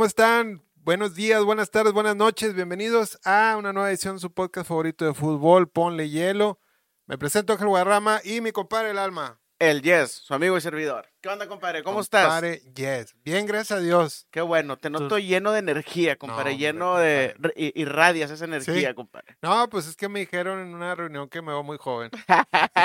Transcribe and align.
¿Cómo 0.00 0.06
están? 0.06 0.62
Buenos 0.76 1.14
días, 1.14 1.44
buenas 1.44 1.70
tardes, 1.70 1.92
buenas 1.92 2.16
noches. 2.16 2.54
Bienvenidos 2.54 3.18
a 3.22 3.54
una 3.58 3.74
nueva 3.74 3.90
edición 3.90 4.14
de 4.14 4.20
su 4.20 4.32
podcast 4.32 4.66
favorito 4.66 5.04
de 5.04 5.12
fútbol, 5.12 5.68
Ponle 5.68 6.08
Hielo. 6.08 6.58
Me 7.04 7.18
presento 7.18 7.52
Ángel 7.52 7.68
Guadarrama 7.68 8.22
y 8.24 8.40
mi 8.40 8.50
compadre 8.50 8.92
El 8.92 8.98
Alma. 8.98 9.42
El 9.58 9.82
Yes, 9.82 10.12
su 10.12 10.32
amigo 10.32 10.56
y 10.56 10.62
servidor. 10.62 11.10
¿Qué 11.20 11.28
onda, 11.28 11.46
compadre? 11.46 11.82
¿Cómo 11.82 12.00
estás? 12.00 12.24
Compadre 12.24 12.62
Yes. 12.74 13.14
Bien, 13.22 13.44
gracias 13.44 13.78
a 13.78 13.82
Dios. 13.82 14.26
Qué 14.30 14.40
bueno, 14.40 14.78
te 14.78 14.88
noto 14.88 15.18
lleno 15.18 15.52
de 15.52 15.58
energía, 15.58 16.16
compadre, 16.16 16.52
hombre, 16.52 16.56
lleno 16.56 16.96
de... 16.96 17.36
y- 17.54 17.78
Irradias 17.78 18.30
esa 18.30 18.46
energía, 18.46 18.88
Sí. 18.88 18.94
compadre. 18.94 19.36
No, 19.42 19.68
pues 19.68 19.86
es 19.86 19.96
que 19.96 20.08
me 20.08 20.20
dijeron 20.20 20.60
en 20.60 20.74
una 20.74 20.94
reunión 20.94 21.28
que 21.28 21.42
me 21.42 21.48
veo 21.48 21.62
muy 21.62 21.76
joven. 21.76 22.10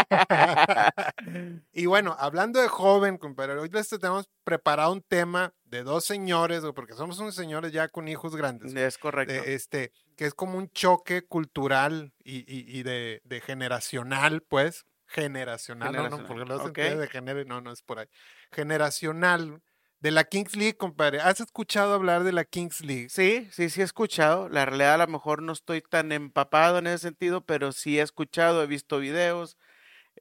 y 1.72 1.86
bueno, 1.86 2.14
hablando 2.20 2.60
de 2.60 2.68
joven, 2.68 3.18
compadre, 3.18 3.58
hoy 3.58 3.70
les 3.70 3.88
tenemos 3.88 4.30
preparado 4.44 4.92
un 4.92 5.02
tema 5.02 5.54
de 5.76 5.84
dos 5.84 6.06
señores, 6.06 6.64
porque 6.74 6.94
somos 6.94 7.20
unos 7.20 7.36
señores 7.36 7.72
ya 7.72 7.88
con 7.90 8.08
hijos 8.08 8.36
grandes. 8.36 8.74
es 8.76 8.98
correcto. 8.98 9.34
de, 9.34 9.54
este, 9.56 9.92
que 10.16 10.26
es 10.26 10.34
como 10.34 10.58
un 10.58 10.70
choque 10.70 11.24
cultural 11.24 12.14
y, 12.24 12.38
y- 12.40 12.80
y 12.80 12.84
de, 12.84 13.22
de 13.24 13.42
generacional, 13.42 14.42
pues. 14.42 14.86
Generacional, 15.08 15.94
no, 15.94 16.10
no, 16.10 16.18
porque 16.18 16.44
ok. 16.44 16.68
entiende 16.68 16.98
de 16.98 17.08
género, 17.08 17.46
no, 17.46 17.62
no 17.62 17.72
es 17.72 17.82
por 17.84 18.00
ahí. 18.00 18.08
Generacional 18.52 19.62
de 20.00 20.12
la 20.12 20.24
Kings 20.24 20.56
League, 20.56 20.78
compadre. 20.78 21.20
¿Has 21.20 21.40
escuchado 21.40 21.94
hablar 21.94 22.24
de 22.24 22.32
la 22.32 22.44
Kings 22.46 22.82
League? 22.82 23.10
Sí, 23.10 23.48
sí, 23.52 23.70
sí 23.70 23.82
he 23.82 23.84
escuchado. 23.84 24.50
La 24.50 24.66
realidad 24.66 24.96
a 24.96 25.06
lo 25.06 25.08
mejor 25.08 25.42
no 25.42 25.54
estoy 25.54 25.82
tan 25.82 26.12
empapado 26.12 26.80
en 26.80 26.88
ese 26.88 27.00
sentido, 27.00 27.46
pero 27.46 27.72
sí 27.72 28.00
he 28.00 28.02
escuchado, 28.02 28.64
he 28.64 28.68
visto 28.68 28.98
videos, 29.00 29.58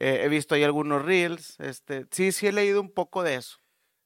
eh, 0.01 0.23
he 0.25 0.29
visto 0.29 0.55
ahí 0.55 0.65
algunos 0.65 1.05
reels. 1.05 1.59
Este, 1.61 2.07
sí, 2.11 2.33
sí 2.33 2.47
he 2.47 2.53
leído 2.53 2.81
un 2.81 2.93
poco 2.93 3.23
de 3.23 3.37
eso. 3.37 3.59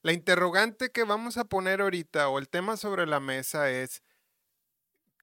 La 0.02 0.12
interrogante 0.12 0.90
que 0.90 1.04
vamos 1.04 1.36
a 1.36 1.44
poner 1.44 1.80
ahorita 1.80 2.28
o 2.28 2.38
el 2.38 2.48
tema 2.48 2.76
sobre 2.76 3.06
la 3.06 3.20
mesa 3.20 3.70
es 3.70 4.02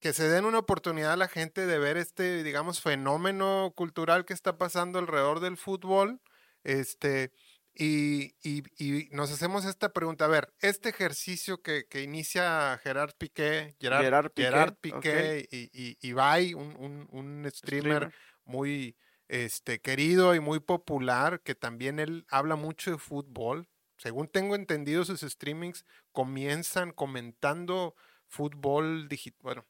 que 0.01 0.13
se 0.13 0.29
den 0.29 0.45
una 0.45 0.59
oportunidad 0.59 1.13
a 1.13 1.17
la 1.17 1.27
gente 1.27 1.65
de 1.65 1.79
ver 1.79 1.97
este, 1.97 2.43
digamos, 2.43 2.81
fenómeno 2.81 3.73
cultural 3.75 4.25
que 4.25 4.33
está 4.33 4.57
pasando 4.57 4.99
alrededor 4.99 5.39
del 5.39 5.57
fútbol. 5.57 6.21
Este, 6.63 7.31
y, 7.73 8.35
y- 8.43 8.63
y 8.77 9.09
nos 9.11 9.31
hacemos 9.31 9.65
esta 9.65 9.93
pregunta. 9.93 10.25
A 10.25 10.27
ver, 10.27 10.53
este 10.59 10.89
ejercicio 10.89 11.61
que, 11.61 11.85
que 11.87 12.01
inicia 12.03 12.79
Gerard 12.83 13.13
Piqué, 13.17 13.75
Gerard, 13.79 14.03
Gerard 14.03 14.31
Piqué, 14.31 14.43
Gerard. 14.43 14.75
Piqué 14.79 15.47
y, 15.51 15.69
y, 15.73 15.97
Ibai, 16.07 16.53
un, 16.53 16.75
un- 16.77 17.07
un 17.11 17.45
streamer, 17.51 18.11
Streamer. 18.11 18.13
muy 18.45 18.97
este, 19.27 19.79
querido 19.79 20.35
y 20.35 20.39
muy 20.39 20.59
popular, 20.59 21.41
que 21.41 21.55
también 21.55 21.99
él 21.99 22.25
habla 22.29 22.55
mucho 22.55 22.91
de 22.91 22.97
fútbol. 22.97 23.67
Según 24.05 24.27
tengo 24.27 24.53
entendido, 24.53 25.03
sus 25.03 25.21
streamings 25.21 25.83
comienzan 26.11 26.91
comentando 26.91 27.95
fútbol 28.27 29.07
digital. 29.07 29.39
Bueno, 29.41 29.65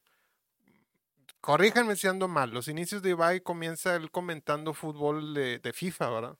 corríjanme 1.40 1.96
si 1.96 2.06
ando 2.06 2.28
mal. 2.28 2.50
Los 2.50 2.68
inicios 2.68 3.00
de 3.00 3.10
Ibai 3.10 3.40
comienza 3.40 3.96
él 3.96 4.10
comentando 4.10 4.74
fútbol 4.74 5.32
de, 5.32 5.58
de 5.58 5.72
FIFA, 5.72 6.10
¿verdad? 6.10 6.36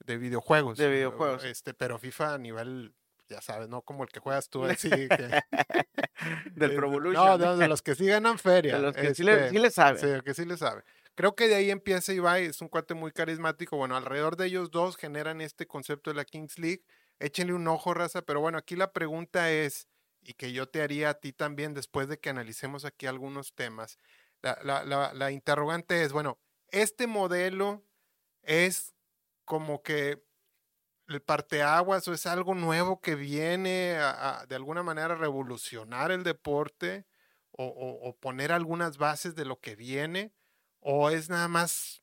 De 0.00 0.18
videojuegos. 0.18 0.76
De 0.76 0.84
eh, 0.84 0.90
videojuegos. 0.90 1.42
Este, 1.44 1.72
pero 1.72 1.98
FIFA 1.98 2.34
a 2.34 2.38
nivel, 2.38 2.92
ya 3.30 3.40
sabes, 3.40 3.66
¿no? 3.70 3.80
Como 3.80 4.02
el 4.02 4.10
que 4.10 4.20
juegas 4.20 4.50
tú 4.50 4.64
así. 4.66 4.90
que- 4.90 5.42
Del 6.52 6.72
eh, 6.72 6.74
Pro 6.74 6.90
No, 6.90 7.38
no, 7.38 7.56
de 7.56 7.66
los 7.66 7.80
que 7.80 7.94
sí 7.94 8.04
ganan 8.04 8.38
feria. 8.38 8.76
De 8.76 8.82
los 8.82 8.94
que 8.94 9.14
sí 9.14 9.22
le, 9.22 9.32
este, 9.36 9.48
sí 9.48 9.58
le 9.58 9.70
saben. 9.70 9.98
Sí, 9.98 10.22
que 10.22 10.34
sí 10.34 10.44
le 10.44 10.58
sabe. 10.58 10.82
Creo 11.14 11.34
que 11.34 11.48
de 11.48 11.54
ahí 11.54 11.70
empieza 11.70 12.12
Ibai, 12.12 12.44
es 12.44 12.60
un 12.60 12.68
cuate 12.68 12.92
muy 12.92 13.10
carismático. 13.10 13.78
Bueno, 13.78 13.96
alrededor 13.96 14.36
de 14.36 14.48
ellos 14.48 14.70
dos 14.70 14.98
generan 14.98 15.40
este 15.40 15.66
concepto 15.66 16.10
de 16.10 16.16
la 16.16 16.26
Kings 16.26 16.58
League. 16.58 16.82
Échenle 17.22 17.54
un 17.54 17.68
ojo, 17.68 17.94
raza. 17.94 18.22
Pero 18.22 18.40
bueno, 18.40 18.58
aquí 18.58 18.74
la 18.74 18.92
pregunta 18.92 19.50
es, 19.50 19.86
y 20.20 20.34
que 20.34 20.52
yo 20.52 20.68
te 20.68 20.82
haría 20.82 21.10
a 21.10 21.14
ti 21.14 21.32
también 21.32 21.72
después 21.72 22.08
de 22.08 22.18
que 22.18 22.30
analicemos 22.30 22.84
aquí 22.84 23.06
algunos 23.06 23.54
temas. 23.54 23.98
La, 24.42 25.30
interrogante 25.30 26.02
es, 26.02 26.12
bueno, 26.12 26.40
este 26.68 27.06
modelo 27.06 27.84
es 28.42 28.94
como 29.44 29.82
que 29.82 30.24
el 31.06 31.22
parteaguas 31.22 32.08
o 32.08 32.12
es 32.12 32.26
algo 32.26 32.54
nuevo 32.54 33.00
que 33.00 33.14
viene 33.14 33.98
de 34.48 34.56
alguna 34.56 34.82
manera 34.82 35.14
a 35.14 35.18
revolucionar 35.18 36.10
el 36.10 36.24
deporte 36.24 37.06
o, 37.52 38.16
poner 38.20 38.50
algunas 38.50 38.98
bases 38.98 39.34
de 39.36 39.44
lo 39.44 39.60
que 39.60 39.76
viene 39.76 40.32
o 40.80 41.10
es 41.10 41.28
nada 41.28 41.48
más 41.48 42.02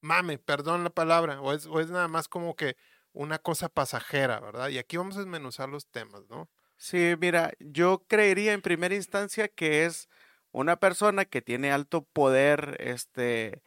mame, 0.00 0.38
perdón 0.38 0.84
la 0.84 0.90
palabra, 0.90 1.40
o 1.40 1.52
es 1.52 1.90
nada 1.90 2.08
más 2.08 2.28
como 2.28 2.56
que 2.56 2.76
una 3.12 3.38
cosa 3.38 3.68
pasajera, 3.68 4.40
¿verdad? 4.40 4.68
Y 4.68 4.78
aquí 4.78 4.96
vamos 4.96 5.16
a 5.16 5.20
desmenuzar 5.20 5.68
los 5.68 5.86
temas, 5.90 6.22
¿no? 6.30 6.48
Sí, 6.76 7.14
mira, 7.20 7.52
yo 7.60 8.04
creería 8.08 8.52
en 8.52 8.62
primera 8.62 8.94
instancia 8.94 9.48
que 9.48 9.84
es 9.84 10.08
una 10.50 10.76
persona 10.76 11.24
que 11.24 11.40
tiene 11.42 11.70
alto 11.72 12.02
poder, 12.12 12.76
este, 12.80 13.62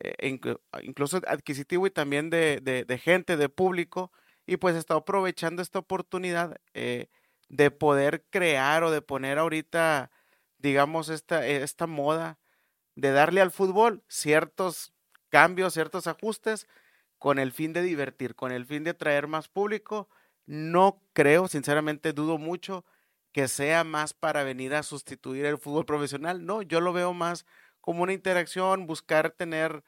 eh, 0.00 0.16
inclu- 0.30 0.60
incluso 0.82 1.20
adquisitivo 1.26 1.86
y 1.86 1.90
también 1.90 2.30
de, 2.30 2.60
de- 2.62 2.98
gente, 2.98 3.36
de 3.36 3.48
público, 3.48 4.12
y 4.46 4.56
pues 4.58 4.76
está 4.76 4.94
aprovechando 4.94 5.62
esta 5.62 5.80
oportunidad 5.80 6.56
eh, 6.74 7.08
de 7.48 7.70
poder 7.70 8.24
crear 8.30 8.84
o 8.84 8.90
de 8.90 9.02
poner 9.02 9.38
ahorita, 9.38 10.10
digamos, 10.58 11.08
esta, 11.10 11.46
eh, 11.46 11.62
esta 11.62 11.86
moda 11.86 12.38
de 12.94 13.10
darle 13.12 13.40
al 13.40 13.50
fútbol 13.50 14.04
ciertos 14.08 14.92
cambios, 15.30 15.74
ciertos 15.74 16.06
ajustes 16.06 16.66
con 17.24 17.38
el 17.38 17.52
fin 17.52 17.72
de 17.72 17.80
divertir, 17.80 18.34
con 18.34 18.52
el 18.52 18.66
fin 18.66 18.84
de 18.84 18.92
traer 18.92 19.28
más 19.28 19.48
público. 19.48 20.10
No 20.44 21.00
creo, 21.14 21.48
sinceramente 21.48 22.12
dudo 22.12 22.36
mucho 22.36 22.84
que 23.32 23.48
sea 23.48 23.82
más 23.82 24.12
para 24.12 24.44
venir 24.44 24.74
a 24.74 24.82
sustituir 24.82 25.46
el 25.46 25.56
fútbol 25.56 25.86
profesional. 25.86 26.44
No, 26.44 26.60
yo 26.60 26.82
lo 26.82 26.92
veo 26.92 27.14
más 27.14 27.46
como 27.80 28.02
una 28.02 28.12
interacción, 28.12 28.86
buscar 28.86 29.30
tener, 29.30 29.82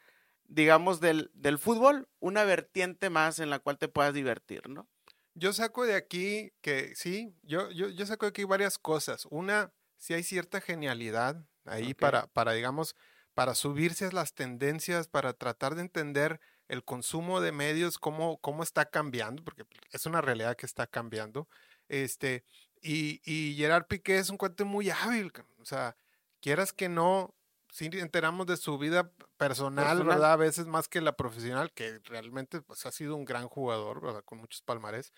digamos, 0.47 0.99
del, 0.99 1.29
del 1.35 1.59
fútbol 1.59 2.09
una 2.19 2.43
vertiente 2.43 3.11
más 3.11 3.37
en 3.37 3.51
la 3.51 3.59
cual 3.59 3.77
te 3.77 3.87
puedas 3.87 4.15
divertir, 4.15 4.67
¿no? 4.67 4.89
Yo 5.35 5.53
saco 5.53 5.85
de 5.85 5.93
aquí 5.93 6.53
que 6.61 6.95
sí, 6.95 7.35
yo, 7.43 7.69
yo, 7.69 7.89
yo 7.89 8.07
saco 8.07 8.25
de 8.25 8.31
aquí 8.31 8.45
varias 8.45 8.79
cosas. 8.79 9.27
Una, 9.29 9.71
si 9.97 10.15
hay 10.15 10.23
cierta 10.23 10.59
genialidad 10.59 11.45
ahí 11.65 11.93
para, 11.93 12.25
para, 12.25 12.53
digamos, 12.53 12.95
para 13.35 13.53
subirse 13.53 14.05
a 14.05 14.11
las 14.11 14.33
tendencias, 14.33 15.07
para 15.07 15.33
tratar 15.33 15.75
de 15.75 15.81
entender 15.81 16.39
el 16.67 16.83
consumo 16.83 17.41
de 17.41 17.51
medios, 17.51 17.97
cómo, 17.97 18.39
cómo 18.39 18.63
está 18.63 18.85
cambiando, 18.89 19.43
porque 19.43 19.63
es 19.91 20.05
una 20.05 20.21
realidad 20.21 20.55
que 20.55 20.65
está 20.65 20.87
cambiando. 20.87 21.47
Este, 21.87 22.43
y, 22.81 23.21
y 23.25 23.55
Gerard 23.55 23.87
Piqué 23.87 24.17
es 24.17 24.29
un 24.29 24.37
cuate 24.37 24.63
muy 24.63 24.89
hábil, 24.89 25.31
o 25.59 25.65
sea, 25.65 25.95
quieras 26.41 26.73
que 26.73 26.89
no, 26.89 27.35
sí 27.71 27.89
enteramos 27.93 28.47
de 28.47 28.57
su 28.57 28.77
vida 28.77 29.11
personal, 29.37 29.85
Personal. 29.85 30.05
¿verdad? 30.07 30.33
A 30.33 30.35
veces 30.37 30.65
más 30.65 30.87
que 30.87 31.01
la 31.01 31.15
profesional, 31.15 31.71
que 31.73 31.99
realmente 32.05 32.61
pues, 32.61 32.85
ha 32.85 32.91
sido 32.91 33.15
un 33.15 33.25
gran 33.25 33.47
jugador, 33.47 34.01
¿verdad? 34.01 34.23
Con 34.23 34.39
muchos 34.39 34.61
palmarés. 34.61 35.13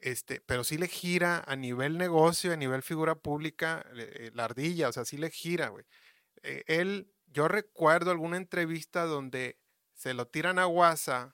Este, 0.00 0.40
pero 0.40 0.64
sí 0.64 0.76
le 0.76 0.88
gira 0.88 1.42
a 1.46 1.56
nivel 1.56 1.96
negocio, 1.96 2.52
a 2.52 2.56
nivel 2.56 2.82
figura 2.82 3.14
pública, 3.14 3.86
eh, 3.94 4.30
la 4.34 4.44
ardilla, 4.44 4.88
o 4.88 4.92
sea, 4.92 5.04
sí 5.04 5.16
le 5.16 5.30
gira, 5.30 5.68
güey. 5.68 5.84
Eh, 6.42 6.62
él, 6.66 7.10
yo 7.26 7.48
recuerdo 7.48 8.10
alguna 8.10 8.36
entrevista 8.36 9.04
donde 9.06 9.58
se 9.94 10.14
lo 10.14 10.26
tiran 10.26 10.58
a 10.58 10.66
WhatsApp, 10.66 11.32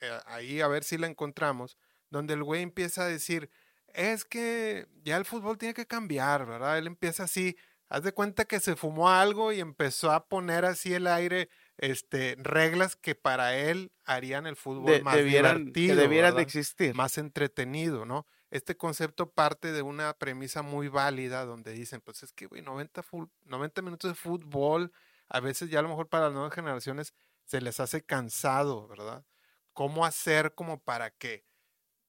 eh, 0.00 0.18
ahí 0.26 0.60
a 0.60 0.68
ver 0.68 0.84
si 0.84 0.98
la 0.98 1.06
encontramos, 1.06 1.78
donde 2.10 2.34
el 2.34 2.42
güey 2.44 2.62
empieza 2.62 3.04
a 3.04 3.08
decir, 3.08 3.50
es 3.94 4.24
que 4.24 4.86
ya 5.02 5.16
el 5.16 5.24
fútbol 5.24 5.58
tiene 5.58 5.74
que 5.74 5.86
cambiar, 5.86 6.46
¿verdad? 6.46 6.78
Él 6.78 6.86
empieza 6.86 7.24
así, 7.24 7.56
haz 7.88 8.02
de 8.02 8.12
cuenta 8.12 8.44
que 8.46 8.60
se 8.60 8.76
fumó 8.76 9.10
algo 9.10 9.52
y 9.52 9.60
empezó 9.60 10.10
a 10.12 10.26
poner 10.28 10.64
así 10.64 10.94
el 10.94 11.06
aire, 11.06 11.48
este, 11.76 12.36
reglas 12.38 12.96
que 12.96 13.14
para 13.14 13.56
él 13.56 13.92
harían 14.04 14.46
el 14.46 14.56
fútbol 14.56 14.86
De- 14.92 15.02
más 15.02 15.16
debieran, 15.16 15.56
divertido, 15.58 15.94
que 15.94 16.00
debieran 16.00 16.36
de 16.36 16.42
existir. 16.42 16.94
más 16.94 17.18
entretenido, 17.18 18.04
¿no? 18.06 18.26
Este 18.50 18.76
concepto 18.76 19.30
parte 19.32 19.72
de 19.72 19.82
una 19.82 20.12
premisa 20.14 20.62
muy 20.62 20.88
válida 20.88 21.44
donde 21.46 21.72
dicen, 21.72 22.00
pues 22.02 22.22
es 22.22 22.32
que, 22.32 22.46
güey, 22.46 22.62
90, 22.62 23.02
ful- 23.02 23.30
90 23.44 23.82
minutos 23.82 24.10
de 24.10 24.14
fútbol, 24.14 24.92
a 25.28 25.40
veces 25.40 25.70
ya 25.70 25.78
a 25.78 25.82
lo 25.82 25.88
mejor 25.88 26.08
para 26.08 26.24
las 26.26 26.34
nuevas 26.34 26.52
generaciones 26.54 27.14
se 27.46 27.60
les 27.60 27.80
hace 27.80 28.04
cansado, 28.04 28.88
¿verdad? 28.88 29.24
¿Cómo 29.72 30.04
hacer 30.06 30.54
como 30.54 30.82
para 30.82 31.10
que, 31.10 31.46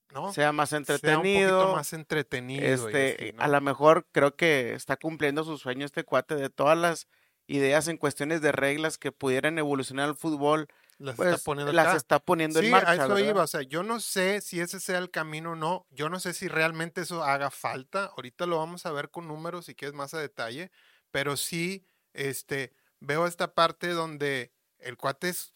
¿no? 0.09 0.33
Sea 0.33 0.51
más 0.51 0.74
Sea 0.88 1.19
un 1.19 1.30
entretenido. 1.30 1.31
poquito 1.31 1.68
más 1.68 1.94
entretenido. 1.94 2.89
este, 2.89 3.00
así, 3.00 3.31
¿no? 3.33 3.44
a 3.44 3.47
lo 3.47 3.62
mejor 3.62 4.07
creo 4.12 4.35
que 4.35 4.74
está 4.74 4.97
cumpliendo 4.97 5.44
su 5.44 5.57
sueño 5.57 5.85
este 5.85 6.03
cuate 6.06 6.35
de 6.35 6.50
todas 6.50 6.77
las 6.77 7.07
ideas 7.47 7.88
en 7.88 7.97
cuestiones 7.97 8.41
de 8.41 8.51
reglas 8.51 8.97
que 8.97 9.12
pudieran 9.12 9.57
evolucionar 9.59 10.09
el 10.09 10.15
fútbol, 10.15 10.68
Las 10.97 11.18
pues 11.18 11.27
está 11.27 11.38
poniendo 11.39 11.74
las 11.74 11.94
está 11.94 12.19
poniendo 12.19 12.59
Sí, 12.59 12.68
en 12.68 12.85
a 12.85 12.95
marcha. 12.95 12.95
eso 12.95 13.15
¿verdad? 13.15 13.19
iba. 13.19 13.44
O 13.44 13.47
sea, 13.47 13.62
yo 13.63 13.83
no 13.83 14.00
sé 14.00 14.39
si 14.41 14.59
ese 14.62 14.80
sea 14.80 15.00
el 15.00 15.09
camino 15.12 15.51
o 15.53 15.56
no. 15.56 15.88
Yo 15.89 16.09
no 16.09 16.19
sé 16.19 16.33
si 16.33 16.47
realmente 16.47 17.01
eso 17.01 17.24
haga 17.24 17.50
falta. 17.51 18.06
Ahorita 18.15 18.45
lo 18.45 18.57
vamos 18.59 18.85
a 18.85 18.91
ver 18.91 19.09
con 19.09 19.27
números 19.27 19.65
si 19.65 19.75
quieres 19.75 19.95
más 19.95 20.13
a 20.13 20.19
detalle. 20.19 20.71
Pero 21.12 21.35
sí, 21.35 21.85
este, 22.13 22.74
veo 23.00 23.25
esta 23.27 23.53
parte 23.56 23.89
donde 23.89 24.53
el 24.83 24.97
cuate 24.97 25.30
es- 25.30 25.51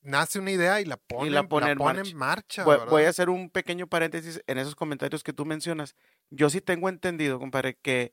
nace 0.00 0.38
una 0.38 0.50
idea 0.52 0.80
y 0.80 0.84
la 0.84 0.96
pone, 0.96 1.30
la 1.30 1.42
pone 1.48 1.70
en 1.72 1.78
pone 1.78 1.94
marcha. 1.94 2.10
en 2.10 2.16
marcha. 2.16 2.64
Voy 2.86 3.02
a 3.04 3.08
hacer 3.08 3.28
un 3.28 3.50
pequeño 3.50 3.86
paréntesis 3.88 4.42
en 4.46 4.58
esos 4.58 4.74
comentarios 4.74 5.22
que 5.22 5.32
tú 5.32 5.44
mencionas. 5.44 5.96
Yo 6.30 6.50
sí 6.50 6.60
tengo 6.60 6.88
entendido, 6.88 7.38
compadre, 7.38 7.76
que 7.76 8.12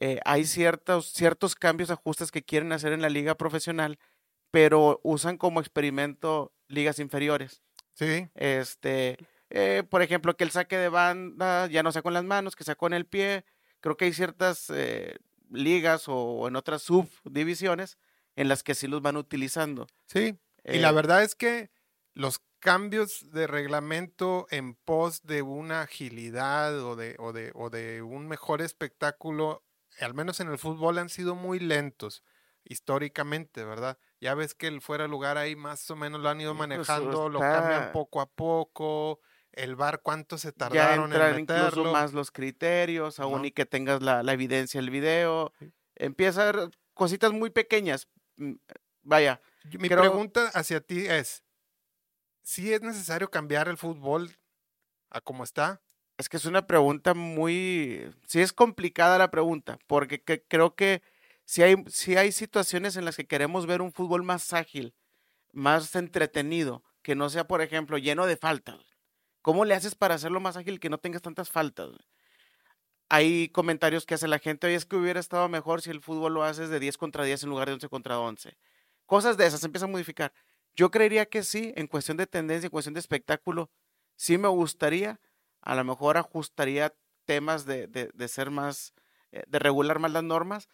eh, 0.00 0.18
hay 0.24 0.44
ciertos, 0.44 1.12
ciertos 1.12 1.54
cambios, 1.54 1.90
ajustes 1.90 2.30
que 2.30 2.42
quieren 2.42 2.72
hacer 2.72 2.92
en 2.92 3.02
la 3.02 3.10
liga 3.10 3.36
profesional, 3.36 3.98
pero 4.50 5.00
usan 5.02 5.36
como 5.36 5.60
experimento 5.60 6.52
ligas 6.68 6.98
inferiores. 6.98 7.62
Sí, 7.94 8.28
Este, 8.34 9.18
eh, 9.50 9.82
por 9.88 10.00
ejemplo, 10.02 10.36
que 10.36 10.44
el 10.44 10.50
saque 10.50 10.78
de 10.78 10.88
banda 10.88 11.66
ya 11.66 11.82
no 11.82 11.92
sea 11.92 12.02
con 12.02 12.14
las 12.14 12.24
manos, 12.24 12.56
que 12.56 12.64
sea 12.64 12.76
con 12.76 12.94
el 12.94 13.04
pie. 13.06 13.44
Creo 13.80 13.96
que 13.96 14.06
hay 14.06 14.12
ciertas 14.14 14.70
eh, 14.70 15.18
ligas 15.50 16.04
o, 16.06 16.48
en 16.48 16.56
otras 16.56 16.82
subdivisiones 16.82 17.98
en 18.36 18.48
las 18.48 18.62
que 18.62 18.74
sí 18.74 18.86
los 18.86 19.02
van 19.02 19.16
utilizando. 19.16 19.86
sí. 20.06 20.38
Y 20.64 20.78
la 20.78 20.90
Eh, 20.90 20.92
verdad 20.92 21.22
es 21.22 21.34
que 21.34 21.70
los 22.14 22.42
cambios 22.60 23.30
de 23.30 23.46
reglamento 23.46 24.46
en 24.50 24.74
pos 24.74 25.22
de 25.22 25.40
una 25.42 25.80
agilidad 25.82 26.78
o 26.84 26.96
de, 26.96 27.16
o 27.18 27.32
de, 27.32 27.50
o 27.54 27.70
de 27.70 28.02
un 28.02 28.28
mejor 28.28 28.60
espectáculo, 28.60 29.64
al 30.00 30.12
menos 30.14 30.38
en 30.40 30.48
el 30.48 30.58
fútbol, 30.58 30.98
han 30.98 31.08
sido 31.08 31.34
muy 31.34 31.58
lentos 31.58 32.22
históricamente, 32.64 33.64
¿verdad? 33.64 33.98
Ya 34.20 34.34
ves 34.34 34.54
que 34.54 34.66
el 34.66 34.80
fuera 34.80 35.08
lugar 35.08 35.38
ahí 35.38 35.56
más 35.56 35.90
o 35.90 35.96
menos 35.96 36.20
lo 36.20 36.28
han 36.28 36.40
ido 36.40 36.54
pues, 36.54 36.68
manejando, 36.68 37.28
lo 37.28 37.40
cambian 37.40 37.92
poco 37.92 38.20
a 38.20 38.26
poco, 38.26 39.20
el 39.52 39.76
bar 39.76 40.02
cuánto 40.02 40.38
se 40.38 40.52
tardaron 40.52 41.12
en 41.12 41.40
incluso 41.40 41.60
meterlo. 41.76 41.92
más 41.92 42.12
los 42.12 42.30
criterios, 42.30 43.18
aún 43.18 43.42
¿no? 43.42 43.46
y 43.46 43.52
que 43.52 43.66
tengas 43.66 44.02
la, 44.02 44.22
la 44.22 44.32
evidencia 44.34 44.80
del 44.80 44.90
video. 44.90 45.52
Sí. 45.58 45.72
Empieza 45.96 46.42
a 46.44 46.48
haber 46.50 46.70
cositas 46.94 47.32
muy 47.32 47.50
pequeñas. 47.50 48.08
Mm, 48.40 48.54
Vaya, 49.02 49.40
Mi 49.78 49.88
creo- 49.88 50.00
pregunta 50.00 50.48
hacia 50.54 50.80
ti 50.80 51.06
es, 51.06 51.42
¿si 52.42 52.72
es 52.72 52.82
necesario 52.82 53.30
cambiar 53.30 53.68
el 53.68 53.76
fútbol 53.76 54.36
a 55.10 55.20
como 55.20 55.44
está? 55.44 55.80
es 56.18 56.28
que 56.28 56.36
es 56.36 56.44
una 56.44 56.66
pregunta 56.66 57.14
muy... 57.14 58.10
Sí 58.26 58.42
es 58.42 58.52
complicada 58.52 59.16
la 59.16 59.30
pregunta, 59.30 59.78
porque 59.86 60.20
que- 60.22 60.42
creo 60.42 60.74
que 60.74 61.02
si 61.46 61.62
hay, 61.62 61.76
sí 61.88 62.16
hay 62.18 62.30
situaciones 62.30 62.96
en 62.96 63.06
las 63.06 63.16
que 63.16 63.26
queremos 63.26 63.66
ver 63.66 63.80
un 63.80 63.90
fútbol 63.90 64.22
más 64.22 64.52
ágil, 64.52 64.94
más 65.52 65.94
entretenido, 65.96 66.84
que 67.02 67.14
no 67.14 67.30
sea, 67.30 67.48
por 67.48 67.62
ejemplo, 67.62 67.96
lleno 67.96 68.26
de 68.26 68.36
faltas. 68.36 68.80
¿Cómo 69.40 69.64
le 69.64 69.74
haces 69.74 69.94
para 69.94 70.14
hacerlo 70.16 70.40
más 70.40 70.58
ágil 70.58 70.78
que 70.78 70.90
no 70.90 70.98
tengas 70.98 71.22
tantas 71.22 71.48
faltas? 71.50 71.90
Hay 73.12 73.48
comentarios 73.48 74.06
que 74.06 74.14
hace 74.14 74.28
la 74.28 74.38
gente, 74.38 74.68
oye, 74.68 74.76
es 74.76 74.86
que 74.86 74.94
hubiera 74.96 75.18
estado 75.18 75.48
mejor 75.48 75.82
si 75.82 75.90
el 75.90 76.00
fútbol 76.00 76.32
lo 76.32 76.44
haces 76.44 76.68
de 76.70 76.78
10 76.78 76.96
contra 76.96 77.24
10 77.24 77.42
en 77.42 77.50
lugar 77.50 77.66
de 77.66 77.74
11 77.74 77.88
contra 77.88 78.18
11. 78.20 78.56
Cosas 79.04 79.36
de 79.36 79.46
esas 79.46 79.60
se 79.60 79.66
empiezan 79.66 79.90
a 79.90 79.92
modificar. 79.92 80.32
Yo 80.76 80.92
creería 80.92 81.26
que 81.26 81.42
sí, 81.42 81.72
en 81.76 81.88
cuestión 81.88 82.16
de 82.16 82.28
tendencia, 82.28 82.66
en 82.68 82.70
cuestión 82.70 82.94
de 82.94 83.00
espectáculo, 83.00 83.68
sí 84.14 84.38
me 84.38 84.46
gustaría, 84.46 85.20
a 85.60 85.74
lo 85.74 85.82
mejor 85.84 86.16
ajustaría 86.18 86.94
temas 87.24 87.66
de, 87.66 87.88
de- 87.88 88.10
de 88.14 88.28
ser 88.28 88.50
más, 88.52 88.94
eh, 89.32 89.42
de 89.48 89.58
regular 89.58 89.98
más 89.98 90.12
las 90.12 90.22
normas 90.22 90.68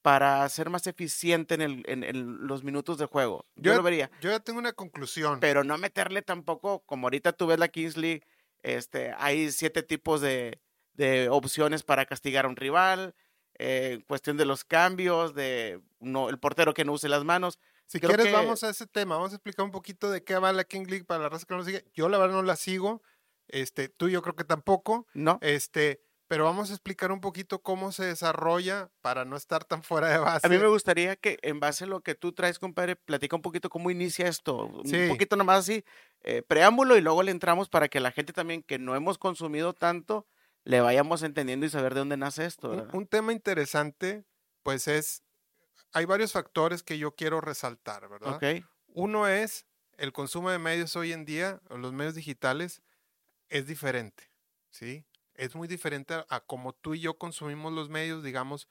para 0.00 0.48
ser 0.48 0.70
más 0.70 0.86
eficiente 0.86 1.54
en, 1.54 1.60
el, 1.60 1.82
en, 1.86 2.02
en 2.04 2.46
los 2.46 2.64
minutos 2.64 2.96
de 2.96 3.04
juego. 3.04 3.44
Yo, 3.56 3.72
Yo- 3.72 3.76
lo 3.76 3.82
vería, 3.82 4.10
Yo 4.22 4.30
ya 4.30 4.40
tengo 4.40 4.58
una 4.58 4.72
conclusión. 4.72 5.40
pero 5.40 5.62
no 5.62 5.76
meterle 5.76 6.22
tampoco, 6.22 6.80
como 6.86 7.06
ahorita 7.06 7.32
tú 7.34 7.46
ves 7.46 7.58
la 7.58 7.68
Kings 7.68 7.98
League, 7.98 8.22
este, 8.62 9.12
hay 9.18 9.52
siete 9.52 9.82
tipos 9.82 10.22
de, 10.22 10.58
de 10.94 11.28
opciones 11.28 11.82
para 11.82 12.06
castigar 12.06 12.44
a 12.44 12.48
un 12.48 12.56
rival, 12.56 13.14
eh, 13.58 14.02
cuestión 14.08 14.36
de 14.36 14.44
los 14.44 14.64
cambios, 14.64 15.34
de 15.34 15.80
no, 16.00 16.28
el 16.28 16.38
portero 16.38 16.74
que 16.74 16.84
no 16.84 16.92
use 16.92 17.08
las 17.08 17.24
manos. 17.24 17.58
Si 17.86 17.98
creo 17.98 18.10
quieres, 18.10 18.26
que- 18.26 18.32
vamos 18.32 18.64
a 18.64 18.70
ese 18.70 18.86
tema. 18.86 19.16
Vamos 19.16 19.32
a 19.32 19.36
explicar 19.36 19.64
un 19.64 19.70
poquito 19.70 20.10
de 20.10 20.24
qué 20.24 20.36
va 20.36 20.52
la 20.52 20.64
King 20.64 20.86
League 20.88 21.04
para 21.04 21.22
la 21.22 21.28
raza 21.28 21.44
que 21.46 21.54
no 21.54 21.58
lo 21.58 21.64
sigue. 21.64 21.84
Yo, 21.94 22.08
la 22.08 22.18
verdad, 22.18 22.36
no 22.36 22.42
la 22.42 22.56
sigo. 22.56 23.02
Este, 23.48 23.88
tú, 23.88 24.08
yo 24.08 24.22
creo 24.22 24.34
que 24.34 24.44
tampoco. 24.44 25.06
¿No? 25.14 25.38
Este, 25.42 26.00
pero 26.28 26.44
vamos 26.44 26.70
a 26.70 26.72
explicar 26.72 27.12
un 27.12 27.20
poquito 27.20 27.60
cómo 27.60 27.92
se 27.92 28.06
desarrolla 28.06 28.90
para 29.02 29.26
no 29.26 29.36
estar 29.36 29.64
tan 29.64 29.82
fuera 29.82 30.08
de 30.08 30.16
base. 30.16 30.46
A 30.46 30.50
mí 30.50 30.56
me 30.56 30.68
gustaría 30.68 31.16
que 31.16 31.38
en 31.42 31.60
base 31.60 31.84
a 31.84 31.86
lo 31.86 32.00
que 32.00 32.14
tú 32.14 32.32
traes, 32.32 32.58
compadre, 32.58 32.96
platica 32.96 33.36
un 33.36 33.42
poquito 33.42 33.68
cómo 33.68 33.90
inicia 33.90 34.26
esto. 34.26 34.70
Sí. 34.86 34.96
Un 34.96 35.08
poquito 35.08 35.36
nomás 35.36 35.58
así, 35.58 35.84
eh, 36.22 36.40
preámbulo 36.40 36.96
y 36.96 37.02
luego 37.02 37.22
le 37.22 37.32
entramos 37.32 37.68
para 37.68 37.88
que 37.88 38.00
la 38.00 38.12
gente 38.12 38.32
también 38.32 38.62
que 38.62 38.78
no 38.78 38.96
hemos 38.96 39.18
consumido 39.18 39.74
tanto, 39.74 40.26
le 40.64 40.80
vayamos 40.80 41.22
entendiendo 41.22 41.66
y 41.66 41.70
saber 41.70 41.94
de 41.94 42.00
dónde 42.00 42.16
nace 42.16 42.44
esto. 42.44 42.70
Un, 42.70 42.88
un 42.94 43.06
tema 43.06 43.32
interesante, 43.32 44.24
pues 44.62 44.88
es, 44.88 45.22
hay 45.92 46.04
varios 46.04 46.32
factores 46.32 46.82
que 46.82 46.98
yo 46.98 47.14
quiero 47.14 47.40
resaltar, 47.40 48.08
¿verdad? 48.08 48.36
Ok. 48.36 48.64
Uno 48.88 49.26
es 49.28 49.66
el 49.96 50.12
consumo 50.12 50.50
de 50.50 50.58
medios 50.58 50.94
hoy 50.96 51.12
en 51.12 51.24
día, 51.24 51.60
los 51.70 51.92
medios 51.92 52.14
digitales, 52.14 52.82
es 53.48 53.66
diferente, 53.66 54.30
¿sí? 54.70 55.06
Es 55.34 55.54
muy 55.54 55.68
diferente 55.68 56.14
a, 56.14 56.26
a 56.28 56.40
como 56.40 56.72
tú 56.74 56.94
y 56.94 57.00
yo 57.00 57.18
consumimos 57.18 57.72
los 57.72 57.88
medios, 57.88 58.22
digamos, 58.22 58.68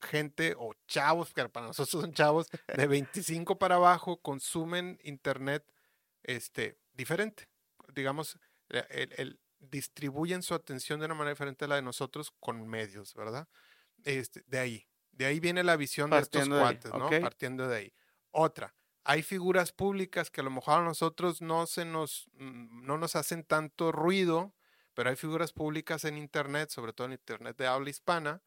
gente 0.00 0.54
o 0.58 0.74
chavos, 0.86 1.32
que 1.34 1.48
para 1.48 1.66
nosotros 1.66 2.02
son 2.02 2.12
chavos, 2.12 2.48
de 2.76 2.86
25 2.86 3.58
para 3.58 3.76
abajo, 3.76 4.20
consumen 4.20 4.98
internet 5.02 5.64
este, 6.22 6.78
diferente. 6.94 7.48
Digamos, 7.94 8.38
el- 8.68 9.12
el- 9.16 9.40
distribuyen 9.60 10.42
su 10.42 10.54
atención 10.54 11.00
de 11.00 11.06
una 11.06 11.14
manera 11.14 11.34
diferente 11.34 11.64
a 11.64 11.68
la 11.68 11.76
de 11.76 11.82
nosotros 11.82 12.32
con 12.40 12.66
medios, 12.66 13.14
¿verdad? 13.14 13.48
Este, 14.04 14.42
de 14.46 14.58
ahí. 14.58 14.88
De 15.12 15.26
ahí 15.26 15.40
viene 15.40 15.64
la 15.64 15.76
visión 15.76 16.10
de 16.10 16.18
estos 16.18 16.48
de 16.48 16.58
cuates, 16.58 16.92
¿no? 16.94 17.10
Partiendo 17.20 17.66
de 17.68 17.76
ahí. 17.76 17.92
Otra, 18.30 18.74
hay 19.04 19.22
figuras 19.22 19.72
públicas 19.72 20.30
que 20.30 20.42
a 20.42 20.44
lo 20.44 20.50
mejor 20.50 20.80
a 20.80 20.84
nosotros 20.84 21.40
no 21.40 21.66
se 21.66 21.84
nos, 21.84 22.28
mm, 22.34 22.84
no 22.84 22.98
nos 22.98 23.16
hacen 23.16 23.42
tanto 23.42 23.90
ruido, 23.90 24.54
pero 24.94 25.10
hay 25.10 25.16
figuras 25.16 25.52
públicas 25.52 26.04
en 26.04 26.18
internet, 26.18 26.70
sobre 26.70 26.92
todo 26.92 27.06
en 27.06 27.14
internet 27.14 27.56
de 27.56 27.66
habla 27.66 27.90
hispana, 27.90 28.42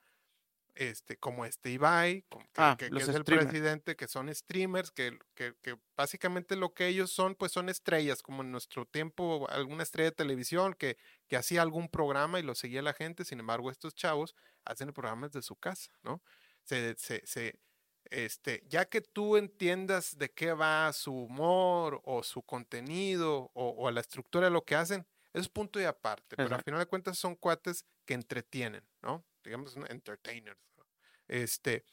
este, 0.75 1.17
como 1.17 1.45
este 1.45 1.71
Ibai, 1.71 2.25
que, 2.53 2.73
Ah, 2.73 2.75
que- 2.75 2.91
que 2.91 3.03
los 3.03 3.03
es 3.03 3.13
el 3.13 3.25
presidente, 3.25 3.95
que 3.95 4.07
son 4.07 4.33
streamers, 4.33 4.91
que, 4.91 5.17
que- 5.35 5.55
básicamente 5.97 6.55
lo 6.55 6.73
que 6.73 6.87
ellos 6.87 7.11
son, 7.11 7.35
pues 7.35 7.51
son 7.51 7.69
estrellas, 7.69 8.21
como 8.21 8.41
en 8.43 8.51
nuestro 8.51 8.85
tiempo, 8.85 9.47
alguna 9.49 9.83
estrella 9.83 10.09
de 10.11 10.15
televisión 10.15 10.73
que, 10.73 10.97
que 11.27 11.37
hacía 11.37 11.61
algún 11.61 11.89
programa 11.89 12.39
y 12.39 12.43
lo 12.43 12.55
seguía 12.55 12.81
la 12.81 12.93
gente, 12.93 13.25
sin 13.25 13.39
embargo, 13.39 13.71
estos 13.71 13.95
chavos 13.95 14.35
hacen 14.65 14.89
el 14.89 14.93
programa 14.93 15.27
desde 15.27 15.41
su 15.41 15.55
casa, 15.55 15.91
¿no? 16.03 16.23
Se, 16.63 16.95
se, 16.97 17.21
se, 17.25 17.59
este, 18.05 18.63
ya 18.67 18.85
que 18.85 19.01
tú 19.01 19.37
entiendas 19.37 20.17
de 20.17 20.31
qué 20.33 20.53
va 20.53 20.91
su 20.93 21.13
humor 21.13 22.01
o 22.03 22.23
su 22.23 22.43
contenido 22.43 23.51
o, 23.53 23.69
o 23.77 23.91
la 23.91 24.01
estructura 24.01 24.45
de 24.47 24.51
lo 24.51 24.65
que 24.65 24.75
hacen, 24.75 25.07
es 25.33 25.47
punto 25.49 25.79
y 25.79 25.85
aparte, 25.85 26.37
pero 26.37 26.55
al 26.55 26.61
final 26.61 26.79
de 26.79 26.85
cuentas 26.87 27.17
son 27.17 27.35
cuates 27.35 27.85
que 28.05 28.13
entretienen, 28.15 28.85
¿no? 29.01 29.25
Digamos, 29.43 29.75
entertainers. 29.89 30.59
¿no? 30.77 30.85
Este, 31.27 31.85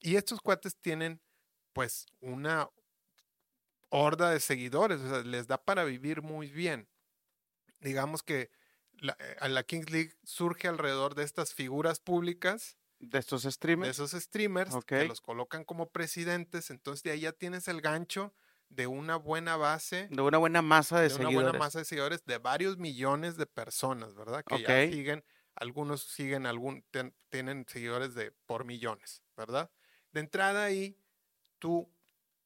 y 0.00 0.16
estos 0.16 0.40
cuates 0.40 0.76
tienen, 0.80 1.20
pues, 1.72 2.06
una 2.20 2.68
horda 3.88 4.30
de 4.30 4.40
seguidores, 4.40 5.00
o 5.00 5.08
sea, 5.08 5.22
les 5.22 5.46
da 5.46 5.62
para 5.62 5.84
vivir 5.84 6.22
muy 6.22 6.50
bien. 6.50 6.88
Digamos 7.80 8.22
que 8.22 8.50
la, 8.98 9.16
eh, 9.20 9.36
a 9.40 9.48
la 9.48 9.62
Kings 9.62 9.90
League 9.90 10.14
surge 10.24 10.68
alrededor 10.68 11.14
de 11.14 11.24
estas 11.24 11.54
figuras 11.54 12.00
públicas 12.00 12.76
De 12.98 13.18
estos 13.18 13.42
de 13.42 13.52
streamers. 13.52 13.98
esos 13.98 14.10
streamers 14.12 14.74
que 14.86 15.04
los 15.04 15.20
colocan 15.20 15.64
como 15.64 15.90
presidentes, 15.90 16.70
entonces 16.70 17.02
de 17.02 17.10
ahí 17.12 17.20
ya 17.20 17.32
tienes 17.32 17.68
el 17.68 17.80
gancho 17.80 18.34
de 18.68 18.86
una 18.88 19.16
buena 19.16 19.56
base, 19.56 20.08
De 20.10 20.22
una 20.22 20.38
buena 20.38 20.62
masa 20.62 20.96
de, 21.00 21.08
de 21.08 21.14
una 21.14 21.24
seguidores. 21.24 21.50
buena 21.52 21.58
masa 21.58 21.78
de 21.78 21.84
seguidores 21.84 22.24
de 22.24 22.38
varios 22.38 22.78
millones 22.78 23.36
de 23.36 23.46
personas, 23.46 24.14
¿verdad? 24.14 24.42
Que 24.44 24.62
ya 24.62 24.66
siguen, 24.90 25.24
algunos 25.56 26.02
siguen 26.02 26.46
algún, 26.46 26.84
ten- 26.90 27.16
tienen 27.30 27.66
seguidores 27.68 28.14
de 28.14 28.32
por 28.46 28.64
millones, 28.64 29.24
¿verdad? 29.36 29.72
De 30.12 30.20
entrada 30.20 30.64
ahí, 30.64 30.98
tú 31.58 31.92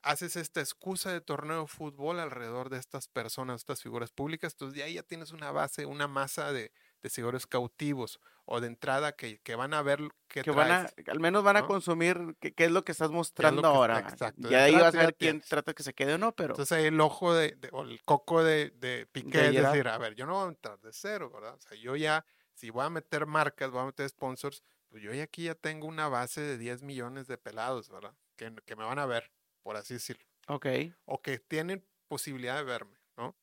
haces 0.02 0.36
esta 0.36 0.60
excusa 0.60 1.12
de 1.12 1.20
torneo 1.20 1.62
de 1.62 1.66
fútbol 1.68 2.20
alrededor 2.20 2.70
de 2.70 2.78
estas 2.78 3.08
personas, 3.08 3.60
estas 3.60 3.82
figuras 3.82 4.12
públicas, 4.12 4.54
entonces 4.54 4.76
de 4.76 4.82
ahí 4.84 4.94
ya 4.94 5.02
tienes 5.02 5.32
una 5.32 5.50
base, 5.52 5.84
una 5.86 6.08
masa 6.08 6.52
de, 6.52 6.72
de 7.02 7.10
seguidores 7.10 7.46
cautivos 7.46 8.20
o 8.46 8.60
de 8.60 8.68
entrada 8.68 9.12
que, 9.16 9.40
que 9.40 9.54
van 9.56 9.74
a 9.74 9.82
ver 9.82 10.00
que 10.42 10.52
van 10.52 10.70
a, 10.70 10.94
al 11.08 11.20
menos 11.20 11.42
van 11.44 11.56
a 11.56 11.64
consumir 11.64 12.36
qué, 12.40 12.54
es 12.56 12.70
lo 12.70 12.82
que 12.84 12.92
estás 12.92 13.10
mostrando 13.10 13.66
que- 13.68 13.68
ahora. 13.68 13.98
exacto, 13.98 14.48
Y 14.48 14.54
de 14.54 14.56
ahí 14.56 14.78
vas 14.78 14.96
a 14.96 15.00
ver 15.02 15.14
quién 15.16 15.42
trata 15.46 15.74
que 15.74 15.82
se 15.82 15.94
quede 15.94 16.14
o 16.14 16.18
no, 16.18 16.34
pero 16.34 16.62
Entonces 16.62 16.72
ahí 16.76 16.86
el 16.86 17.00
ojo 17.00 17.34
de, 17.34 17.52
de- 17.56 17.68
o 17.72 17.82
el 17.82 18.02
coco 18.04 18.42
de, 18.42 18.70
de 18.70 19.06
Piqué 19.06 19.48
De 19.48 19.48
es 19.48 19.54
decir, 19.54 19.86
a 19.88 19.98
ver, 19.98 20.14
yo 20.14 20.26
no 20.26 20.34
voy 20.34 20.46
a 20.46 20.48
entrar 20.48 20.80
de 20.80 20.90
cero, 20.92 21.30
¿verdad? 21.32 21.54
O 21.54 21.60
sea, 21.60 21.76
yo 21.78 21.96
ya, 21.96 22.24
si 22.60 22.70
voy 22.70 22.84
a 22.84 22.90
meter 22.90 23.26
marcas, 23.26 23.70
voy 23.70 23.82
a 23.82 23.86
meter 23.86 24.08
sponsors, 24.08 24.62
pues 24.88 25.02
yo 25.02 25.12
aquí 25.22 25.44
ya 25.44 25.54
tengo 25.54 25.86
una 25.86 26.08
base 26.08 26.40
de 26.42 26.58
10 26.58 26.82
millones 26.82 27.26
de 27.26 27.38
pelados, 27.38 27.88
¿verdad? 27.88 28.14
Que, 28.36 28.54
que 28.66 28.76
me 28.76 28.84
van 28.84 28.98
a 28.98 29.06
ver, 29.06 29.32
por 29.62 29.76
así 29.76 29.94
decirlo. 29.94 30.24
ok. 30.48 30.66
O 31.04 31.22
que 31.22 31.38
tienen 31.38 31.86
posibilidad 32.08 32.56
de 32.56 32.64
verme, 32.64 32.98
¿no? 33.16 33.36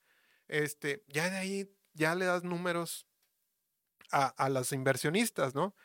Este, 0.48 1.04
ya 1.08 1.30
de 1.30 1.38
ahí, 1.38 1.76
ya 1.94 2.16
le 2.16 2.26
das 2.26 2.44
números 2.44 3.08
a, 4.12 4.28
a 4.28 4.50
los 4.50 4.72
inversionistas, 4.72 5.56
¿no? 5.56 5.76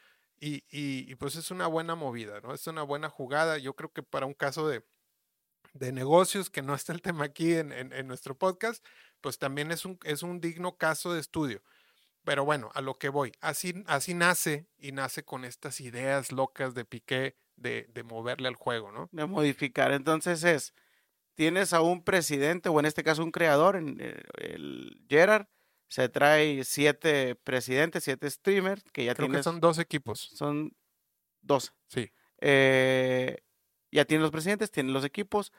Y, 0.40 0.64
y- 0.70 1.10
y, 1.10 1.14
pues 1.16 1.36
es 1.36 1.50
una 1.50 1.66
buena 1.68 1.94
movida, 1.94 2.40
¿no? 2.40 2.52
Es 2.54 2.66
una 2.66 2.82
buena 2.82 3.08
jugada. 3.08 3.58
Yo 3.58 3.74
creo 3.76 3.92
que 3.92 4.02
para 4.02 4.26
un 4.26 4.34
caso 4.34 4.68
de, 4.68 4.84
de 5.74 5.92
negocios, 5.92 6.50
que 6.50 6.62
no 6.62 6.74
está 6.74 6.92
el 6.92 7.02
tema 7.02 7.24
aquí 7.26 7.54
en, 7.54 7.72
en- 7.72 7.92
en 7.92 8.06
nuestro 8.08 8.36
podcast, 8.38 8.84
pues 9.20 9.38
también 9.38 9.72
es 9.72 9.84
un, 9.84 9.98
es 10.04 10.22
un 10.22 10.40
digno 10.40 10.76
caso 10.78 11.12
de 11.14 11.20
estudio. 11.20 11.62
Pero 12.24 12.44
bueno, 12.44 12.70
a 12.74 12.80
lo 12.80 12.94
que 12.94 13.08
voy, 13.08 13.32
así, 13.40 13.82
así 13.86 14.14
nace 14.14 14.68
y 14.78 14.92
nace 14.92 15.24
con 15.24 15.44
estas 15.44 15.80
ideas 15.80 16.30
locas 16.30 16.74
de 16.74 16.84
Piqué 16.84 17.36
de, 17.56 17.88
de 17.92 18.02
moverle 18.04 18.48
al 18.48 18.54
juego, 18.54 18.92
¿no? 18.92 19.08
de 19.12 19.26
modificar. 19.26 19.92
Entonces 19.92 20.44
es, 20.44 20.74
tienes 21.34 21.72
a 21.72 21.80
un 21.80 22.04
presidente, 22.04 22.68
o 22.68 22.78
en 22.78 22.86
este 22.86 23.02
caso 23.02 23.24
un 23.24 23.32
creador, 23.32 23.76
en, 23.76 23.98
eh, 24.00 24.22
el 24.36 25.04
Gerard, 25.08 25.46
se 25.88 26.08
trae 26.08 26.64
siete 26.64 27.34
presidentes, 27.34 28.04
siete 28.04 28.30
streamers, 28.30 28.82
que 28.92 29.04
ya 29.04 29.14
Creo 29.14 29.28
que 29.28 29.42
son 29.42 29.60
dos 29.60 29.78
equipos. 29.78 30.20
son 30.34 30.74
12. 31.42 31.70
Sí. 31.88 32.10
Eh, 32.40 33.36
ya 33.90 34.04
tienes 34.04 34.22
los 34.22 34.30
presidentes, 34.30 34.70
tienes 34.70 34.92
los 34.92 35.04
equipos. 35.04 35.52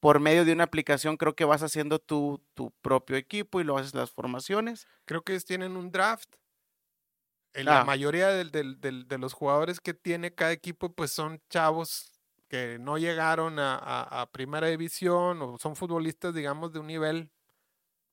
Por 0.00 0.18
medio 0.18 0.44
de 0.46 0.52
una 0.54 0.64
aplicación 0.64 1.16
creo 1.16 1.34
que 1.36 1.44
vas 1.44 1.62
haciendo 1.62 1.98
tu, 1.98 2.42
tu 2.54 2.70
propio 2.82 3.16
equipo 3.16 3.60
y 3.60 3.64
lo 3.64 3.76
haces 3.76 3.94
las 3.94 4.10
formaciones. 4.10 4.86
Creo 5.04 5.22
que 5.22 5.32
ellos 5.32 5.44
tienen 5.44 5.76
un 5.76 5.90
draft. 5.92 6.34
En 7.52 7.68
Ah. 7.68 7.80
La 7.80 7.84
mayoría 7.84 8.28
del- 8.28 8.50
del- 8.80 9.06
de 9.08 9.18
los 9.18 9.32
jugadores 9.34 9.80
que 9.80 9.92
tiene 9.92 10.34
cada 10.34 10.52
equipo, 10.52 10.92
pues 10.92 11.10
son 11.12 11.42
chavos 11.50 12.12
que 12.48 12.78
no 12.80 12.96
llegaron 12.98 13.58
a, 13.58 13.74
a- 13.76 14.22
a 14.22 14.30
primera 14.30 14.68
división 14.68 15.40
o 15.42 15.58
son 15.58 15.76
futbolistas, 15.76 16.34
digamos, 16.34 16.72
de 16.72 16.78
un 16.80 16.86
nivel 16.86 17.30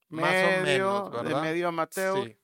más 0.10 0.34
o 0.60 0.63
menos, 0.63 1.24
de 1.24 1.36
medio 1.41 1.67
amateur. 1.70 2.24
Sí. 2.25 2.38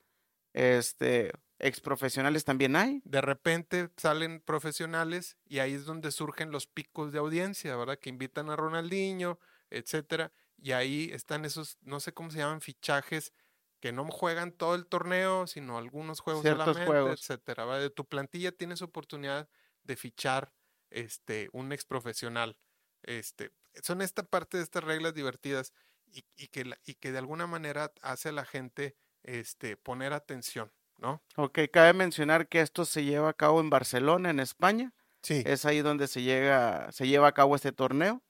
Este, 0.54 1.32
ex 1.68 1.82
profesionales 1.82 2.46
también 2.46 2.76
hay. 2.76 3.02
De 3.06 3.22
repente 3.22 3.90
salen 3.98 4.42
profesionales 4.42 5.38
y 5.46 5.60
ahí 5.60 5.74
es 5.74 5.86
donde 5.86 6.12
surgen 6.12 6.52
los 6.52 6.68
picos 6.68 7.12
de 7.12 7.20
audiencia, 7.20 7.76
¿verdad? 7.76 7.98
Que 8.00 8.10
invitan 8.10 8.50
a 8.50 8.56
Ronaldinho, 8.56 9.40
etcétera. 9.70 10.32
Y 10.58 10.72
ahí 10.74 11.10
están 11.14 11.46
esos, 11.46 11.78
no 11.82 12.00
sé 12.00 12.14
cómo 12.14 12.32
se 12.32 12.38
llaman, 12.40 12.62
fichajes 12.62 13.34
que 13.80 13.92
no 13.92 14.06
juegan 14.08 14.52
todo 14.54 14.76
el 14.76 14.86
torneo, 14.88 15.46
sino 15.48 15.78
algunos 15.78 16.20
juegos 16.22 16.42
Ciertos 16.44 16.66
solamente, 16.66 16.86
juegos. 16.88 17.20
etcétera. 17.22 17.66
¿verdad? 17.66 17.82
De 17.82 17.90
tu 17.90 18.08
plantilla 18.08 18.52
tienes 18.52 18.82
oportunidad 18.82 19.50
de 19.84 19.96
fichar 19.98 20.54
este, 20.90 21.50
un 21.54 21.72
ex 21.74 21.86
profesional. 21.86 22.58
Este, 23.02 23.52
son 23.82 24.02
esta 24.02 24.24
parte 24.24 24.58
de 24.58 24.64
estas 24.64 24.84
reglas 24.84 25.14
divertidas 25.14 25.74
y, 26.06 26.26
y 26.38 26.48
que, 26.48 26.66
la- 26.66 26.80
y 26.86 26.96
que 26.96 27.12
de 27.12 27.18
alguna 27.18 27.48
manera 27.48 27.92
hace 28.02 28.30
a 28.30 28.32
la 28.32 28.46
gente 28.46 28.96
este, 29.24 29.76
poner 29.78 30.14
atención, 30.14 30.72
¿no? 30.98 31.22
Ok, 31.36 31.60
cabe 31.72 31.94
mencionar 31.94 32.48
que 32.48 32.62
esto 32.62 32.86
se 32.86 33.04
lleva 33.04 33.30
a 33.30 33.34
cabo 33.34 33.60
en 33.60 33.70
Barcelona, 33.70 34.30
en 34.30 34.40
España. 34.40 34.94
Sí. 35.24 35.44
Es 35.44 35.66
ahí 35.66 35.82
donde 35.82 36.08
se 36.08 36.22
llega, 36.22 36.92
se 36.92 37.08
lleva 37.08 37.28
a 37.28 37.34
cabo 37.34 37.56
este 37.56 37.72
torneo. 37.72 38.24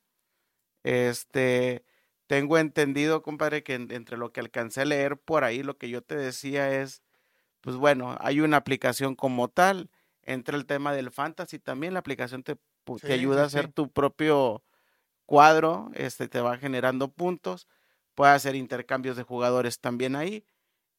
Este, 0.84 1.86
tengo 2.28 2.58
entendido, 2.60 3.24
compadre, 3.24 3.64
que 3.64 3.76
en- 3.76 3.92
entre 3.92 4.18
lo 4.18 4.32
que 4.34 4.42
alcancé 4.42 4.82
a 4.82 4.86
leer 4.86 5.18
por 5.20 5.44
ahí, 5.44 5.64
lo 5.64 5.78
que 5.78 5.90
yo 5.90 6.02
te 6.04 6.16
decía 6.18 6.82
es, 6.82 7.04
pues 7.62 7.78
bueno, 7.78 8.18
hay 8.22 8.42
una 8.42 8.58
aplicación 8.58 9.16
como 9.16 9.50
tal, 9.50 9.92
entra 10.24 10.58
el 10.58 10.66
tema 10.68 10.94
del 10.94 11.12
fantasy 11.12 11.60
también, 11.60 11.94
la 11.94 12.00
aplicación 12.02 12.44
te, 12.44 12.58
pu- 12.86 13.02
te 13.04 13.14
Sí, 13.14 13.14
ayuda 13.14 13.44
a 13.44 13.48
hacer 13.48 13.70
tu 13.70 13.92
propio 13.94 14.64
cuadro, 15.26 15.90
este, 15.96 16.28
te 16.28 16.42
va 16.42 16.58
generando 16.58 17.12
puntos, 17.14 17.68
puede 18.16 18.34
hacer 18.34 18.56
intercambios 18.56 19.18
de 19.18 19.24
jugadores 19.24 19.80
también 19.80 20.16
ahí. 20.16 20.46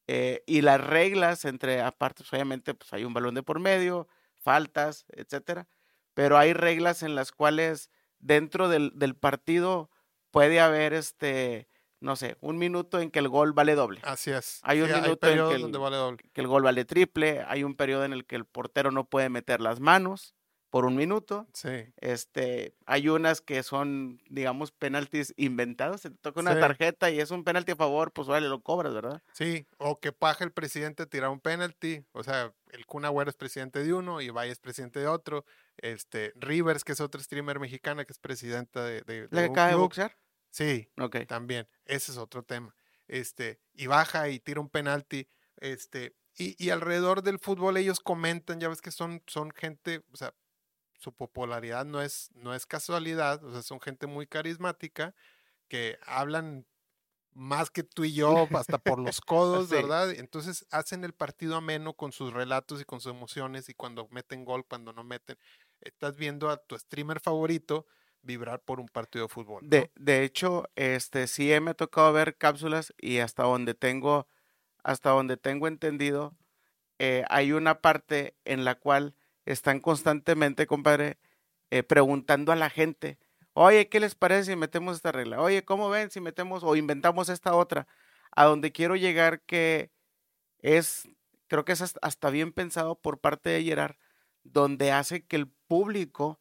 Eh, 0.07 0.43
y 0.47 0.61
las 0.63 0.81
reglas 0.81 1.45
entre, 1.45 1.81
aparte, 1.81 2.23
pues, 2.23 2.33
obviamente, 2.33 2.75
pues 2.75 2.93
hay 2.93 3.05
un 3.05 3.15
balón 3.15 3.35
de 3.35 3.43
por 3.43 3.61
medio, 3.61 4.09
faltas, 4.37 5.07
etcétera, 5.11 5.69
pero 6.15 6.39
hay 6.39 6.53
reglas 6.53 7.03
en 7.03 7.15
las 7.15 7.33
cuales 7.33 7.91
dentro 8.19 8.69
del, 8.69 8.93
del 8.97 9.17
partido 9.17 9.91
puede 10.31 10.61
haber, 10.61 10.93
este, 10.95 11.69
no 12.01 12.17
sé, 12.17 12.37
un 12.41 12.59
minuto 12.59 13.01
en 13.01 13.11
que 13.11 13.19
el 13.21 13.29
gol 13.29 13.53
vale 13.53 13.75
doble, 13.75 14.01
Así 14.03 14.31
es. 14.31 14.61
Hay 14.63 14.81
un 14.83 14.89
Sí, 14.89 14.93
minuto 14.93 15.29
en 15.29 15.45
que 15.45 15.55
el- 15.55 15.73
vale 15.73 16.17
que 16.33 16.41
el 16.41 16.47
gol 16.49 16.63
vale 16.63 16.85
triple, 16.85 17.43
hay 17.47 17.65
un 17.65 17.75
periodo 17.77 18.05
en 18.05 18.13
el 18.13 18.27
que 18.27 18.37
el 18.37 18.45
portero 18.47 18.91
no 18.91 19.09
puede 19.09 19.29
meter 19.31 19.61
las 19.61 19.81
manos 19.81 20.35
por 20.75 20.87
un 20.87 20.97
minuto, 20.97 21.47
Sí. 21.55 21.95
este, 21.99 22.75
hay 22.85 23.09
unas 23.09 23.41
que 23.41 23.63
son, 23.63 24.21
digamos, 24.29 24.73
penaltis 24.73 25.33
inventados, 25.37 26.01
se 26.01 26.11
te 26.11 26.17
toca 26.17 26.41
una 26.41 26.55
Sí. 26.55 26.59
tarjeta 26.59 27.13
y 27.13 27.21
es 27.21 27.31
un 27.31 27.45
penalti 27.45 27.71
a 27.71 27.77
favor, 27.77 28.13
pues 28.13 28.27
vale, 28.27 28.49
lo 28.49 28.61
cobras, 28.61 28.93
¿verdad? 28.93 29.23
Sí, 29.35 29.69
o 29.79 30.01
que 30.01 30.11
paja 30.11 30.43
el 30.43 30.51
presidente 30.51 31.07
tirar 31.07 31.31
un 31.31 31.39
penalty, 31.39 32.05
o 32.11 32.25
sea, 32.25 32.53
el 32.73 32.87
Kun 32.87 33.05
Agüero 33.05 33.31
es 33.31 33.37
presidente 33.37 33.85
de 33.85 33.93
uno 33.95 34.21
y 34.21 34.31
Valle 34.31 34.51
es 34.51 34.59
presidente 34.59 34.99
de 34.99 35.07
otro, 35.07 35.45
este, 35.77 36.33
Rivers, 36.35 36.83
que 36.83 36.91
es 36.91 37.01
otra 37.01 37.23
streamer 37.23 37.61
mexicana 37.61 38.05
que 38.05 38.13
es 38.13 38.19
presidenta 38.19 38.83
de, 38.85 39.03
de, 39.03 39.29
de 39.29 39.29
¿Le 39.31 39.45
un 39.45 39.53
acaba 39.53 39.69
de 39.69 39.77
boxear? 39.77 40.19
Sí, 40.51 40.91
Ok. 40.99 41.19
también, 41.29 41.69
ese 41.85 42.11
es 42.11 42.19
otro 42.19 42.43
tema, 42.43 42.75
este, 43.07 43.61
y 43.75 43.87
baja 43.87 44.29
y 44.29 44.41
tira 44.41 44.61
un 44.61 44.71
penalti, 44.71 45.29
este, 45.59 46.17
y, 46.37 46.57
y 46.59 46.71
alrededor 46.71 47.23
del 47.23 47.39
fútbol 47.39 47.77
ellos 47.77 48.01
comentan, 48.01 48.59
ya 48.59 48.69
ves 48.69 48.83
que 48.83 48.91
son, 48.91 49.23
son 49.29 49.53
gente, 49.53 50.03
o 50.11 50.17
sea, 50.17 50.35
su 51.05 51.13
popularidad 51.13 51.85
no 51.85 52.01
es, 52.03 52.31
no 52.35 52.55
es 52.55 52.67
casualidad, 52.67 53.45
o 53.45 53.53
sea, 53.53 53.63
son 53.63 53.81
gente 53.81 54.07
muy 54.07 54.27
carismática 54.27 55.15
que 55.69 55.99
hablan 56.07 56.67
más 57.35 57.71
que 57.71 57.83
tú 57.83 58.05
y 58.05 58.15
yo, 58.15 58.49
hasta 58.55 58.79
por 58.79 58.99
los 59.01 59.21
codos, 59.27 59.69
Sí. 59.69 59.75
¿verdad? 59.75 60.11
Entonces 60.13 60.67
hacen 60.71 61.05
el 61.05 61.13
partido 61.15 61.57
ameno 61.57 61.95
con 61.95 62.13
sus 62.13 62.33
relatos 62.33 62.81
y 62.81 62.85
con 62.85 63.01
sus 63.01 63.13
emociones 63.13 63.69
y 63.69 63.75
cuando 63.75 64.09
meten 64.11 64.45
gol, 64.45 64.65
cuando 64.67 64.93
no 64.93 65.05
meten, 65.05 65.37
estás 65.81 66.17
viendo 66.17 66.49
a 66.49 66.57
tu 66.59 66.79
streamer 66.79 67.21
favorito 67.21 67.87
vibrar 68.23 68.63
por 68.63 68.81
un 68.81 68.87
partido 68.89 69.27
de 69.27 69.29
fútbol. 69.29 69.63
¿no? 69.63 69.69
De, 69.69 69.91
de 69.97 70.25
hecho, 70.25 70.65
este 70.77 71.27
sí 71.27 71.53
me 71.61 71.73
ha 71.73 71.75
tocado 71.75 72.13
ver 72.13 72.39
cápsulas 72.39 72.95
y 72.99 73.19
hasta 73.19 73.43
donde 73.43 73.75
tengo, 73.75 74.27
hasta 74.83 75.11
donde 75.11 75.37
tengo 75.37 75.67
entendido, 75.69 76.37
eh, 76.99 77.25
hay 77.29 77.53
una 77.53 77.81
parte 77.81 78.37
en 78.45 78.65
la 78.65 78.77
cual 78.77 79.17
están 79.45 79.81
constantemente, 79.81 80.67
compadre, 80.67 81.19
eh, 81.71 81.83
preguntando 81.83 82.53
a 82.53 82.57
la 82.57 82.71
gente, 82.71 83.19
oye, 83.53 83.89
¿qué 83.89 84.01
les 84.01 84.15
parece 84.15 84.53
si 84.53 84.57
metemos 84.57 84.97
esta 84.97 85.13
regla? 85.13 85.41
Oye, 85.41 85.65
¿cómo 85.65 85.89
ven 85.91 86.11
si 86.11 86.21
metemos 86.21 86.63
o 86.65 86.77
inventamos 86.77 87.29
esta 87.29 87.55
otra? 87.55 87.87
A 88.33 88.45
donde 88.45 88.73
quiero 88.73 88.97
llegar 88.97 89.41
que 89.43 89.91
es, 90.59 91.09
creo 91.47 91.65
que 91.65 91.73
es 91.73 91.81
hasta- 92.01 92.31
bien 92.31 92.53
pensado 92.53 92.97
por 93.01 93.21
parte 93.21 93.51
de 93.51 93.63
Gerard, 93.63 93.97
donde 94.43 94.93
hace 94.93 95.25
que 95.27 95.37
el 95.37 95.49
público 95.69 96.39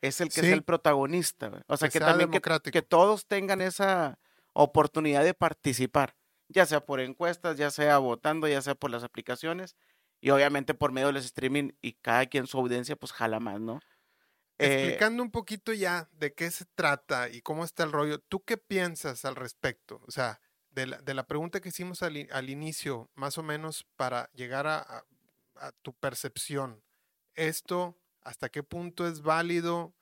es 0.00 0.20
el 0.20 0.28
que 0.28 0.40
es 0.40 0.46
el 0.52 0.62
protagonista. 0.62 1.50
O 1.68 1.76
sea, 1.76 1.88
Que 1.88 1.98
también 2.00 2.30
que 2.72 2.82
todos 2.82 3.26
tengan 3.26 3.60
esa 3.60 4.18
oportunidad 4.52 5.24
de 5.24 5.34
participar, 5.34 6.16
ya 6.48 6.66
sea 6.66 6.84
por 6.84 7.00
encuestas, 7.00 7.56
ya 7.56 7.70
sea 7.70 7.98
votando, 7.98 8.48
ya 8.48 8.60
sea 8.62 8.74
por 8.74 8.90
las 8.90 9.04
aplicaciones 9.04 9.76
y 10.26 10.30
obviamente 10.30 10.74
por 10.74 10.90
medio 10.90 11.06
del 11.06 11.18
streaming 11.18 11.70
y 11.80 11.92
cada 11.92 12.26
quien 12.26 12.48
su 12.48 12.58
audiencia 12.58 12.96
pues 12.96 13.12
jala 13.12 13.38
más, 13.38 13.60
¿no? 13.60 13.78
Eh, 14.58 14.66
Explicando 14.66 15.22
un 15.22 15.30
poquito 15.30 15.72
ya 15.72 16.08
de 16.14 16.34
qué 16.34 16.50
se 16.50 16.64
trata 16.64 17.28
y 17.28 17.42
cómo 17.42 17.62
está 17.64 17.84
el 17.84 17.92
rollo, 17.92 18.18
¿tú 18.18 18.44
qué 18.44 18.56
piensas 18.56 19.24
al 19.24 19.36
respecto? 19.36 20.02
O 20.04 20.10
sea, 20.10 20.40
de 20.70 20.88
la, 20.88 20.98
de 21.00 21.14
la 21.14 21.28
pregunta 21.28 21.60
que 21.60 21.68
hicimos 21.68 22.02
al, 22.02 22.26
al 22.32 22.50
inicio, 22.50 23.08
más 23.14 23.38
o 23.38 23.44
menos 23.44 23.86
para 23.94 24.28
llegar 24.32 24.66
a, 24.66 25.04
tu 25.82 25.94
percepción, 25.94 26.82
¿esto 27.36 27.96
hasta 28.22 28.48
qué 28.48 28.64
punto 28.64 29.06
es 29.06 29.22
válido? 29.22 29.94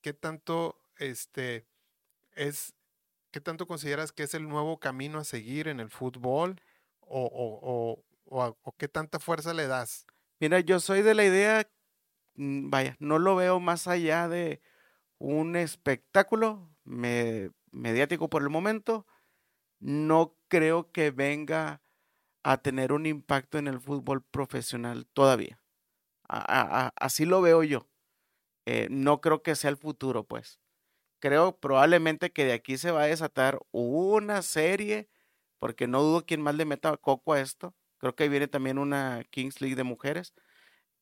¿Qué 0.00 0.14
tanto 0.14 0.80
este, 0.96 1.66
es, 2.32 2.72
qué 3.32 3.42
tanto 3.42 3.66
consideras 3.66 4.12
que 4.12 4.22
es 4.22 4.32
el 4.32 4.48
nuevo 4.48 4.80
camino 4.80 5.18
a 5.18 5.24
seguir 5.24 5.68
en 5.68 5.78
el 5.78 5.90
fútbol? 5.90 6.62
¿O, 7.00 7.24
o- 7.24 7.60
o- 7.62 8.04
o 8.62 8.72
qué 8.76 8.88
tanta 8.88 9.18
fuerza 9.18 9.54
le 9.54 9.66
das? 9.66 10.06
Mira, 10.40 10.60
yo 10.60 10.80
soy 10.80 11.02
de 11.02 11.14
la 11.14 11.24
idea, 11.24 11.68
mm, 12.36 12.70
vaya, 12.70 12.96
no 13.00 13.18
lo 13.18 13.36
veo 13.36 13.60
más 13.60 13.88
allá 13.88 14.28
de 14.28 14.62
un 15.18 15.56
espectáculo 15.56 16.70
me- 16.84 17.52
mediático 17.72 18.30
por 18.30 18.42
el 18.42 18.50
momento. 18.50 19.06
No 19.80 20.36
creo 20.48 20.92
que 20.92 21.10
venga 21.12 21.82
a 22.44 22.58
tener 22.58 22.92
un 22.92 23.06
impacto 23.06 23.58
en 23.58 23.68
el 23.68 23.80
fútbol 23.80 24.22
profesional 24.24 25.06
todavía. 25.14 25.60
así 26.96 27.24
lo 27.24 27.40
veo 27.42 27.62
yo. 27.64 27.88
Eh, 28.66 28.88
no 28.90 29.20
creo 29.20 29.42
que 29.42 29.56
sea 29.56 29.70
el 29.70 29.76
futuro, 29.76 30.24
pues. 30.24 30.60
Creo 31.20 31.58
probablemente 31.60 32.32
que 32.32 32.44
de 32.46 32.54
aquí 32.54 32.78
se 32.78 32.90
va 32.92 33.02
a 33.04 33.06
desatar 33.06 33.60
una 33.72 34.42
serie, 34.42 35.08
porque 35.60 35.88
no 35.88 36.02
dudo 36.02 36.26
quién 36.26 36.42
más 36.42 36.54
le 36.56 36.66
meta 36.66 36.96
coco 36.98 37.34
a 37.34 37.40
esto. 37.40 37.74
Creo 37.98 38.14
que 38.14 38.28
viene 38.28 38.48
también 38.48 38.78
una 38.78 39.24
Kings 39.30 39.60
League 39.60 39.76
de 39.76 39.84
mujeres. 39.84 40.32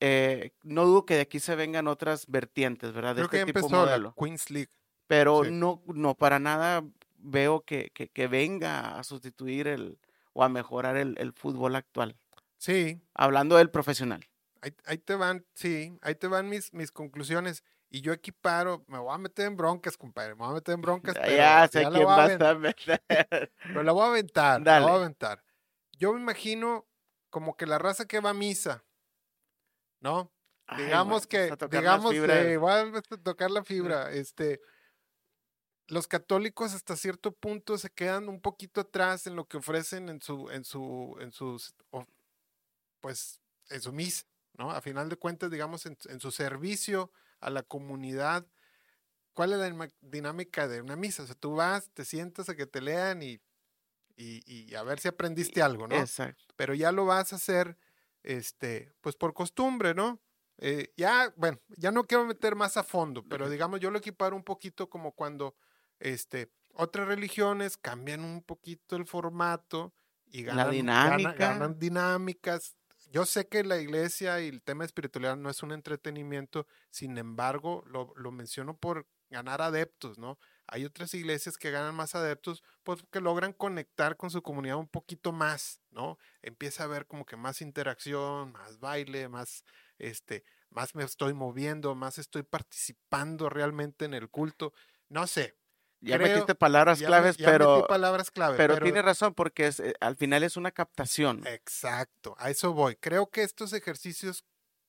Eh, 0.01 0.53
no 0.63 0.85
dudo 0.85 1.07
que 1.07 1.15
de 1.15 1.21
aquí 1.23 1.41
se 1.41 1.55
vengan 1.55 1.89
otras 1.89 2.27
vertientes, 2.27 2.93
¿verdad? 2.93 3.15
De 3.15 3.23
Creo 3.23 3.41
este 3.41 3.53
que 3.53 3.59
empezó 3.59 3.87
la 3.87 4.15
Queens 4.19 4.51
League. 4.51 4.71
Pero 5.07 5.45
no, 5.45 5.83
no 5.87 6.15
para 6.17 6.39
nada 6.39 6.83
veo 7.19 7.65
que, 7.65 7.91
que, 7.91 8.29
venga 8.29 8.99
a 8.99 9.05
sustituir 9.05 9.69
el 9.69 9.99
o 10.33 10.43
a 10.43 10.49
mejorar 10.49 10.97
el, 10.97 11.33
fútbol 11.33 11.77
actual. 11.77 12.17
Sí. 12.59 13.01
Hablando 13.15 13.57
del 13.57 13.71
profesional. 13.71 14.27
Ahí, 14.85 14.99
te 14.99 15.15
van, 15.15 15.47
sí, 15.55 15.97
ahí 16.03 16.17
te 16.17 16.27
van 16.27 16.49
mis, 16.49 16.75
mis 16.75 16.91
conclusiones. 16.91 17.63
Y 17.89 18.01
yo 18.01 18.13
aquí 18.13 18.33
paro, 18.33 18.85
me 18.89 18.99
voy 18.99 19.15
a 19.15 19.19
meter 19.19 19.47
en 19.47 19.57
broncas, 19.57 19.97
compadre, 19.97 20.35
me 20.35 20.41
voy 20.41 20.51
a 20.51 20.55
meter 20.55 20.75
en 20.75 20.81
broncas. 20.81 21.15
ya 21.15 21.69
sé 21.69 21.87
quién 21.89 22.07
va 22.07 22.25
a 22.25 22.33
estar. 22.33 22.59
Pero 23.63 23.83
la 23.85 23.93
voy 23.93 24.03
a 24.03 24.09
aventar, 24.09 24.61
la 24.61 24.81
voy 24.81 24.91
a 24.91 24.95
aventar. 24.95 25.46
Yo 25.97 26.13
me 26.13 26.21
imagino 26.21 26.87
como 27.31 27.57
que 27.57 27.67
la 27.67 27.79
raza 27.79 28.07
que 28.07 28.21
va 28.21 28.31
a 28.31 28.35
misa, 28.35 28.85
¿no? 30.01 30.33
digamos 30.77 31.27
que, 31.27 31.53
digamos, 31.71 32.13
que 32.13 32.57
voy 32.57 32.73
a 32.73 33.01
tocar 33.23 33.51
la 33.51 33.63
fibra, 33.63 34.11
este, 34.11 34.61
los 35.89 36.09
católicos 36.09 36.75
hasta 36.75 36.97
cierto 36.97 37.33
punto 37.33 37.79
se 37.79 37.91
quedan 37.91 38.29
un 38.29 38.41
poquito 38.41 38.81
atrás 38.81 39.27
en 39.27 39.37
lo 39.37 39.47
que 39.47 39.59
ofrecen 39.59 40.09
en 40.09 40.21
su, 40.21 40.51
en 40.51 40.65
su, 40.65 41.17
en 41.21 41.33
sus, 41.33 41.75
pues, 43.01 43.41
en 43.71 43.81
su 43.81 43.93
misa, 43.93 44.25
¿no? 44.55 44.71
A 44.71 44.81
final 44.81 45.09
de 45.09 45.17
cuentas, 45.17 45.51
digamos, 45.51 45.87
en, 45.87 46.21
su 46.21 46.31
servicio 46.31 47.13
a 47.41 47.51
la 47.51 47.63
comunidad. 47.63 48.47
¿Cuál 49.33 49.53
es 49.53 49.59
la 49.59 49.89
dinámica 50.01 50.67
de 50.67 50.81
una 50.81 50.97
misa? 50.97 51.23
O 51.23 51.27
sea, 51.27 51.37
tú 51.37 51.55
vas, 51.55 51.91
te 51.91 52.05
sientas 52.05 52.49
a 52.49 52.57
que 52.57 52.67
te 52.67 52.81
lean 52.81 53.23
y, 53.23 53.41
y, 54.17 54.43
y 54.47 54.75
a 54.75 54.83
ver 54.83 54.99
si 54.99 55.09
aprendiste 55.09 55.63
algo, 55.63 55.87
¿no? 55.87 55.97
Exacto. 55.97 56.55
Pero 56.57 56.75
ya 56.75 56.93
lo 56.93 57.05
vas 57.07 57.33
a 57.33 57.37
hacer, 57.37 57.77
este, 58.23 58.93
pues 59.01 59.17
por 59.17 59.35
costumbre, 59.35 59.95
¿no? 59.95 60.21
Eh, 60.59 60.93
ya, 60.97 61.33
bueno, 61.37 61.61
ya 61.77 61.91
no 61.91 62.05
quiero 62.05 62.25
meter 62.25 62.55
más 62.55 62.77
a 62.77 62.83
fondo, 62.83 63.23
pero 63.29 63.51
digamos, 63.51 63.81
yo 63.81 63.91
lo 63.91 63.99
equiparo 63.99 64.35
un 64.35 64.45
poquito 64.45 64.89
como 64.89 65.13
cuando 65.13 65.55
este, 66.01 66.51
otras 66.73 67.09
religiones 67.09 67.77
cambian 67.77 68.25
un 68.25 68.43
poquito 68.43 68.97
el 68.97 69.07
formato 69.07 69.95
y 70.25 70.43
ganan, 70.43 70.71
dinámica. 70.71 71.69
dinámicas. 71.77 72.77
Yo 73.11 73.25
sé 73.27 73.49
que 73.49 73.65
la 73.65 73.79
iglesia 73.79 74.41
y 74.41 74.49
el 74.49 74.63
tema 74.63 74.85
espiritual 74.85 75.41
no 75.41 75.51
es 75.51 75.63
un 75.63 75.73
entretenimiento, 75.73 76.67
sin 76.91 77.19
embargo, 77.19 77.85
lo, 77.87 78.13
lo 78.17 78.33
menciono 78.33 78.77
por 78.77 79.07
ganar 79.31 79.63
adeptos, 79.63 80.19
¿no? 80.19 80.39
Hay 80.69 80.85
otras 80.85 81.15
iglesias 81.15 81.59
que 81.59 81.71
ganan 81.71 81.95
más 81.95 82.15
adeptos, 82.15 82.63
pues 82.83 83.05
que 83.11 83.21
logran 83.21 83.53
conectar 83.53 84.17
con 84.17 84.31
su 84.31 84.43
comunidad 84.43 84.77
un 84.77 84.89
poquito 84.89 85.33
más, 85.33 85.81
¿no? 85.91 86.19
Empieza 86.43 86.83
a 86.83 86.87
haber 86.87 87.07
como 87.07 87.25
que 87.25 87.37
más 87.37 87.63
interacción, 87.63 88.53
más 88.53 88.81
baile, 88.81 89.29
más, 89.29 89.65
este, 89.99 90.45
más 90.71 90.95
me 90.95 91.05
estoy 91.05 91.35
moviendo, 91.35 91.95
más 91.95 92.19
estoy 92.19 92.43
participando 92.43 93.49
realmente 93.49 94.05
en 94.05 94.15
el 94.15 94.29
culto. 94.29 94.73
No 95.09 95.27
sé, 95.27 95.57
ya 96.01 96.19
metiste 96.19 96.55
palabras 96.55 97.01
claves, 97.01 97.37
pero, 97.37 97.87
palabras 97.87 98.31
clave, 98.31 98.57
pero, 98.57 98.79
tiene 98.79 99.03
razón 99.03 99.35
porque 99.35 99.67
es, 99.67 99.81
eh, 99.81 99.95
al 100.01 100.17
final 100.17 100.43
es 100.43 100.57
una 100.57 100.71
captación. 100.71 101.47
Exacto, 101.47 102.37
a 102.39 102.51
eso 102.51 102.73
voy. 102.73 102.97
Creo 102.97 103.31
que 103.31 103.43
estos 103.43 103.73
ejercicios 103.73 104.45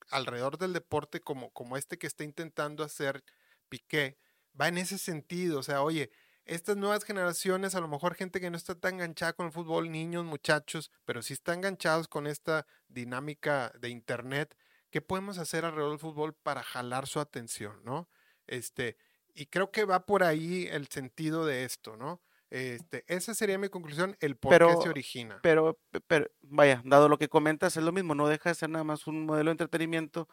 alrededor 0.10 0.57
del 0.57 0.74
deporte 0.74 1.22
como, 1.22 1.51
como 1.51 1.77
este 1.77 1.98
que 1.98 2.07
está 2.07 2.24
intentando 2.24 2.84
hacer 2.84 3.24
Piqué, 3.69 4.17
va 4.59 4.67
en 4.67 4.77
ese 4.77 4.97
sentido. 4.97 5.59
O 5.59 5.63
sea, 5.63 5.81
oye, 5.81 6.11
estas 6.45 6.77
nuevas 6.77 7.03
generaciones, 7.03 7.75
a 7.75 7.81
lo 7.81 7.87
mejor 7.87 8.15
gente 8.15 8.39
que 8.39 8.49
no 8.49 8.57
está 8.57 8.75
tan 8.75 8.95
enganchada 8.95 9.33
con 9.33 9.47
el 9.47 9.51
fútbol, 9.51 9.91
niños, 9.91 10.23
muchachos, 10.25 10.91
pero 11.05 11.21
sí 11.21 11.33
están 11.33 11.59
enganchados 11.59 12.07
con 12.07 12.25
esta 12.25 12.65
dinámica 12.87 13.72
de 13.79 13.89
internet, 13.89 14.55
¿qué 14.89 15.01
podemos 15.01 15.37
hacer 15.37 15.65
alrededor 15.65 15.91
del 15.91 16.00
fútbol 16.00 16.33
para 16.33 16.63
jalar 16.63 17.07
su 17.07 17.20
atención, 17.20 17.83
no? 17.83 18.09
Este, 18.48 18.98
y 19.33 19.48
creo 19.48 19.72
que 19.72 19.85
va 19.85 20.05
por 20.05 20.24
ahí 20.24 20.67
el 20.72 20.87
sentido 20.87 21.46
de 21.46 21.65
esto, 21.65 21.98
¿no? 21.98 22.22
Este, 22.50 23.03
esa 23.07 23.33
sería 23.33 23.57
mi 23.57 23.67
conclusión, 23.67 24.15
el 24.22 24.37
por 24.37 24.57
qué 24.57 24.81
se 24.81 24.89
origina. 24.89 25.39
Pero, 25.43 25.77
pero, 26.07 26.31
vaya, 26.41 26.81
dado 26.85 27.09
lo 27.09 27.17
que 27.17 27.27
comentas, 27.27 27.75
es 27.75 27.83
lo 27.83 27.91
mismo, 27.91 28.15
no 28.15 28.27
deja 28.27 28.50
de 28.50 28.55
ser 28.55 28.70
nada 28.70 28.85
más 28.85 29.05
un 29.05 29.25
modelo 29.25 29.50
de 29.50 29.51
entretenimiento 29.53 30.29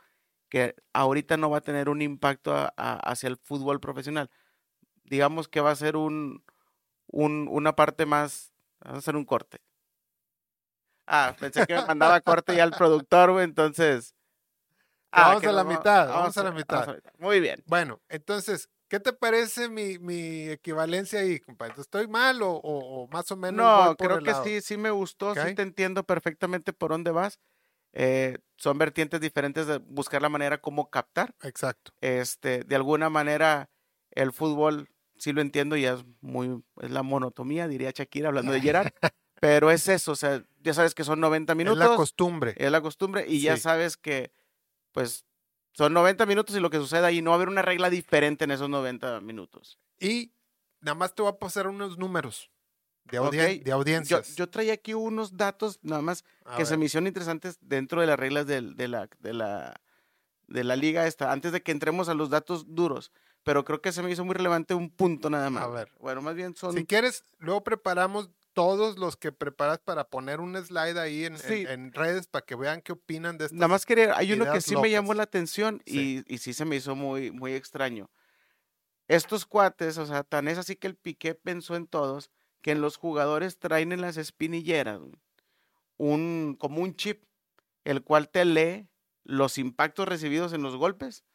que 0.49 0.75
ahorita 0.93 1.37
no 1.37 1.51
va 1.51 1.59
a 1.59 1.63
tener 1.63 1.89
un 1.89 2.03
impacto 2.03 2.55
hacia 2.77 3.29
el 3.29 3.37
fútbol 3.37 3.81
profesional. 3.81 4.31
Digamos 5.05 5.49
que 5.49 5.61
va 5.61 5.71
a 5.71 5.77
ser 5.77 5.97
un, 5.97 6.45
un, 7.07 7.49
una 7.51 7.77
parte 7.77 8.07
más, 8.07 8.53
va 8.87 8.99
a 8.99 9.01
ser 9.01 9.17
un 9.17 9.25
corte. 9.25 9.61
Ah, 11.07 11.35
pensé 11.39 11.67
que 11.67 11.75
me 11.75 11.85
mandaba 11.85 12.21
corte 12.21 12.57
ya 12.57 12.65
al 12.65 12.73
productor, 12.73 13.33
güey, 13.33 13.45
entonces... 13.45 14.15
Ah, 15.11 15.29
vamos 15.29 15.45
a 15.45 15.53
la 15.53 15.63
mitad, 15.63 16.09
vamos, 16.09 16.37
a, 16.37 16.43
la 16.43 16.51
mitad. 16.51 16.99
Muy 17.19 17.39
bien. 17.39 17.63
Bueno, 17.67 18.01
entonces, 18.09 18.69
¿Qué 18.89 19.01
te 19.01 19.13
parece 19.13 19.69
mi, 19.69 19.99
mi 19.99 20.49
equivalencia 20.51 21.21
ahí, 21.21 21.41
compadre? 21.41 21.75
¿Estoy 21.79 22.07
mal 22.07 22.43
o, 22.43 22.53
o, 22.53 23.09
más 23.09 23.31
o 23.33 23.37
menos? 23.37 23.57
No, 23.57 23.97
creo 23.97 24.21
que 24.21 24.35
sí, 24.45 24.61
sí 24.61 24.77
me 24.77 24.91
gustó, 24.91 25.35
sí 25.35 25.55
te 25.55 25.63
entiendo 25.63 26.05
perfectamente 26.05 26.73
por 26.73 26.91
dónde 26.91 27.11
vas. 27.11 27.41
Eh, 27.95 28.39
son 28.57 28.77
vertientes 28.77 29.21
diferentes 29.21 29.67
de 29.67 29.79
buscar 29.79 30.21
la 30.21 30.29
manera 30.29 30.61
como 30.61 30.91
captar. 30.91 31.35
Exacto. 31.43 31.93
Este, 32.01 32.65
de 32.65 32.77
alguna 32.77 33.09
manera, 33.09 33.71
el 34.11 34.33
fútbol, 34.33 34.89
sí 35.17 35.33
lo 35.33 35.41
entiendo, 35.41 35.77
y 35.77 35.87
es 35.87 36.05
muy, 36.21 36.63
es 36.81 36.91
la 36.91 37.03
monotomía, 37.03 37.69
diría 37.69 37.93
Shakira, 37.95 38.29
hablando 38.29 38.53
de 38.53 38.61
Gerard. 38.61 38.93
pero 39.41 39.71
es 39.71 39.89
eso, 39.89 40.13
o 40.13 40.17
sea, 40.17 40.45
ya 40.61 40.75
sabes 40.75 40.95
que 40.95 41.05
son 41.05 41.21
90 41.21 41.55
minutos. 41.55 41.83
Es 41.83 41.89
la 41.89 41.97
costumbre. 41.97 42.55
Es 42.57 42.71
la 42.71 42.81
costumbre, 42.81 43.27
y 43.29 43.41
ya 43.41 43.57
sabes 43.57 43.97
que, 43.97 44.33
pues, 44.93 45.25
son 45.73 45.93
90 45.93 46.27
minutos 46.27 46.57
y 46.57 46.61
lo 46.61 46.71
que 46.71 46.79
suceda 46.79 47.07
ahí, 47.09 47.23
no 47.23 47.31
va 47.31 47.35
a 47.35 47.39
haber 47.39 47.49
una 47.49 47.63
regla 47.63 47.91
diferente 47.91 48.45
en 48.45 48.51
esos 48.51 48.69
90 48.69 49.21
minutos. 49.21 49.79
Y 50.01 50.33
nada 50.81 50.97
más 50.97 51.15
te 51.15 51.23
voy 51.23 51.31
a 51.31 51.39
pasar 51.39 51.69
unos 51.69 51.97
números 51.97 52.51
de, 53.05 53.61
de 53.65 53.73
audiencias. 53.73 54.35
Yo, 54.37 54.49
traía 54.49 54.75
aquí 54.75 54.95
unos 54.95 55.37
datos 55.37 55.79
nada 55.83 56.03
más 56.03 56.25
que 56.57 56.65
se 56.65 56.77
me 56.77 56.87
hicieron 56.87 57.07
interesantes 57.07 57.59
dentro 57.61 58.01
de 58.01 58.07
las 58.07 58.19
reglas 58.19 58.47
de, 58.47 58.63
la, 58.63 59.09
de, 59.19 59.33
la, 59.35 59.81
de 60.47 60.65
la 60.65 60.77
liga 60.77 61.07
esta, 61.07 61.33
antes 61.33 61.53
de 61.53 61.63
que 61.63 61.73
entremos 61.73 62.09
a 62.09 62.15
los 62.15 62.31
datos 62.31 62.75
duros. 62.75 63.13
Pero 63.43 63.65
creo 63.65 63.83
que 63.83 63.93
se 63.93 64.03
me 64.03 64.11
hizo 64.11 64.25
muy 64.25 64.35
relevante 64.35 64.73
un 64.73 64.91
punto 64.91 65.29
nada 65.29 65.51
más. 65.51 65.65
A 65.65 65.69
ver. 65.69 65.93
Bueno, 66.01 66.23
más 66.23 66.35
bien 66.35 66.57
son... 66.57 66.73
Si 66.73 66.87
quieres, 66.87 67.25
luego 67.39 67.63
preparamos 67.63 68.31
todos 68.55 68.99
los 68.99 69.17
que 69.17 69.33
preparas 69.33 69.81
para 69.81 70.09
poner 70.09 70.41
un 70.41 70.57
slide 70.57 70.99
ahí 70.99 71.25
en, 71.27 71.93
redes 71.93 72.27
para 72.27 72.47
que 72.47 72.55
vean 72.55 72.81
qué 72.81 72.93
opinan 72.93 73.37
de 73.37 73.47
esto. 73.47 73.57
Nada 73.57 73.69
más 73.69 73.85
quería, 73.85 74.17
hay 74.17 74.33
uno 74.33 74.51
que 74.51 74.61
sí 74.61 74.77
me 74.77 74.91
llamó 74.91 75.13
la 75.13 75.25
atención 75.25 75.83
y 75.85 75.93
sí. 75.93 76.25
y 76.27 76.39
sí 76.39 76.55
se 76.55 76.65
me 76.65 76.77
hizo 76.77 76.95
muy, 76.95 77.31
muy 77.31 77.53
extraño. 77.53 78.09
Estos 79.09 79.45
cuates, 79.45 79.99
o 79.99 80.07
sea, 80.07 80.23
tan 80.23 80.49
es 80.49 80.57
así 80.57 80.77
que 80.77 80.87
el 80.87 80.95
Piqué 80.95 81.35
pensó 81.35 81.77
en 81.77 81.87
todos, 81.87 82.31
que 82.65 82.71
en 82.71 82.81
los 82.81 82.97
jugadores 82.97 83.59
traen 83.59 83.93
en 83.93 84.01
las 84.01 84.17
espinilleras 84.17 84.99
un, 85.99 86.57
como 86.59 86.81
un 86.81 86.97
chip, 86.97 87.25
el 87.85 88.03
cual 88.03 88.31
te 88.31 88.47
lee 88.47 88.89
los 89.23 89.59
impactos 89.59 90.09
recibidos 90.09 90.55
en 90.55 90.63
los 90.63 90.75
golpes, 90.75 91.27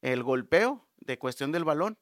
el 0.00 0.22
golpeo 0.22 0.88
de 0.96 1.18
cuestión 1.18 1.52
del 1.52 1.64
balón, 1.64 1.98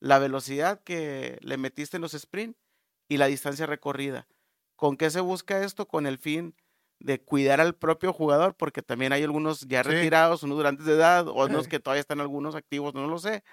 la 0.00 0.18
velocidad 0.18 0.82
que 0.82 1.38
le 1.40 1.56
metiste 1.56 1.98
en 1.98 2.00
los 2.00 2.10
sprints 2.10 2.58
y 3.06 3.18
la 3.18 3.26
distancia 3.26 3.66
recorrida. 3.66 4.26
¿Con 4.74 4.96
qué 4.96 5.08
se 5.10 5.20
busca 5.20 5.62
esto? 5.62 5.86
Con 5.86 6.04
el 6.08 6.18
fin 6.18 6.56
de 6.98 7.22
cuidar 7.22 7.60
al 7.60 7.76
propio 7.76 8.12
jugador, 8.12 8.56
porque 8.56 8.82
también 8.82 9.12
hay 9.12 9.22
algunos 9.22 9.68
ya 9.68 9.84
retirados, 9.84 10.42
unos 10.42 10.56
durantes 10.56 10.84
de 10.84 10.94
edad, 10.94 11.28
otros 11.28 11.68
que 11.68 11.78
todavía 11.78 12.00
están 12.00 12.20
algunos 12.20 12.56
activos, 12.56 12.92
no 12.92 13.06
lo 13.06 13.20
sé. 13.20 13.44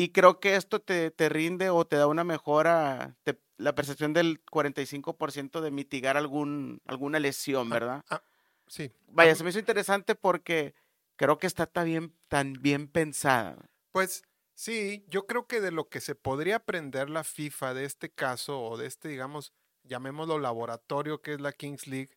Y 0.00 0.10
creo 0.10 0.38
que 0.38 0.54
esto 0.54 0.80
te, 0.80 1.10
te 1.10 1.28
rinde 1.28 1.70
o 1.70 1.84
te 1.84 1.96
da 1.96 2.06
una 2.06 2.22
mejora, 2.22 3.16
la 3.56 3.74
percepción 3.74 4.12
del 4.12 4.44
45% 4.44 5.60
de 5.60 5.72
mitigar 5.72 6.16
algún, 6.16 6.80
alguna 6.86 7.18
lesión, 7.18 7.66
ah, 7.72 7.74
¿verdad? 7.74 8.04
Ah, 8.08 8.22
sí. 8.68 8.92
Vaya, 9.08 9.34
se 9.34 9.42
me 9.42 9.50
hizo 9.50 9.58
interesante 9.58 10.14
porque 10.14 10.74
creo 11.16 11.38
que 11.38 11.48
está 11.48 11.66
tan 11.66 11.86
bien, 11.86 12.14
tan 12.28 12.52
bien 12.52 12.86
pensada. 12.86 13.70
Pues 13.90 14.22
Sí, 14.54 15.04
yo 15.08 15.26
creo 15.26 15.46
que 15.46 15.60
de 15.60 15.70
lo 15.70 15.88
que 15.88 16.00
se 16.00 16.16
podría 16.16 16.56
aprender 16.56 17.10
la 17.10 17.22
FIFA 17.22 17.74
de 17.74 17.84
este 17.84 18.10
caso 18.10 18.60
o 18.60 18.76
de 18.76 18.86
este, 18.86 19.08
digamos, 19.08 19.52
llamémoslo 19.84 20.40
laboratorio 20.40 21.22
que 21.22 21.34
es 21.34 21.40
la 21.40 21.52
Kings 21.52 21.86
League, 21.86 22.10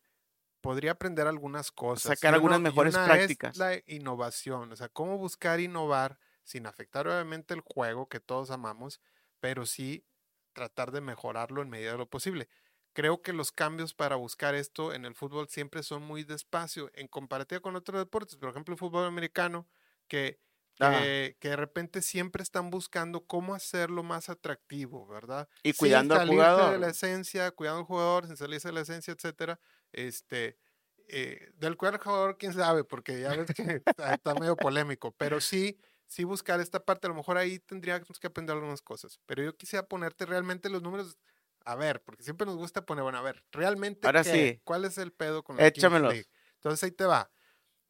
podría 0.60 0.92
aprender 0.92 1.28
algunas 1.28 1.72
cosas. 1.72 2.18
Sacar 2.18 2.34
algunas 2.34 2.60
mejores 2.60 2.94
prácticas. 2.96 3.56
la 3.56 3.80
innovación, 3.86 4.70
o 4.72 4.76
sea, 4.76 4.88
cómo 4.88 5.18
buscar 5.18 5.60
innovar 5.60 6.18
sin 6.44 6.66
afectar 6.66 7.06
obviamente 7.08 7.54
el 7.54 7.60
juego 7.60 8.08
que 8.08 8.20
todos 8.20 8.50
amamos, 8.50 9.00
pero 9.40 9.66
sí 9.66 10.06
tratar 10.52 10.90
de 10.92 11.00
mejorarlo 11.00 11.62
en 11.62 11.70
medida 11.70 11.92
de 11.92 11.98
lo 11.98 12.08
posible. 12.10 12.48
creo 12.92 13.22
que 13.22 13.32
los 13.32 13.52
cambios 13.52 13.94
para 13.94 14.16
buscar 14.16 14.54
esto 14.54 14.92
en 14.92 15.04
el 15.06 15.14
fútbol 15.14 15.48
siempre 15.48 15.82
son 15.82 16.02
muy 16.02 16.24
despacio 16.24 16.90
en 16.94 17.08
comparativa 17.08 17.60
con 17.60 17.76
otros 17.76 17.98
deportes, 18.00 18.36
por 18.36 18.50
ejemplo 18.50 18.74
el 18.74 18.78
fútbol 18.78 19.06
americano, 19.06 19.66
que, 20.08 20.38
que, 20.80 21.36
que 21.40 21.48
de 21.50 21.56
repente 21.56 22.02
siempre 22.02 22.42
están 22.42 22.70
buscando 22.70 23.26
cómo 23.26 23.54
hacerlo 23.54 24.02
más 24.02 24.28
atractivo, 24.28 25.06
¿verdad? 25.06 25.48
Y 25.62 25.72
Sin 25.72 25.74
cuidando 25.74 26.14
al 26.14 26.20
salirse 26.20 26.62
de 26.62 26.76
jugador. 26.76 26.78
la 26.78 26.88
esencia, 26.90 27.50
cuidando 27.52 27.80
al 27.80 27.86
jugador, 27.86 28.26
sin 28.26 28.36
salirse 28.36 28.68
de 28.68 28.74
la 28.74 28.80
esencia, 28.82 29.12
etcétera. 29.14 29.60
Este, 29.92 30.58
eh, 31.08 31.50
del 31.54 31.76
cual 31.76 31.98
jugador, 31.98 32.36
quién 32.38 32.52
sabe, 32.52 32.84
porque 32.84 33.20
ya 33.20 33.34
ves 33.34 33.52
que 33.52 33.62
está, 33.86 34.14
está 34.14 34.34
medio 34.34 34.58
polémico, 34.58 35.12
pero 35.16 35.40
sí, 35.40 35.78
sí 36.12 36.24
buscar 36.24 36.60
esta 36.60 36.84
parte, 36.84 37.06
a 37.06 37.10
lo 37.10 37.14
mejor 37.16 37.38
ahí 37.38 37.58
tendríamos 37.58 38.18
que 38.20 38.26
aprender 38.26 38.54
algunas 38.54 38.82
cosas, 38.82 39.18
pero 39.26 39.42
yo 39.42 39.56
quisiera 39.56 39.86
ponerte 39.86 40.26
realmente 40.26 40.68
los 40.68 40.82
números, 40.82 41.16
a 41.64 41.74
ver, 41.74 42.02
porque 42.02 42.22
siempre 42.22 42.46
nos 42.46 42.56
gusta 42.56 42.84
poner, 42.84 43.02
bueno, 43.02 43.18
a 43.18 43.22
ver, 43.22 43.42
realmente, 43.50 44.06
Ahora 44.06 44.22
qué? 44.22 44.30
sí. 44.56 44.60
¿cuál 44.64 44.84
es 44.84 44.98
el 44.98 45.12
pedo 45.12 45.42
con 45.42 45.56
la 45.56 45.62
Kings 45.70 45.78
Échamelos. 45.78 46.12
League? 46.12 46.28
Entonces 46.56 46.82
ahí 46.84 46.90
te 46.92 47.04
va. 47.06 47.30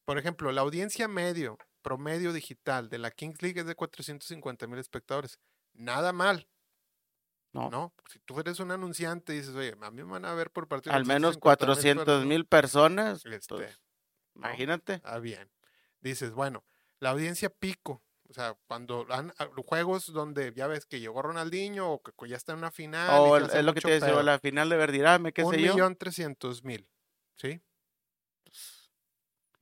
Por 0.04 0.18
ejemplo, 0.18 0.52
la 0.52 0.60
audiencia 0.60 1.08
medio, 1.08 1.58
promedio 1.82 2.32
digital 2.32 2.88
de 2.88 2.98
la 2.98 3.10
Kings 3.10 3.42
League 3.42 3.58
es 3.60 3.66
de 3.66 3.74
450 3.74 4.66
mil 4.68 4.78
espectadores. 4.78 5.38
Nada 5.74 6.12
mal, 6.12 6.48
No. 7.52 7.70
¿no? 7.70 7.94
Si 8.08 8.18
tú 8.20 8.38
eres 8.38 8.60
un 8.60 8.70
anunciante 8.70 9.34
y 9.34 9.38
dices, 9.38 9.54
oye, 9.54 9.74
a 9.80 9.90
mí 9.90 10.02
me 10.04 10.10
van 10.12 10.24
a 10.26 10.34
ver 10.34 10.50
por 10.50 10.68
partido. 10.68 10.94
Al 10.94 11.06
menos 11.06 11.38
450,000 11.38 12.04
400 12.04 12.26
mil 12.26 12.46
personas. 12.46 13.26
Este, 13.26 13.54
pues, 13.54 13.80
imagínate. 14.36 15.00
Ah, 15.04 15.18
bien. 15.18 15.50
Dices, 16.00 16.30
bueno, 16.32 16.64
la 17.00 17.10
audiencia 17.10 17.50
pico. 17.50 18.02
O 18.32 18.34
sea, 18.34 18.56
cuando 18.66 19.06
han 19.10 19.30
ah, 19.38 19.48
juegos 19.66 20.10
donde 20.10 20.54
ya 20.56 20.66
ves 20.66 20.86
que 20.86 21.00
llegó 21.00 21.20
Ronaldinho 21.20 21.90
o 21.92 22.02
que 22.02 22.12
ya 22.28 22.36
está 22.36 22.52
en 22.52 22.58
una 22.58 22.70
final. 22.70 23.10
O 23.20 23.36
el- 23.36 23.44
es 23.44 23.62
lo 23.62 23.74
que 23.74 23.82
te 23.82 23.90
decía, 23.90 24.22
la 24.22 24.38
final 24.38 24.70
de 24.70 24.76
Verdirame, 24.78 25.32
qué 25.34 25.44
Un 25.44 25.52
sé 25.54 25.60
yo. 25.60 25.74
millón 25.74 25.96
trescientos 25.96 26.64
mil. 26.64 26.88
¿Sí? 27.36 27.60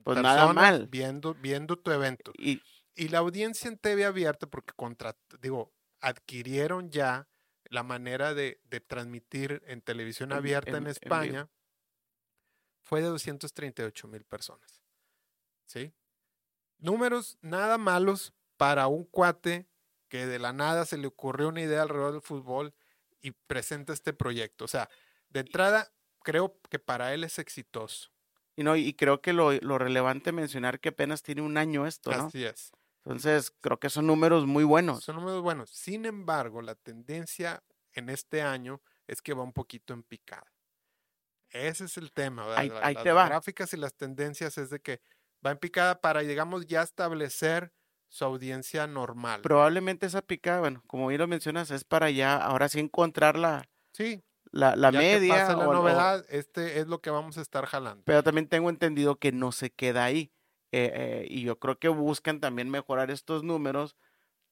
Pues 0.05 0.19
nada 0.23 0.53
mal. 0.53 0.87
Viendo, 0.87 1.35
viendo 1.35 1.77
tu 1.79 1.91
evento. 1.91 2.33
Y 2.39 2.63
Y 2.97 3.09
la 3.09 3.19
audiencia 3.19 3.69
en 3.69 3.79
TV 3.79 4.05
abierta, 4.05 4.47
porque 4.47 4.73
contra, 4.75 5.17
digo, 5.41 5.73
adquirieron 6.01 6.91
ya 6.91 7.29
la 7.65 7.83
manera 7.83 8.35
de, 8.35 8.61
de 8.65 8.81
transmitir 8.81 9.63
en 9.67 9.81
televisión 9.81 10.33
En- 10.33 10.39
abierta 10.39 10.71
en- 10.71 10.77
en, 10.77 10.83
en. 10.85 10.91
España, 10.91 11.49
fue 12.83 13.01
de 13.01 13.09
238 13.09 14.07
mil 14.09 14.25
personas. 14.25 14.83
¿Sí? 15.67 15.93
Números 16.79 17.39
nada 17.43 17.79
malos 17.79 18.33
para 18.61 18.89
un 18.89 19.05
cuate 19.07 19.67
que 20.11 20.27
de 20.27 20.39
la 20.39 20.53
nada 20.53 20.85
se 20.85 20.99
le 20.99 21.07
ocurrió 21.07 21.49
una 21.49 21.63
idea 21.63 21.81
alrededor 21.81 22.13
del 22.13 22.21
fútbol 22.21 22.75
y 23.23 23.31
presenta 23.31 23.95
este 23.95 24.13
proyecto. 24.13 24.67
O 24.67 24.69
sea, 24.69 24.91
de 25.31 25.41
entrada, 25.41 25.95
creo 26.23 26.61
que 26.69 26.79
para 26.79 27.15
él 27.15 27.25
es 27.25 27.39
exitoso. 27.39 28.11
Y 28.57 28.63
no, 28.63 28.77
y 28.77 28.93
creo 28.93 29.23
que 29.23 29.33
lo, 29.33 29.53
lo 29.53 29.79
relevante 29.79 30.31
mencionar 30.33 30.79
que 30.79 30.91
apenas 30.91 31.23
tiene 31.23 31.41
un 31.41 31.57
año 31.57 31.87
esto, 31.87 32.11
¿no? 32.11 32.27
Así 32.27 32.45
es. 32.45 32.71
Entonces, 33.07 33.51
creo 33.63 33.81
que 33.81 33.89
son 33.89 34.07
números 34.07 34.45
muy 34.45 34.65
buenos. 34.65 35.05
Son 35.05 35.17
números 35.17 35.41
buenos. 35.41 35.71
Sin 35.71 36.05
embargo, 36.05 36.61
la 36.61 36.75
tendencia 36.75 37.65
en 37.95 38.11
este 38.11 38.43
año 38.43 38.83
es 39.07 39.23
que 39.23 39.33
va 39.33 39.43
un 39.43 39.55
poquito 39.55 39.95
en 39.95 40.03
picada. 40.03 40.53
Ese 41.49 41.85
es 41.85 41.97
el 41.97 42.13
tema. 42.13 42.45
¿verdad? 42.47 42.59
Ahí- 42.59 42.69
La- 42.69 42.87
ahí 42.87 42.95
las 42.95 43.05
te 43.05 43.13
va. 43.13 43.27
gráficas 43.27 43.73
y 43.73 43.77
las 43.79 43.95
tendencias 43.95 44.59
es 44.59 44.69
de 44.71 44.81
que 44.81 45.01
va 45.45 45.51
en 45.53 45.59
picada 45.59 46.01
para, 46.01 46.21
digamos, 46.21 46.67
ya 46.67 46.83
establecer 46.83 47.73
su 48.11 48.25
audiencia 48.27 48.87
normal. 48.87 49.41
Probablemente 49.41 50.05
esa 50.05 50.21
picada, 50.21 50.61
bueno, 50.61 50.83
como 50.87 51.07
bien 51.07 51.21
lo 51.21 51.27
mencionas, 51.29 51.71
es 51.71 51.85
para 51.85 52.11
ya 52.11 52.37
ahora 52.37 52.69
sí 52.69 52.79
encontrar 52.81 53.39
la, 53.39 53.69
sí, 53.93 54.23
la, 54.51 54.75
la 54.77 54.91
ya 54.91 54.99
que 55.01 55.07
media. 55.21 55.35
pasa 55.35 55.57
la 55.57 55.67
o- 55.67 55.71
o- 55.71 55.75
novedad, 55.75 56.27
este 56.29 56.81
es 56.81 56.89
lo 56.89 57.01
que 57.01 57.11
vamos 57.11 57.39
a 57.39 57.41
estar 57.41 57.65
jalando. 57.67 58.03
pero 58.05 58.23
también 58.23 58.49
tengo 58.49 58.69
entendido 58.69 59.17
que 59.17 59.33
no 59.33 59.53
se 59.53 59.71
queda 59.71 60.05
ahí. 60.05 60.31
eh, 60.73 60.93
eh, 60.95 61.27
y 61.29 61.43
yo 61.43 61.59
creo 61.59 61.79
que 61.81 61.89
buscan 61.89 62.39
también 62.39 62.69
mejorar 62.71 63.11
estos 63.11 63.43
números 63.43 63.97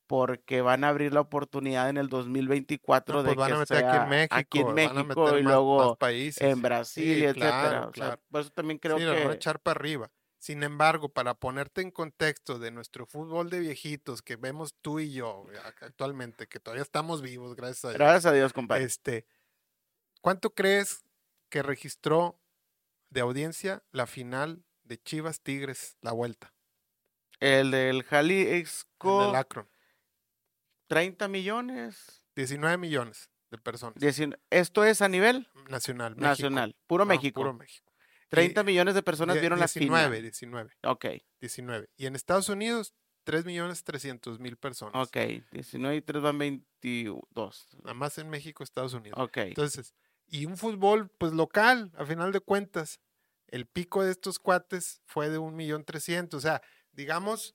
porque 0.09 0.62
van 0.62 0.83
a 0.85 0.88
abrir 0.88 1.12
la 1.12 1.21
oportunidad 1.21 1.90
en 1.90 1.97
el 1.97 2.09
2024 2.09 3.16
No, 3.16 3.23
de 3.23 3.35
pues 3.35 3.37
van 3.38 3.49
que 3.51 3.55
a 3.55 3.59
meter 3.59 3.77
aquí 3.77 3.90
sea 3.92 4.03
en 4.05 4.09
México, 4.09 4.35
aquí 4.35 4.59
en 4.61 4.66
van 4.66 4.79
a 4.88 4.92
México 4.94 5.25
meter 5.25 5.38
y 5.40 5.42
más- 5.42 5.44
más 5.44 5.53
luego 5.55 5.97
países. 5.97 6.40
en 6.42 6.62
Brasil, 6.62 7.05
Sí, 7.18 7.25
etcétera. 7.25 7.61
claro, 7.61 7.79
O 7.79 7.83
sea, 7.83 7.92
claro. 7.92 8.21
por 8.31 8.40
eso 8.40 8.51
también 8.51 8.79
creo 8.79 8.99
sí, 8.99 9.05
lo 9.05 9.11
van 9.12 9.18
a 9.23 9.29
que 9.29 9.33
echar 9.35 9.61
para 9.61 9.79
arriba. 9.79 10.11
Sin 10.38 10.62
embargo, 10.62 11.09
para 11.09 11.35
ponerte 11.35 11.81
en 11.81 11.90
contexto 11.90 12.59
de 12.61 12.70
nuestro 12.70 13.07
fútbol 13.07 13.51
de 13.51 13.59
viejitos 13.61 14.22
que 14.22 14.37
vemos 14.37 14.74
tú 14.81 15.01
y 15.01 15.12
yo 15.12 15.44
ac- 15.64 15.83
actualmente, 15.83 16.46
que 16.46 16.61
todavía 16.61 16.83
estamos 16.83 17.22
vivos, 17.22 17.57
gracias 17.57 17.85
a 17.87 17.88
Dios. 17.88 17.98
gracias 17.98 18.27
a 18.27 18.33
Dios, 18.33 18.53
compadre. 18.53 18.85
Este, 18.85 19.27
¿cuánto 20.20 20.55
crees 20.55 21.05
que 21.48 21.62
registró 21.62 22.40
de 23.11 23.20
audiencia 23.20 23.83
la 23.90 24.07
final 24.07 24.64
de 24.85 25.03
Chivas 25.03 25.40
Tigres, 25.40 25.96
la 26.03 26.12
vuelta? 26.12 26.55
El 27.40 27.70
del 27.72 28.05
Jalisco, 28.05 29.31
el 29.31 29.35
Akron. 29.35 29.68
30 30.88 31.29
millones. 31.29 32.24
19 32.37 32.77
millones 32.79 33.31
de 33.51 33.59
personas. 33.59 33.96
19 34.01 34.40
Esto 34.51 34.85
es 34.85 35.03
a 35.03 35.09
nivel 35.09 35.48
Nacional. 35.68 36.12
México. 36.12 36.29
nacional, 36.29 36.77
puro 36.87 37.05
No, 37.05 37.09
México. 37.09 37.40
Puro 37.40 37.53
México. 37.55 37.88
30 38.28 38.60
Y 38.60 38.64
millones 38.64 38.94
de 38.94 39.02
personas 39.02 39.34
die- 39.34 39.40
vieron 39.40 39.58
la 39.58 39.66
19, 39.66 40.06
final. 40.06 40.22
19, 40.22 40.70
Ok, 40.84 41.06
19. 41.40 41.88
Y 41.96 42.06
en 42.06 42.14
Estados 42.16 42.48
Unidos, 42.48 42.94
3 43.24 43.44
millones 43.44 43.84
300 43.84 44.38
mil 44.40 44.56
personas. 44.56 44.94
ok. 45.08 45.16
19 45.52 45.96
y 45.96 46.02
3 46.02 46.22
van 46.22 46.38
22. 46.38 47.68
Nada 47.82 47.94
más 47.94 48.18
en 48.18 48.30
México, 48.30 48.62
Estados 48.64 48.94
Unidos. 48.94 49.18
Ok. 49.20 49.36
Entonces, 49.38 49.94
y 50.26 50.46
un 50.46 50.56
fútbol, 50.56 51.10
pues 51.18 51.32
local, 51.32 51.92
a 51.96 52.04
final 52.06 52.32
de 52.32 52.40
cuentas, 52.40 53.00
el 53.48 53.66
pico 53.66 54.04
de 54.04 54.10
estos 54.12 54.38
cuates 54.38 55.00
fue 55.06 55.30
de 55.30 55.38
un 55.38 55.56
millón 55.56 55.84
trescientos. 55.84 56.38
O 56.38 56.40
sea, 56.46 56.62
digamos, 56.92 57.54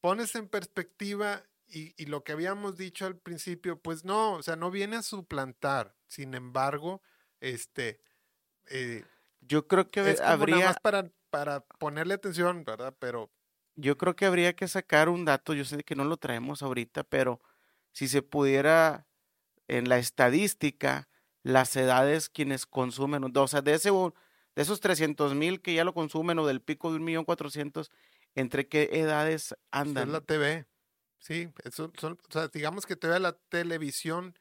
pones 0.00 0.34
en 0.34 0.48
perspectiva 0.48 1.44
y, 1.66 1.94
y 2.02 2.06
lo 2.06 2.22
que 2.24 2.32
habíamos 2.32 2.76
dicho 2.76 3.06
al 3.06 3.18
principio, 3.18 3.80
pues 3.80 4.04
no, 4.04 4.34
o 4.34 4.42
sea, 4.42 4.56
no 4.56 4.70
viene 4.70 4.96
a 4.96 5.02
suplantar. 5.02 5.94
Sin 6.06 6.34
embargo, 6.34 7.02
este, 7.40 8.00
eh, 8.66 9.04
Yo 9.48 9.66
creo 9.66 9.90
que 9.90 10.00
es 10.00 10.20
como 10.20 10.22
nada 10.22 10.32
habría, 10.32 10.66
más 10.66 10.80
para, 10.80 11.10
para 11.30 11.60
ponerle 11.60 12.14
atención, 12.14 12.64
¿verdad? 12.64 12.94
Pero 12.98 13.30
yo 13.76 13.96
creo 13.98 14.16
que 14.16 14.26
habría 14.26 14.56
que 14.56 14.68
sacar 14.68 15.08
un 15.08 15.24
dato, 15.24 15.54
yo 15.54 15.64
sé 15.64 15.84
que 15.84 15.94
no 15.94 16.04
lo 16.04 16.16
traemos 16.16 16.62
ahorita, 16.62 17.04
pero 17.04 17.40
si 17.92 18.08
se 18.08 18.22
pudiera 18.22 19.06
en 19.68 19.88
la 19.88 19.98
estadística, 19.98 21.08
las 21.42 21.76
edades 21.76 22.28
quienes 22.28 22.66
consumen, 22.66 23.30
o 23.34 23.48
sea, 23.48 23.62
de 23.62 23.74
ese 23.74 23.90
de 23.90 24.62
esos 24.62 24.80
300 24.80 25.34
mil 25.34 25.60
que 25.60 25.74
ya 25.74 25.84
lo 25.84 25.92
consumen 25.92 26.38
o 26.38 26.46
del 26.46 26.62
pico 26.62 26.90
de 26.90 26.96
un 26.96 27.04
millón 27.04 27.24
cuatrocientos, 27.24 27.90
¿entre 28.34 28.66
qué 28.66 28.88
edades 28.92 29.48
pues, 29.50 29.60
andan? 29.70 30.08
es 30.08 30.12
la 30.12 30.20
TV. 30.22 30.66
Sí, 31.18 31.50
eso 31.64 31.92
son, 31.98 32.18
o 32.28 32.32
sea, 32.32 32.48
digamos 32.48 32.86
que 32.86 32.96
todavía 32.96 33.20
la 33.20 33.38
televisión, 33.48 34.38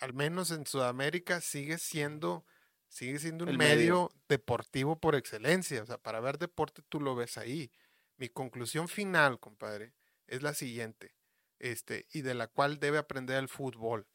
al 0.00 0.14
menos 0.14 0.50
en 0.50 0.66
Sudamérica, 0.66 1.40
sigue 1.40 1.78
siendo, 1.78 2.44
sigue 2.88 3.18
siendo 3.18 3.44
un 3.44 3.56
medio, 3.56 3.76
medio. 3.76 4.12
deportivo 4.28 4.98
por 4.98 5.14
excelencia. 5.14 5.82
O 5.82 5.86
sea, 5.86 5.98
para 5.98 6.20
ver 6.20 6.38
deporte 6.38 6.82
tú 6.88 7.00
lo 7.00 7.14
ves 7.14 7.38
ahí. 7.38 7.70
Mi 8.16 8.28
conclusión 8.28 8.88
final, 8.88 9.38
compadre, 9.38 9.94
es 10.26 10.42
la 10.42 10.54
siguiente, 10.54 11.14
este, 11.58 12.06
y 12.12 12.22
de 12.22 12.34
la 12.34 12.48
cual 12.48 12.78
debe 12.80 12.98
aprender 12.98 13.38
el 13.38 13.48
fútbol. 13.48 14.06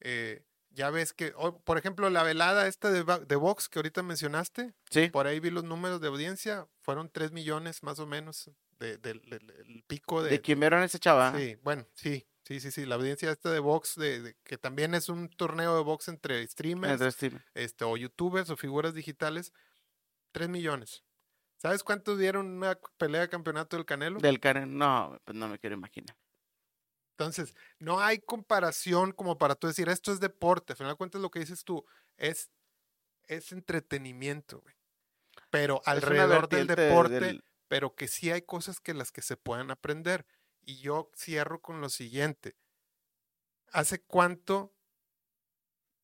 Eh, 0.00 0.44
ya 0.70 0.90
ves 0.90 1.12
que, 1.12 1.32
oh, 1.36 1.60
por 1.60 1.78
ejemplo, 1.78 2.10
la 2.10 2.24
velada 2.24 2.66
esta 2.66 2.90
de, 2.90 3.04
de 3.26 3.36
box 3.36 3.68
que 3.68 3.78
ahorita 3.78 4.02
mencionaste, 4.02 4.74
Sí, 4.90 5.08
por 5.08 5.26
ahí 5.28 5.38
vi 5.38 5.50
los 5.50 5.62
números 5.62 6.00
de 6.00 6.08
audiencia, 6.08 6.66
fueron 6.80 7.08
3 7.10 7.30
millones 7.30 7.82
más 7.84 8.00
o 8.00 8.06
menos 8.06 8.50
de- 8.80 8.98
del 8.98 9.20
del 9.22 9.84
pico 9.86 10.20
de, 10.22 10.30
de 10.30 10.40
quién 10.40 10.58
vieron 10.58 10.82
ese 10.82 10.98
chaval. 10.98 11.38
Sí, 11.38 11.56
bueno, 11.62 11.86
sí, 11.94 12.26
sí, 12.44 12.60
sí, 12.60 12.70
sí. 12.70 12.86
La 12.86 12.94
audiencia 12.94 13.30
esta 13.30 13.50
de 13.50 13.58
box, 13.58 13.96
de, 13.96 14.20
de- 14.22 14.36
que 14.44 14.56
también 14.58 14.94
es 14.94 15.08
un 15.08 15.28
torneo 15.28 15.76
de 15.76 15.82
box 15.82 16.08
entre 16.08 16.46
streamers, 16.46 16.92
este, 17.54 17.84
o 17.84 17.96
youtubers 17.96 18.50
o 18.50 18.56
figuras 18.56 18.94
digitales, 18.94 19.52
3 20.32 20.48
millones. 20.48 21.02
¿Sabes 21.56 21.82
cuántos 21.82 22.18
dieron 22.18 22.46
una 22.46 22.78
pelea 22.98 23.22
de 23.22 23.28
campeonato 23.28 23.76
del 23.76 23.86
Canelo? 23.86 24.20
Del 24.20 24.38
Karen, 24.40 24.76
no, 24.76 25.18
pues 25.24 25.36
no 25.36 25.48
me 25.48 25.58
quiero 25.58 25.74
imaginar. 25.76 26.16
Entonces, 27.16 27.54
no 27.78 28.00
hay 28.00 28.18
comparación 28.18 29.12
como 29.12 29.38
para 29.38 29.54
tú 29.54 29.66
decir, 29.68 29.88
esto 29.88 30.12
es 30.12 30.18
deporte. 30.20 30.72
Al 30.72 30.76
final 30.76 30.92
de 30.92 30.96
cuentas, 30.96 31.20
lo 31.22 31.30
que 31.30 31.38
dices 31.38 31.62
tú 31.64 31.84
es, 32.16 32.50
es 33.28 33.52
entretenimiento, 33.52 34.60
güey. 34.60 34.74
Pero 35.50 35.80
Es 35.82 35.88
alrededor 35.88 36.48
del 36.48 36.66
deporte, 36.66 37.20
del- 37.20 37.44
pero 37.68 37.94
que 37.94 38.08
sí 38.08 38.30
hay 38.30 38.42
cosas 38.42 38.80
que 38.80 38.94
las 38.94 39.12
que 39.12 39.22
se 39.22 39.36
pueden 39.36 39.70
aprender. 39.70 40.26
Y 40.66 40.76
yo 40.80 41.10
cierro 41.16 41.60
con 41.60 41.80
lo 41.80 41.88
siguiente. 41.88 42.56
¿Hace 43.72 44.02
cuánto, 44.02 44.72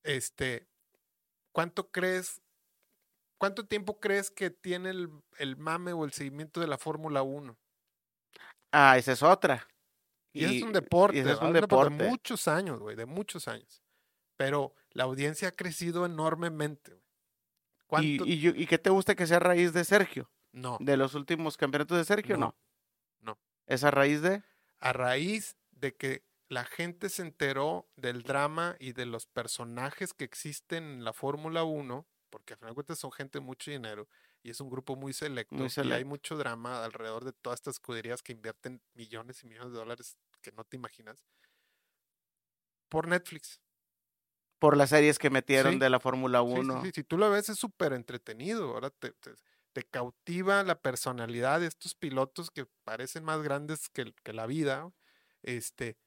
este, 0.03 0.69
cuánto 1.53 1.91
crees, 1.91 2.43
cuánto 3.39 3.67
tiempo 3.67 4.01
crees 4.01 4.31
que 4.31 4.51
tiene 4.51 4.91
el, 4.91 5.11
el 5.39 5.57
mame 5.57 5.93
o 5.93 6.05
el 6.05 6.13
seguimiento 6.13 6.61
de 6.61 6.67
la 6.67 6.79
Fórmula 6.79 7.23
1? 7.23 7.57
Ah, 8.73 8.99
esa 8.99 9.13
es 9.13 9.23
otra. 9.23 9.67
Y, 10.33 10.45
es 10.45 10.63
un 10.63 10.73
deporte, 10.73 11.21
ese 11.21 11.33
es 11.33 11.41
un 11.41 11.53
deporte 11.53 12.05
de 12.05 12.09
muchos 12.09 12.47
años, 12.47 12.79
güey, 12.79 12.95
de 12.95 13.07
muchos 13.07 13.49
años. 13.49 13.83
pero 14.37 14.75
la 14.93 15.05
audiencia 15.05 15.49
ha 15.49 15.53
crecido 15.53 16.07
enormemente. 16.07 17.01
¿Y, 18.01 18.23
y, 18.23 18.63
y 18.63 18.67
qué 18.67 18.79
te 18.79 18.91
gusta 18.91 19.17
que 19.17 19.27
sea 19.27 19.39
a 19.39 19.41
raíz 19.41 19.73
de 19.73 19.85
Sergio? 19.85 20.31
no, 20.53 20.77
¿De 20.81 20.97
los 20.97 21.15
últimos 21.15 21.57
campeonatos 21.57 21.99
de 21.99 22.05
Sergio? 22.05 22.37
No, 22.37 22.47
No. 22.47 22.57
no. 23.33 23.39
¿Es 23.67 23.83
a 23.85 23.91
raíz 23.91 24.23
de? 24.23 24.43
A 24.81 24.93
raíz 24.93 25.57
de 25.71 25.97
que 25.97 26.25
la 26.49 26.65
gente 26.65 27.09
se 27.11 27.23
enteró 27.23 27.91
del 27.97 28.23
drama 28.23 28.77
y 28.81 28.93
de 28.93 29.07
los 29.07 29.27
personajes 29.27 30.15
que 30.15 30.25
existen 30.25 30.85
en 30.85 31.05
la 31.05 31.13
Fórmula 31.13 31.65
1, 31.65 32.09
porque 32.31 32.55
al 32.55 32.59
final 32.59 32.73
de 32.73 32.75
cuentas 32.75 32.99
son 32.99 33.13
gente 33.13 33.39
de 33.39 33.45
mucho 33.45 33.71
dinero 33.71 34.09
y 34.43 34.51
es 34.51 34.61
un 34.61 34.71
grupo 34.71 34.97
muy 34.97 35.13
selecto, 35.13 35.55
Muy 35.57 35.71
y 35.81 35.93
hay 35.93 36.05
mucho 36.05 36.37
drama 36.37 36.85
alrededor 36.85 37.25
de 37.25 37.33
todas 37.33 37.59
estas 37.61 37.75
escuderías 37.77 38.23
que 38.23 38.33
invierten 38.33 38.83
millones 38.95 39.43
y 39.45 39.47
millones 39.47 39.73
de 39.73 39.79
dólares 39.79 40.17
que 40.43 40.53
no 40.53 40.65
te 40.65 40.77
imaginas, 40.77 41.25
por 42.89 43.07
Netflix. 43.09 43.61
Por 44.59 44.77
las 44.77 44.91
series 44.91 45.19
que 45.19 45.29
metieron 45.31 45.79
Sí. 45.79 45.81
de 45.81 45.91
la 45.91 46.01
Fórmula 46.01 46.43
Sí, 46.45 46.65
sí, 46.65 46.79
1. 46.79 46.81
sí, 46.81 46.93
Si 46.95 47.05
tú 47.05 47.19
lo 47.19 47.31
ves 47.31 47.49
es 47.51 47.59
súper 47.59 47.93
entretenido, 47.95 48.65
ahora 48.75 48.91
te, 48.91 49.13
te- 49.13 49.35
te 49.73 49.85
cautiva 49.85 50.63
la 50.65 50.81
personalidad 50.83 51.61
de 51.61 51.67
estos 51.67 51.95
pilotos 51.95 52.51
que 52.51 52.67
parecen 52.85 53.25
más 53.25 53.43
grandes 53.43 53.89
que, 53.89 54.13
que 54.25 54.33
la 54.33 54.47
vida, 54.47 54.93
este, 55.43 55.99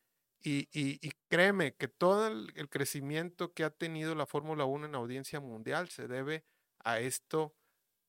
y, 0.41 0.69
y- 0.73 0.99
y 1.01 1.11
créeme 1.29 1.75
que 1.75 1.87
todo 1.87 2.27
el, 2.27 2.51
el 2.55 2.69
crecimiento 2.69 3.53
que 3.53 3.63
ha 3.63 3.69
tenido 3.71 4.15
la 4.15 4.25
Fórmula 4.27 4.65
1 4.65 4.85
en 4.87 4.95
audiencia 4.95 5.39
mundial 5.39 5.89
se 5.89 6.07
debe 6.07 6.45
a 6.79 6.99
esto 6.99 7.55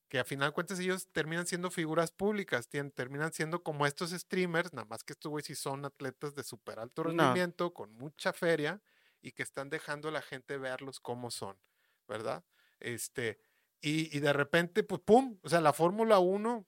que 0.09 0.19
a 0.19 0.23
final 0.25 0.49
de 0.49 0.53
cuentas 0.53 0.79
ellos 0.79 1.09
terminan 1.11 1.47
siendo 1.47 1.71
figuras 1.71 2.11
públicas, 2.11 2.69
tien- 2.69 2.93
terminan 2.93 3.33
siendo 3.33 3.63
como 3.63 3.85
estos 3.87 4.11
streamers, 4.11 4.73
nada 4.73 4.85
más 4.87 5.03
que 5.03 5.13
estos 5.13 5.29
güeyes 5.31 5.47
sí 5.47 5.55
son 5.55 5.85
atletas 5.85 6.35
de 6.35 6.43
súper 6.43 6.79
alto 6.79 7.03
No. 7.03 7.41
rendimiento, 7.43 7.73
con 7.73 7.93
mucha 7.95 8.31
feria, 8.33 8.81
y 9.21 9.31
que 9.31 9.43
están 9.43 9.69
dejando 9.69 10.09
a 10.09 10.11
la 10.11 10.21
gente 10.21 10.57
verlos 10.57 10.99
como 10.99 11.31
son, 11.31 11.59
¿verdad? 12.07 12.45
Este, 12.79 13.39
y, 13.85 14.15
y 14.15 14.19
de 14.19 14.33
repente, 14.33 14.83
pues, 14.83 15.01
¡pum! 15.01 15.37
O 15.43 15.49
sea, 15.49 15.61
la 15.61 15.73
Fórmula 15.73 16.19
1 16.19 16.65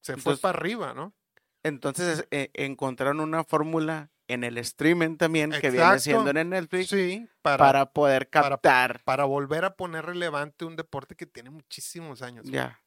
se 0.00 0.16
fue 0.16 0.36
para 0.36 0.58
arriba, 0.58 0.92
¿no? 0.92 1.14
Entonces 1.62 2.26
eh, 2.30 2.50
encontraron 2.52 3.20
una 3.20 3.42
fórmula 3.42 4.10
en 4.28 4.44
el 4.44 4.58
streaming 4.58 5.16
también 5.16 5.50
que 5.50 5.70
viene 5.70 5.98
siendo 5.98 6.28
en 6.30 6.36
el 6.36 6.50
Netflix 6.50 6.88
Sí, 6.88 7.26
para, 7.40 7.56
para, 7.56 7.92
poder 7.92 8.28
captar. 8.28 9.02
para 9.04 9.24
volver 9.24 9.64
a 9.64 9.76
poner 9.76 10.04
relevante 10.04 10.64
un 10.66 10.76
deporte 10.76 11.14
que 11.14 11.24
tiene 11.24 11.50
muchísimos 11.50 12.20
años. 12.22 12.44
ya. 12.46 12.80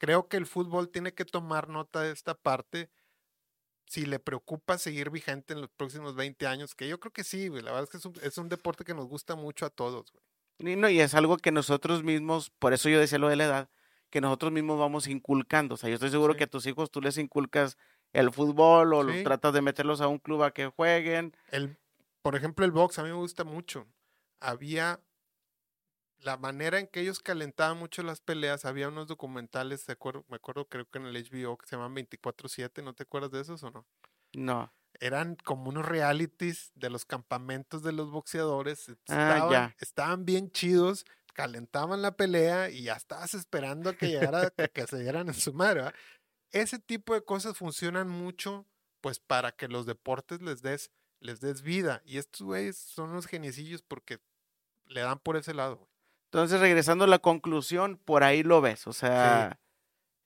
Creo 0.00 0.28
que 0.28 0.36
el 0.36 0.46
fútbol 0.46 0.90
tiene 0.90 1.12
que 1.12 1.24
tomar 1.24 1.68
nota 1.68 2.02
de 2.02 2.12
esta 2.12 2.34
parte 2.36 2.88
si 3.86 4.06
le 4.06 4.20
preocupa 4.20 4.78
seguir 4.78 5.10
vigente 5.10 5.54
en 5.54 5.60
los 5.60 5.70
próximos 5.70 6.14
20 6.14 6.46
años, 6.46 6.76
que 6.76 6.86
yo 6.86 7.00
creo 7.00 7.12
que 7.12 7.24
sí, 7.24 7.48
güey. 7.48 7.62
La 7.62 7.72
verdad 7.72 7.84
es 7.84 7.90
que 7.90 7.96
es 7.96 8.04
un, 8.04 8.14
es 8.22 8.38
un 8.38 8.48
deporte 8.48 8.84
que 8.84 8.94
nos 8.94 9.08
gusta 9.08 9.34
mucho 9.34 9.66
a 9.66 9.70
todos, 9.70 10.12
güey. 10.12 10.22
Y, 10.58 10.76
no, 10.76 10.88
y 10.88 11.00
es 11.00 11.14
algo 11.14 11.36
que 11.36 11.52
nosotros 11.52 12.02
mismos, 12.02 12.50
por 12.50 12.72
eso 12.72 12.88
yo 12.88 12.98
decía 12.98 13.18
lo 13.18 13.28
de 13.28 13.36
la 13.36 13.44
edad, 13.44 13.70
que 14.10 14.20
nosotros 14.20 14.50
mismos 14.52 14.78
vamos 14.78 15.06
inculcando. 15.06 15.74
O 15.74 15.78
sea, 15.78 15.88
yo 15.88 15.94
estoy 15.94 16.10
seguro 16.10 16.32
Sí. 16.32 16.38
que 16.38 16.44
a 16.44 16.48
tus 16.48 16.66
hijos 16.66 16.90
tú 16.90 17.00
les 17.00 17.18
inculcas 17.18 17.76
el 18.12 18.32
fútbol 18.32 18.94
o 18.94 19.02
los 19.02 19.22
tratas 19.22 19.52
de 19.52 19.62
meterlos 19.62 20.00
a 20.00 20.08
un 20.08 20.18
club 20.18 20.42
a 20.42 20.52
que 20.52 20.66
jueguen. 20.66 21.36
El, 21.50 21.76
por 22.22 22.34
ejemplo, 22.36 22.64
el 22.64 22.70
box 22.72 22.98
a 22.98 23.02
mí 23.02 23.10
me 23.10 23.14
gusta 23.16 23.44
mucho. 23.44 23.86
Había 24.40 25.00
la 26.20 26.36
manera 26.36 26.80
en 26.80 26.88
que 26.88 27.00
ellos 27.00 27.20
calentaban 27.20 27.78
mucho 27.78 28.02
las 28.02 28.20
peleas. 28.20 28.64
Había 28.64 28.88
unos 28.88 29.06
documentales, 29.06 29.84
¿te 29.84 29.92
acuerdo? 29.92 30.24
me 30.28 30.36
acuerdo, 30.36 30.66
creo 30.68 30.88
que 30.88 30.98
en 30.98 31.06
el 31.06 31.16
HBO 31.16 31.56
que 31.58 31.66
se 31.68 31.76
llaman 31.76 31.94
24-7. 31.94 32.82
¿No 32.82 32.94
te 32.94 33.04
acuerdas 33.04 33.30
de 33.30 33.40
esos 33.42 33.62
o 33.62 33.70
no? 33.70 33.86
No. 34.34 34.72
Eran 35.00 35.36
como 35.36 35.68
unos 35.68 35.86
realities 35.86 36.72
de 36.74 36.90
los 36.90 37.04
campamentos 37.04 37.82
de 37.82 37.92
los 37.92 38.10
boxeadores. 38.10 38.88
Ah, 38.88 38.92
Estaban, 39.34 39.74
estaban 39.78 40.24
bien 40.24 40.50
chidos, 40.50 41.06
calentaban 41.34 42.02
la 42.02 42.16
pelea 42.16 42.68
y 42.70 42.82
ya 42.82 42.94
estabas 42.94 43.34
esperando 43.34 43.90
a 43.90 43.94
que 43.94 44.08
llegara, 44.08 44.52
a 44.56 44.68
que 44.68 44.86
se 44.86 44.98
dieran 44.98 45.28
en 45.28 45.34
su 45.34 45.52
madre. 45.52 45.92
Ese 46.50 46.78
tipo 46.78 47.14
de 47.14 47.24
cosas 47.24 47.56
funcionan 47.56 48.08
mucho, 48.08 48.66
pues 49.00 49.20
para 49.20 49.52
que 49.52 49.68
los 49.68 49.86
deportes 49.86 50.42
les 50.42 50.62
des, 50.62 50.90
les 51.20 51.40
des 51.40 51.62
vida. 51.62 52.02
Y 52.04 52.18
estos 52.18 52.42
güeyes 52.42 52.76
son 52.76 53.10
unos 53.10 53.26
geniecillos 53.26 53.82
porque 53.82 54.18
le 54.86 55.02
dan 55.02 55.18
por 55.20 55.36
ese 55.36 55.54
lado. 55.54 55.88
Entonces, 56.32 56.60
regresando 56.60 57.04
a 57.04 57.08
la 57.08 57.20
conclusión, 57.20 57.98
por 57.98 58.24
ahí 58.24 58.42
lo 58.42 58.60
ves. 58.60 58.86
O 58.86 58.92
sea, 58.92 59.60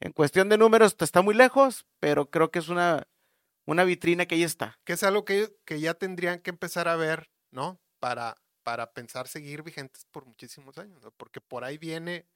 en 0.00 0.12
cuestión 0.12 0.48
de 0.48 0.58
números 0.58 0.96
te 0.96 1.04
está 1.04 1.22
muy 1.22 1.35
lejos, 1.35 1.87
pero 2.00 2.30
creo 2.30 2.50
que 2.50 2.58
es 2.58 2.68
una, 2.68 3.06
una 3.64 3.85
vitrina 3.85 4.27
que 4.27 4.35
ahí 4.37 4.42
está. 4.44 4.79
Que 4.85 4.94
es 4.94 5.03
algo 5.03 5.25
que, 5.25 5.55
que 5.64 5.81
ya 5.81 5.94
tendrían 5.94 6.40
que 6.40 6.51
empezar 6.51 6.88
a 6.88 6.96
ver, 6.96 7.31
¿no? 7.51 7.81
Para, 8.01 8.37
para 8.62 8.92
pensar 8.92 9.29
seguir 9.29 9.62
vigentes 9.62 10.05
por 10.11 10.27
muchísimos 10.27 10.79
años, 10.79 11.03
¿no? 11.03 11.11
Porque 11.12 11.40
por 11.40 11.64
ahí 11.64 11.79
viene 11.79 12.27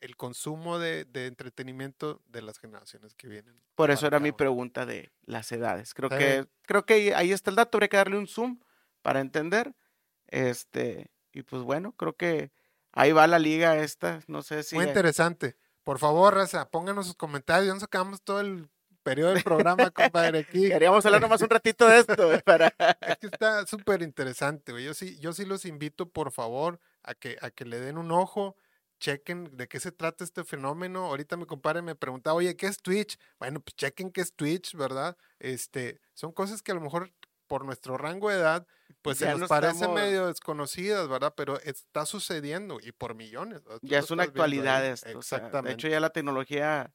el 0.00 0.16
consumo 0.16 0.78
de, 0.78 1.04
de 1.06 1.26
entretenimiento 1.26 2.20
de 2.26 2.42
las 2.42 2.58
generaciones 2.58 3.14
que 3.14 3.28
vienen. 3.28 3.60
Por 3.74 3.90
eso 3.90 4.06
era 4.06 4.20
mi 4.20 4.30
pregunta 4.32 4.84
de 4.84 5.10
las 5.24 5.50
edades. 5.52 5.94
Creo 5.94 6.10
Sí. 6.10 6.18
que 6.18 6.46
creo 6.62 6.84
que 6.84 7.14
ahí 7.14 7.32
está 7.32 7.50
el 7.50 7.56
dato, 7.56 7.78
habría 7.78 7.88
que 7.88 7.96
darle 7.96 8.18
un 8.18 8.26
zoom 8.26 8.60
para 9.02 9.20
entender. 9.20 9.74
Este, 10.28 11.10
y 11.32 11.42
pues 11.42 11.62
bueno, 11.62 11.92
creo 11.92 12.16
que 12.16 12.52
ahí 12.92 13.12
va 13.12 13.26
la 13.26 13.38
liga 13.38 13.78
esta, 13.78 14.20
no 14.26 14.42
sé 14.42 14.62
si 14.62 14.76
Muy 14.76 14.84
interesante. 14.86 15.56
Por 15.82 15.98
favor, 15.98 16.34
Raza, 16.34 16.68
pónganos 16.70 17.06
sus 17.06 17.14
comentarios. 17.16 17.66
Ya 17.68 17.74
nos 17.74 17.82
acabamos 17.84 18.20
todo 18.22 18.40
el 18.40 18.68
periodo 19.06 19.32
del 19.34 19.44
programa, 19.44 19.90
compadre, 19.92 20.40
aquí. 20.40 20.68
queríamos 20.68 21.06
hablar 21.06 21.20
nomás 21.20 21.40
un 21.40 21.48
ratito 21.50 21.86
de 21.88 21.98
esto 22.00 22.26
güey, 22.26 22.42
para 22.42 22.66
Es 23.00 23.16
que 23.18 23.26
está 23.28 23.64
súper 23.66 24.02
interesante, 24.02 24.72
güey. 24.72 24.84
Yo 24.84 24.94
sí, 24.94 25.16
yo 25.20 25.32
sí 25.32 25.44
los 25.44 25.64
invito, 25.64 26.08
por 26.10 26.32
favor, 26.32 26.80
a 27.04 27.14
que, 27.14 27.36
a 27.40 27.50
que 27.50 27.64
le 27.64 27.78
den 27.78 27.98
un 27.98 28.10
ojo, 28.10 28.56
chequen 28.98 29.56
de 29.56 29.68
qué 29.68 29.78
se 29.78 29.92
trata 29.92 30.24
este 30.24 30.42
fenómeno. 30.44 31.04
Ahorita 31.06 31.36
mi 31.36 31.46
compadre 31.46 31.82
me 31.82 31.94
preguntaba, 31.94 32.34
oye, 32.36 32.56
¿qué 32.56 32.66
es 32.66 32.78
Twitch? 32.78 33.16
Bueno, 33.38 33.60
pues 33.60 33.76
chequen 33.76 34.10
qué 34.10 34.22
es 34.22 34.34
Twitch, 34.34 34.74
¿verdad? 34.74 35.16
Este, 35.38 36.00
son 36.14 36.32
cosas 36.32 36.62
que 36.62 36.72
a 36.72 36.74
lo 36.74 36.80
mejor 36.80 37.12
por 37.46 37.64
nuestro 37.64 37.96
rango 37.96 38.28
de 38.30 38.36
edad, 38.38 38.66
pues 39.02 39.20
Ya 39.20 39.28
se 39.28 39.32
no 39.34 39.38
nos 39.40 39.48
parecen 39.48 39.76
estamos- 39.76 40.00
medio 40.00 40.26
desconocidas, 40.26 41.06
¿verdad? 41.08 41.32
Pero 41.36 41.60
está 41.60 42.04
sucediendo 42.06 42.78
y 42.82 42.90
por 42.90 43.14
millones. 43.14 43.62
ya 43.82 44.00
es 44.00 44.10
una 44.10 44.24
actualidad 44.24 44.84
esto. 44.84 45.16
o 45.16 45.22
sea, 45.22 45.38
Exactamente. 45.38 45.68
de 45.68 45.74
hecho, 45.74 45.88
ya 45.88 46.00
la 46.00 46.10
tecnología, 46.10 46.92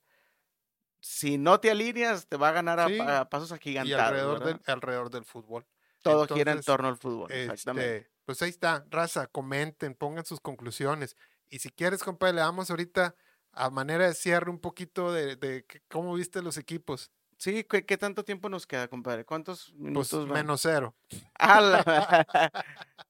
si 1.01 1.37
no 1.37 1.59
te 1.59 1.69
alineas, 1.71 2.27
te 2.27 2.37
va 2.37 2.49
a 2.49 2.51
ganar 2.53 2.79
a, 2.79 2.87
Sí, 2.87 2.99
a 3.01 3.29
pasos 3.29 3.51
y 3.51 3.53
agigantados. 3.55 4.01
alrededor 4.01 4.39
¿verdad? 4.39 4.61
del, 4.65 4.73
alrededor 4.73 5.09
del 5.09 5.25
fútbol. 5.25 5.65
Todo 6.01 6.25
gira 6.27 6.39
en 6.39 6.59
Entonces, 6.59 6.65
torno 6.65 6.87
al 6.87 6.97
fútbol. 6.97 7.31
exactamente. 7.31 7.97
Este, 7.97 8.11
pues 8.25 8.41
ahí 8.41 8.49
está, 8.49 8.85
raza, 8.89 9.27
comenten, 9.27 9.93
pongan 9.95 10.25
sus 10.25 10.39
conclusiones. 10.39 11.17
Y 11.49 11.59
si 11.59 11.69
quieres, 11.69 12.03
compadre, 12.03 12.35
le 12.35 12.41
damos 12.41 12.69
ahorita 12.69 13.15
a 13.51 13.69
manera 13.69 14.07
de 14.07 14.13
cierre 14.13 14.49
un 14.49 14.59
poquito 14.59 15.11
de, 15.11 15.35
de 15.35 15.65
cómo 15.89 16.13
viste 16.13 16.41
los 16.41 16.57
equipos. 16.57 17.11
Sí, 17.37 17.63
¿qué, 17.63 17.85
qué 17.85 17.97
tanto 17.97 18.23
tiempo 18.23 18.47
nos 18.49 18.65
queda, 18.67 18.87
compadre? 18.87 19.25
¿Cuántos 19.25 19.69
Pues 19.71 19.79
minutos 19.79 20.27
van? 20.27 20.41
menos 20.43 20.61
cero. 20.61 20.95
¡Hala! 21.37 21.83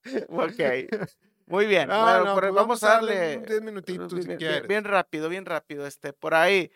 ok. 0.30 0.60
Muy 1.48 1.66
bien. 1.66 1.90
No, 1.90 2.02
bueno, 2.02 2.26
no, 2.26 2.36
pues 2.40 2.54
vamos, 2.54 2.84
a 2.84 2.88
darle 2.88 3.36
unos 3.38 3.48
10 3.50 3.62
minutitos 3.62 4.14
bien, 4.14 4.40
si 4.40 4.46
bien- 4.46 4.68
bien 4.68 4.84
rápido, 4.86 5.28
bien 5.30 5.46
rápido. 5.46 5.86
Este, 5.86 6.14
por 6.14 6.34
ahí, 6.34 6.72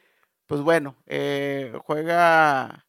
pues 0.47 0.61
bueno, 0.61 0.95
eh, 1.05 1.73
juega 1.85 2.85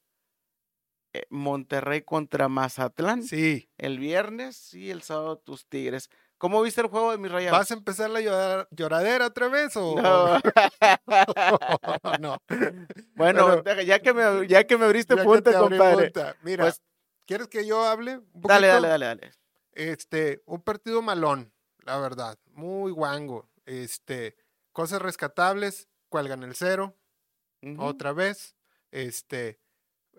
eh, 1.13 1.27
Monterrey 1.31 2.03
contra 2.03 2.49
Mazatlán 2.49 3.23
Sí, 3.23 3.71
el 3.79 3.99
viernes 3.99 4.75
y 4.75 4.91
el 4.91 5.03
sábado 5.03 5.39
tus 5.39 5.67
Tigres. 5.67 6.11
¿Cómo 6.39 6.61
viste 6.61 6.83
el 6.83 6.89
juego 6.89 7.13
de 7.13 7.19
mis 7.19 7.33
rayados? 7.33 7.59
¿vas 7.59 7.71
a 7.71 7.75
empezar 7.75 8.11
la 8.11 8.21
llora- 8.21 8.69
lloradera 8.71 9.27
otra 9.29 9.49
vez 9.49 9.75
o 9.77 9.95
No. 10.01 10.39
no? 12.21 12.37
bueno, 13.15 13.63
Pero- 13.65 13.81
ya 13.83 14.01
que 14.01 14.13
me, 14.13 14.47
ya 14.47 14.65
que 14.65 14.77
me 14.77 14.85
abriste 14.85 15.17
punta, 15.17 15.59
compadre. 15.59 16.11
punta. 16.11 16.37
Mira, 16.43 16.65
Pues- 16.65 16.83
¿quieres 17.27 17.49
que 17.49 17.67
yo 17.67 17.85
hable? 17.85 18.19
un 18.19 18.43
Dale, 18.43 18.67
dale, 18.67 18.89
dale, 18.89 19.07
dale. 19.07 19.31
Este, 19.73 20.43
un 20.47 20.61
partido 20.63 21.01
malón, 21.03 21.53
la 21.85 21.99
verdad, 21.99 22.39
muy 22.53 22.93
guango. 22.93 23.49
Este, 23.65 24.37
cosas 24.73 25.01
rescatables, 25.03 25.89
cuelgan 26.09 26.43
el 26.43 26.55
cero, 26.55 26.95
Otra 27.79 28.13
vez. 28.13 28.57
Este, 28.91 29.59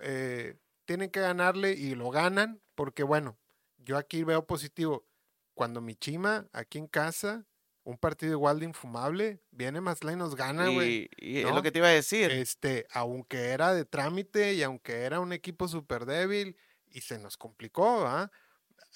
eh, 0.01 0.57
tienen 0.85 1.09
que 1.09 1.19
ganarle 1.19 1.73
y 1.73 1.95
lo 1.95 2.09
ganan, 2.09 2.61
porque 2.75 3.03
bueno, 3.03 3.37
yo 3.77 3.97
aquí 3.97 4.23
veo 4.23 4.45
positivo. 4.45 5.05
Cuando 5.53 5.81
mi 5.81 5.95
chima, 5.95 6.47
aquí 6.53 6.77
en 6.77 6.87
casa, 6.87 7.45
un 7.83 7.97
partido 7.97 8.33
igual 8.33 8.59
de 8.59 8.65
infumable, 8.65 9.41
viene 9.51 9.81
Mazatlán 9.81 10.15
y 10.15 10.17
nos 10.17 10.35
gana, 10.35 10.67
güey. 10.69 11.09
Y, 11.17 11.37
y 11.37 11.37
es 11.39 11.45
¿no? 11.45 11.55
lo 11.55 11.63
que 11.63 11.71
te 11.71 11.79
iba 11.79 11.87
a 11.87 11.91
decir. 11.91 12.31
Este, 12.31 12.85
aunque 12.91 13.49
era 13.49 13.73
de 13.73 13.85
trámite 13.85 14.53
y 14.53 14.61
aunque 14.61 15.03
era 15.03 15.19
un 15.19 15.33
equipo 15.33 15.67
súper 15.67 16.05
débil 16.05 16.57
y 16.91 17.01
se 17.01 17.17
nos 17.17 17.37
complicó, 17.37 18.05
¿ah? 18.05 18.31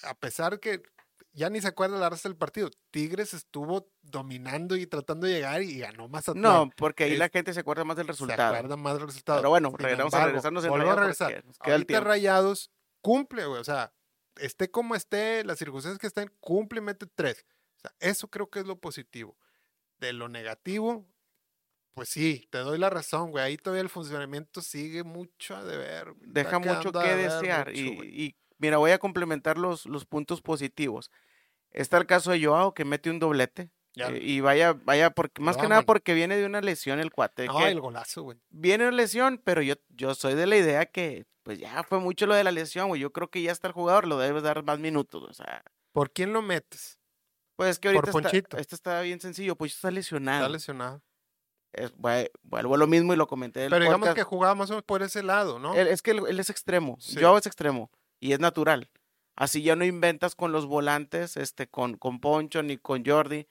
A 0.04 0.14
pesar 0.14 0.60
que 0.60 0.82
ya 1.32 1.48
ni 1.50 1.60
se 1.60 1.68
acuerda 1.68 1.98
la 1.98 2.10
raza 2.10 2.28
del 2.28 2.36
partido, 2.36 2.70
Tigres 2.90 3.32
estuvo 3.34 3.90
dominando 4.02 4.76
y 4.76 4.86
tratando 4.86 5.26
de 5.26 5.34
llegar 5.34 5.62
y 5.62 5.78
ganó 5.78 6.08
Mazatlán. 6.08 6.42
no, 6.42 6.70
porque 6.76 7.04
ahí 7.04 7.12
es- 7.12 7.18
la 7.18 7.28
gente 7.28 7.52
se 7.54 7.60
acuerda 7.60 7.84
más 7.84 7.96
del 7.96 8.06
se 8.06 8.12
resultado. 8.12 8.54
acuerda 8.54 8.76
más 8.76 8.94
del 8.98 9.06
resultado. 9.06 9.38
Pero 9.40 9.50
bueno, 9.50 9.70
regresamos 9.76 10.12
a 10.12 10.16
embargo, 10.16 10.26
regresarnos 10.26 10.64
en 10.64 10.70
a 10.72 10.94
regresar. 10.96 11.44
nos 11.44 11.58
queda 11.58 11.74
el 11.74 11.80
Ahorita 11.80 11.86
tiempo. 11.88 12.08
Rayados 12.08 12.70
cumple, 13.00 13.46
güey, 13.46 13.60
o 13.60 13.64
sea, 13.64 13.92
esté 14.36 14.70
como 14.70 14.94
esté, 14.94 15.44
las 15.44 15.58
circunstancias 15.58 15.98
que 15.98 16.06
estén, 16.06 16.30
cumple 16.40 16.78
y 16.80 16.82
mete 16.82 17.06
tres. 17.14 17.44
O 17.76 17.80
sea, 17.80 17.92
eso 18.00 18.28
creo 18.28 18.48
que 18.50 18.60
es 18.60 18.66
lo 18.66 18.78
positivo. 18.80 19.36
De 19.98 20.12
lo 20.12 20.28
negativo, 20.28 21.06
pues 21.94 22.08
sí, 22.08 22.46
te 22.50 22.58
doy 22.58 22.78
la 22.78 22.90
razón, 22.90 23.30
güey. 23.30 23.44
Ahí 23.44 23.56
todavía 23.56 23.82
el 23.82 23.88
funcionamiento 23.88 24.62
sigue 24.62 25.02
mucho 25.04 25.54
a 25.56 25.64
deber. 25.64 26.12
güey. 26.12 26.30
Deja 26.32 26.58
mucho 26.58 26.88
a 26.98 27.02
que 27.04 27.16
desear. 27.16 27.68
mucho, 27.68 27.78
y, 27.80 28.24
y, 28.24 28.36
mira, 28.62 28.78
voy 28.78 28.92
a 28.92 28.98
complementar 28.98 29.58
los, 29.58 29.84
los 29.84 30.06
puntos 30.06 30.40
positivos. 30.40 31.10
Está 31.72 31.98
el 31.98 32.06
caso 32.06 32.30
de 32.30 32.42
Joao, 32.42 32.72
que 32.72 32.84
mete 32.86 33.10
un 33.10 33.18
doblete. 33.18 33.70
Ya. 33.94 34.08
eh, 34.08 34.20
y 34.22 34.40
vaya, 34.40 34.72
vaya, 34.72 35.10
porque, 35.10 35.42
más 35.42 35.58
que 35.58 35.68
nada 35.68 35.82
porque 35.82 36.14
viene 36.14 36.36
de 36.36 36.46
una 36.46 36.62
lesión 36.62 36.98
el 36.98 37.10
cuate. 37.12 37.46
No, 37.46 37.58
que 37.58 37.68
el 37.68 37.80
golazo, 37.80 38.22
güey. 38.22 38.38
Viene 38.48 38.84
una 38.88 38.96
lesión, 38.96 39.38
pero 39.44 39.60
yo, 39.60 39.74
yo 39.90 40.14
soy 40.14 40.32
de 40.34 40.46
la 40.46 40.56
idea 40.56 40.86
que, 40.86 41.26
pues 41.42 41.58
ya 41.58 41.82
fue 41.82 41.98
mucho 41.98 42.26
lo 42.26 42.34
de 42.34 42.44
la 42.44 42.52
lesión, 42.52 42.88
güey. 42.88 43.02
Yo 43.02 43.12
creo 43.12 43.28
que 43.28 43.42
ya 43.42 43.52
está 43.52 43.66
el 43.66 43.74
jugador, 43.74 44.06
lo 44.06 44.16
debes 44.18 44.42
dar 44.44 44.62
más 44.64 44.78
minutos. 44.78 45.22
O 45.28 45.34
sea, 45.34 45.62
¿Por 45.92 46.10
quién 46.12 46.32
lo 46.32 46.40
metes? 46.40 46.98
pues 47.56 47.70
es 47.72 47.78
que 47.78 47.88
Por 47.90 47.96
ahorita 47.96 48.10
está, 48.18 48.22
Ponchito. 48.30 48.56
este 48.56 48.74
está 48.74 49.00
bien 49.02 49.20
sencillo, 49.20 49.56
pues 49.56 49.74
está 49.74 49.90
lesionado. 49.90 50.38
Está 50.40 50.48
lesionado. 50.52 51.02
Es- 51.74 51.94
vue- 51.96 52.30
vuelvo 52.42 52.74
a 52.74 52.78
lo 52.78 52.86
mismo 52.86 53.12
y 53.12 53.16
lo 53.16 53.26
comenté. 53.26 53.68
Pero 53.68 53.84
digamos 53.84 54.14
que 54.14 54.22
jugaba 54.22 54.54
más 54.54 54.70
o 54.70 54.72
menos 54.74 54.84
por 54.84 55.02
ese 55.02 55.22
lado, 55.22 55.58
¿no? 55.58 55.74
Él- 55.74 55.88
es 55.88 56.00
que 56.02 56.12
él, 56.12 56.22
él 56.28 56.40
es 56.40 56.48
extremo. 56.50 56.96
Sí. 56.98 57.18
Joao 57.20 57.36
es 57.38 57.46
extremo. 57.46 57.90
Y 58.22 58.32
es 58.34 58.38
natural. 58.38 58.88
Así 59.34 59.62
ya 59.64 59.74
no 59.74 59.84
inventas 59.84 60.36
con 60.36 60.52
los 60.52 60.66
volantes, 60.66 61.36
este, 61.36 61.66
con, 61.68 61.96
con 61.96 62.20
Poncho 62.20 62.62
ni 62.62 62.76
con 62.78 63.04
Jordi. 63.04 63.48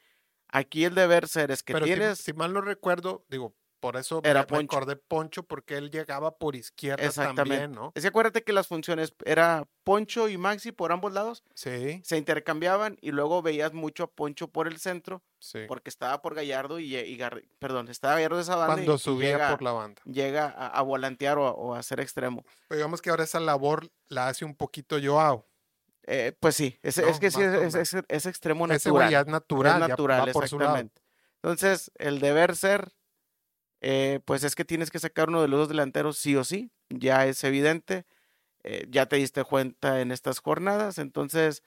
Aquí 0.47 0.85
el 0.85 0.95
deber 0.95 1.27
ser 1.27 1.51
es 1.51 1.61
que 1.61 1.73
Pero 1.73 1.85
si- 1.85 1.91
tienes. 1.93 2.19
si, 2.19 2.31
mal 2.31 2.53
no 2.53 2.61
recuerdo, 2.61 3.25
digo, 3.27 3.53
por 3.81 3.97
eso 3.97 4.21
Era 4.23 4.39
me, 4.41 4.45
me 4.45 4.47
Poncho. 4.47 4.77
acordé 4.77 4.95
Poncho, 4.95 5.43
porque 5.43 5.75
él 5.75 5.91
llegaba 5.91 6.37
por 6.37 6.55
izquierda 6.55 7.03
Exactamente. 7.05 7.41
también, 7.49 7.71
¿no? 7.73 7.91
Es 7.95 8.03
que 8.03 8.07
acuérdate 8.07 8.43
que 8.45 8.53
las 8.53 8.67
funciones 8.67 9.13
era 9.25 9.67
Poncho 9.83 10.29
y 10.29 10.37
Maxi 10.37 10.71
por 10.71 10.93
ambos 10.93 11.11
lados, 11.11 11.43
Sí, 11.55 11.99
se 12.05 12.17
intercambiaban 12.17 12.97
y 13.01 13.11
luego 13.11 13.41
veías 13.41 13.73
mucho 13.73 14.03
a 14.03 14.07
Poncho 14.11 14.47
por 14.47 14.67
el 14.69 14.77
centro, 14.79 15.23
sí. 15.39 15.59
porque 15.67 15.89
estaba 15.89 16.21
por 16.21 16.35
Gallardo 16.35 16.79
y, 16.79 16.95
y 16.95 17.17
Gar- 17.17 17.43
perdón, 17.59 17.89
estaba 17.89 18.13
Gallardo 18.13 18.37
de 18.37 18.43
esa 18.43 18.55
banda 18.55 18.75
Cuando 18.75 18.95
y 18.95 18.99
subía 18.99 19.31
llega, 19.31 19.49
por 19.49 19.61
la 19.61 19.71
banda. 19.73 20.01
llega 20.05 20.45
a, 20.45 20.67
a 20.67 20.81
volantear 20.83 21.37
o 21.39 21.47
a, 21.47 21.51
o 21.51 21.73
a 21.75 21.83
ser 21.83 21.99
extremo. 21.99 22.45
Pero 22.69 22.77
digamos 22.77 23.01
que 23.01 23.09
ahora 23.09 23.25
esa 23.25 23.41
labor 23.41 23.89
la 24.07 24.29
hace 24.29 24.45
un 24.45 24.55
poquito 24.55 24.97
Joao. 25.03 25.45
Eh, 26.07 26.35
pues 26.39 26.55
sí, 26.55 26.79
es, 26.81 26.97
No, 26.97 27.07
es 27.07 27.19
que 27.19 27.29
sí 27.29 27.41
es, 27.41 28.25
extremo 28.25 28.65
Ese 28.65 28.73
natural. 28.89 28.91
güey 28.93 29.11
ya 29.11 29.19
es 29.21 29.27
natural, 29.27 29.73
es 29.73 29.79
ya 29.81 29.87
natural, 29.89 30.27
va 30.29 30.31
por 30.33 30.47
su 30.47 30.57
lado. 30.59 30.71
exactamente. 30.75 31.01
Entonces, 31.43 31.91
el 31.95 32.19
deber 32.19 32.55
ser, 32.55 32.91
eh, 33.81 34.19
pues 34.25 34.43
es 34.43 34.55
que 34.55 34.65
tienes 34.65 34.91
que 34.91 34.99
sacar 34.99 35.29
uno 35.29 35.41
de 35.41 35.47
los 35.47 35.61
dos 35.61 35.69
delanteros 35.69 36.17
sí 36.17 36.35
o 36.35 36.43
sí, 36.43 36.71
ya 36.89 37.25
es 37.25 37.43
evidente, 37.43 38.05
eh, 38.63 38.85
ya 38.89 39.07
te 39.07 39.15
diste 39.15 39.43
cuenta 39.43 40.01
en 40.01 40.11
estas 40.11 40.39
jornadas, 40.39 40.99
entonces 40.99 41.63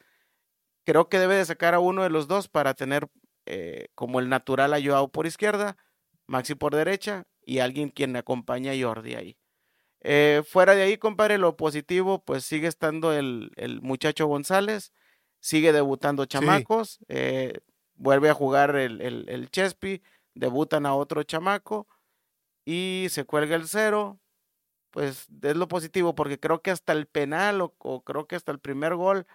creo 0.84 1.08
que 1.08 1.18
debe 1.18 1.34
de 1.34 1.44
sacar 1.44 1.74
a 1.74 1.80
uno 1.80 2.02
de 2.04 2.10
los 2.10 2.28
dos 2.28 2.48
para 2.48 2.74
tener 2.74 3.08
eh, 3.46 3.88
como 3.94 4.20
el 4.20 4.28
natural 4.28 4.72
a 4.72 4.82
Joao 4.82 5.08
por 5.08 5.26
izquierda, 5.26 5.76
Maxi 6.26 6.54
por 6.54 6.74
derecha 6.74 7.26
y 7.44 7.58
alguien 7.58 7.90
quien 7.90 8.16
acompaña 8.16 8.72
a 8.72 8.80
Jordi 8.80 9.14
ahí. 9.14 9.36
Eh, 10.00 10.42
fuera 10.46 10.74
de 10.74 10.82
ahí, 10.82 10.98
compadre, 10.98 11.38
lo 11.38 11.56
positivo, 11.56 12.22
pues 12.24 12.44
sigue 12.44 12.68
estando 12.68 13.12
el, 13.12 13.52
el 13.56 13.80
muchacho 13.80 14.26
González, 14.26 14.92
sigue 15.40 15.72
debutando 15.72 16.26
chamacos, 16.26 16.98
eh, 17.08 17.58
vuelve 17.94 18.28
a 18.28 18.34
jugar 18.34 18.76
el, 18.76 19.00
el, 19.00 19.28
el 19.28 19.50
Chespi, 19.50 20.02
debutan 20.34 20.84
a 20.86 20.94
otro 20.94 21.22
chamaco 21.22 21.86
y 22.64 23.06
se 23.10 23.24
cuelga 23.24 23.56
el 23.56 23.68
cero. 23.68 24.20
Pues 24.90 25.26
es 25.42 25.56
lo 25.56 25.66
positivo, 25.66 26.14
porque 26.14 26.38
creo 26.38 26.62
que 26.62 26.70
hasta 26.70 26.92
el 26.92 27.06
penal 27.06 27.60
o, 27.60 27.74
o 27.78 28.04
creo 28.04 28.28
que 28.28 28.36
hasta 28.36 28.52
el 28.52 28.60
primer 28.60 28.94
gol, 28.94 29.26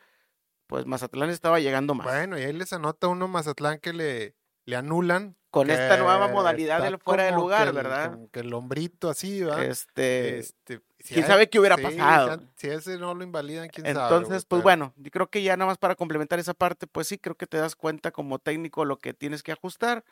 pues 0.68 0.86
Mazatlán 0.86 1.30
estaba 1.30 1.60
llegando 1.60 1.96
más. 1.96 2.06
Bueno, 2.08 2.38
y 2.40 2.44
ahí 2.44 2.54
les 2.54 2.72
anota 2.72 3.08
uno 3.08 3.28
Mazatlán 3.28 3.80
que 3.80 3.92
le, 3.92 4.36
le 4.66 4.76
anulan. 4.76 5.36
Con 5.52 5.70
esta 5.72 5.98
nueva 5.98 6.28
modalidad 6.28 6.82
del 6.82 7.00
fuera 7.00 7.24
de 7.24 7.32
lugar, 7.32 7.64
que 7.64 7.70
el- 7.70 7.76
¿verdad? 7.76 8.12
como 8.12 8.30
que 8.30 8.40
el 8.42 8.54
hombrito 8.54 9.10
así, 9.10 9.42
¿verdad? 9.42 9.66
Este, 9.66 10.40
Este, 10.40 10.82
si 11.00 11.16
quién 11.16 11.26
sabe 11.26 11.50
qué 11.50 11.60
hubiera 11.60 11.76
sí, 11.76 11.82
pasado. 11.84 12.40
Si, 12.56 12.68
ese 12.68 12.98
no 13.00 13.16
lo 13.16 13.24
invalidan, 13.24 13.68
quién 13.70 13.92
sabe. 13.96 14.18
Entonces, 14.18 14.46
pues 14.46 14.62
bueno, 14.62 14.94
yo 14.96 15.10
creo 15.10 15.28
que 15.30 15.42
ya 15.42 15.58
nada 15.58 15.70
más 15.72 15.80
para 15.80 15.96
complementar 15.96 16.38
esa 16.38 16.54
parte, 16.54 16.86
pues 16.86 17.08
sí, 17.08 17.18
creo 17.18 17.36
que 17.36 17.48
te 17.48 17.58
das 17.58 17.76
cuenta 17.76 18.12
como 18.12 18.38
técnico 18.38 18.86
lo 18.86 19.00
que 19.00 19.14
tienes 19.16 19.42
que 19.42 19.52
ajustar. 19.52 20.06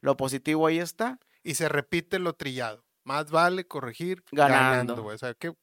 Lo 0.00 0.16
positivo 0.16 0.66
ahí 0.66 0.78
está. 0.78 1.18
Y 1.48 1.54
se 1.54 1.68
repite 1.70 2.18
lo 2.18 2.34
trillado. 2.34 2.84
Más 3.04 3.30
vale 3.30 3.66
corregir 3.66 4.22
Ganando. 4.32 5.02
O 5.06 5.16
sea, 5.16 5.32
que 5.32 5.54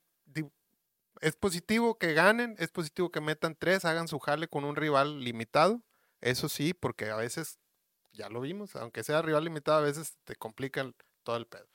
es 1.22 1.36
positivo 1.36 1.98
que 1.98 2.14
ganen, 2.14 2.56
es 2.58 2.72
positivo 2.72 3.12
que 3.12 3.22
metan 3.22 3.56
tres, 3.56 3.86
hagan 3.86 4.08
su 4.08 4.18
jale 4.20 4.48
con 4.48 4.64
un 4.66 4.76
rival 4.76 5.24
limitado. 5.24 5.82
Eso 6.22 6.50
sí, 6.50 6.74
porque 6.74 7.10
a 7.12 7.16
veces, 7.16 7.60
ya 8.14 8.30
lo 8.30 8.42
vimos, 8.42 8.76
aunque 8.76 9.04
sea 9.04 9.22
rival 9.22 9.44
limitado, 9.46 9.78
a 9.78 9.82
veces 9.82 10.18
te 10.24 10.36
complica 10.36 10.82
el- 10.82 10.96
todo 11.24 11.38
el 11.38 11.46
pedo. 11.46 11.68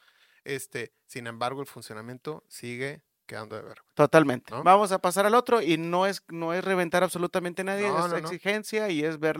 Este, 0.44 0.92
sin 1.06 1.26
embargo, 1.26 1.60
el 1.60 1.66
funcionamiento 1.68 2.42
sigue 2.48 3.02
quedando 3.26 3.54
de 3.56 3.62
ver. 3.62 3.78
Totalmente. 3.94 4.52
¿No? 4.52 4.64
Vamos 4.64 4.90
a 4.92 4.98
pasar 4.98 5.24
al 5.24 5.34
otro 5.36 5.62
y 5.62 5.78
no 5.78 6.06
es, 6.06 6.22
no 6.28 6.52
es 6.52 6.64
reventar 6.64 7.04
absolutamente 7.04 7.62
a 7.62 7.66
nadie, 7.66 7.88
No, 7.88 8.04
es 8.06 8.10
no, 8.10 8.18
exigencia 8.18 8.88
y 8.90 9.04
es 9.04 9.20
ver 9.20 9.36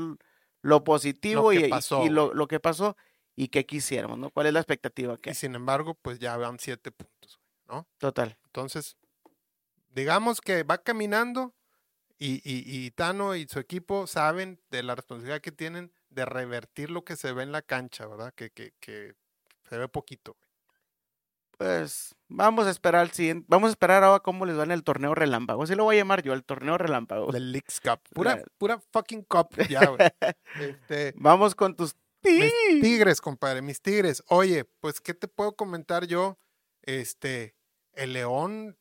lo 0.63 0.85
positivo 0.85 1.53
y, 1.53 1.65
y- 1.65 1.69
pasó, 1.69 2.05
y 2.05 2.09
lo, 2.09 2.27
güey. 2.27 2.37
lo 2.39 2.47
que 2.47 2.61
pasó 2.61 2.97
y 3.41 3.49
qué 3.49 3.65
quisiéramos, 3.65 4.19
¿no? 4.19 4.29
¿Cuál 4.29 4.49
es 4.49 4.53
la 4.53 4.61
expectativa 4.61 5.17
que 5.17 5.31
Y 5.31 5.35
sin 5.35 5.55
embargo, 5.55 5.95
pues 5.95 6.19
ya 6.19 6.37
van 6.37 6.59
siete 6.59 6.91
puntos, 6.91 7.41
¿no? 7.67 7.87
Total. 7.97 8.37
Entonces, 8.45 8.99
digamos 9.89 10.43
que 10.43 10.63
va 10.63 10.77
caminando 10.77 11.55
y, 12.19 12.35
y, 12.45 12.63
y 12.67 12.91
Tano 12.91 13.35
y 13.35 13.47
su 13.49 13.59
equipo 13.59 14.07
saben 14.07 14.61
de 14.71 14.83
la 14.83 14.95
responsabilidad 14.95 15.41
que 15.41 15.53
tienen 15.53 15.91
de 16.11 16.27
revertir 16.27 16.91
lo 16.91 17.03
que 17.03 17.17
se 17.17 17.33
ve 17.33 17.43
en 17.43 17.51
la 17.51 17.63
cancha, 17.63 18.07
¿verdad? 18.07 18.35
Que, 18.35 18.51
que, 18.51 18.75
que 18.79 19.15
se 19.71 19.79
ve 19.79 19.89
poquito. 19.89 20.37
Pues 21.57 22.15
vamos 22.29 22.67
a 22.67 22.71
esperar 22.71 23.01
al 23.01 23.11
siguiente, 23.13 23.47
vamos 23.49 23.69
a 23.69 23.71
esperar 23.71 24.05
ahora 24.05 24.21
cómo 24.21 24.45
les 24.45 24.59
va 24.59 24.65
en 24.65 24.71
el 24.71 24.85
torneo 24.85 25.15
relámpago. 25.15 25.63
Así 25.63 25.75
lo 25.75 25.85
voy 25.85 25.97
a 25.97 26.01
llamar 26.01 26.23
yo, 26.23 26.35
el 26.35 26.45
torneo 26.45 26.77
relámpago. 26.77 27.33
Del 27.33 27.53
Leagues 27.53 27.81
Cup. 27.81 28.01
Pura, 28.13 28.43
pura 28.59 28.83
fucking 28.93 29.23
cup 29.23 29.49
ya, 29.67 29.87
güey. 29.87 29.99
Este, 30.61 31.15
Vamos 31.17 31.55
con 31.55 31.75
tus 31.75 31.97
mis 32.23 32.83
tigres, 32.83 33.21
compadre, 33.21 33.63
mis 33.63 33.81
tigres. 33.81 34.23
Oye, 34.29 34.65
pues, 34.81 35.01
¿qué 35.01 35.15
te 35.15 35.29
puedo 35.29 35.55
comentar 35.57 36.07
yo? 36.07 36.39
Este, 36.83 37.55
el 37.95 38.13
León 38.13 38.77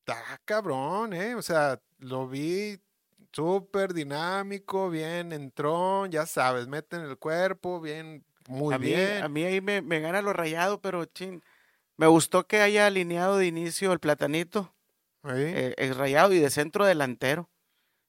está 0.00 0.40
cabrón, 0.44 1.12
¿eh? 1.12 1.34
O 1.34 1.42
sea, 1.42 1.80
lo 1.98 2.28
vi 2.28 2.80
súper 3.32 3.94
dinámico, 3.94 4.90
bien 4.90 5.32
entró, 5.32 6.06
ya 6.06 6.26
sabes, 6.26 6.66
meten 6.68 7.02
el 7.02 7.18
cuerpo, 7.18 7.80
bien, 7.80 8.24
muy 8.48 8.74
a 8.74 8.78
mí, 8.78 8.86
bien. 8.88 9.22
a 9.22 9.28
mí 9.28 9.44
ahí 9.44 9.60
me, 9.60 9.80
me 9.82 10.00
gana 10.00 10.22
lo 10.22 10.32
rayado, 10.32 10.80
pero 10.80 11.04
chin. 11.06 11.42
Me 11.96 12.06
gustó 12.06 12.46
que 12.46 12.60
haya 12.60 12.86
alineado 12.86 13.36
de 13.36 13.46
inicio 13.46 13.92
el 13.92 14.00
platanito, 14.00 14.74
¿sí? 15.24 15.30
eh, 15.34 15.74
el 15.78 15.94
rayado 15.94 16.32
y 16.32 16.40
de 16.40 16.50
centro 16.50 16.84
delantero. 16.84 17.50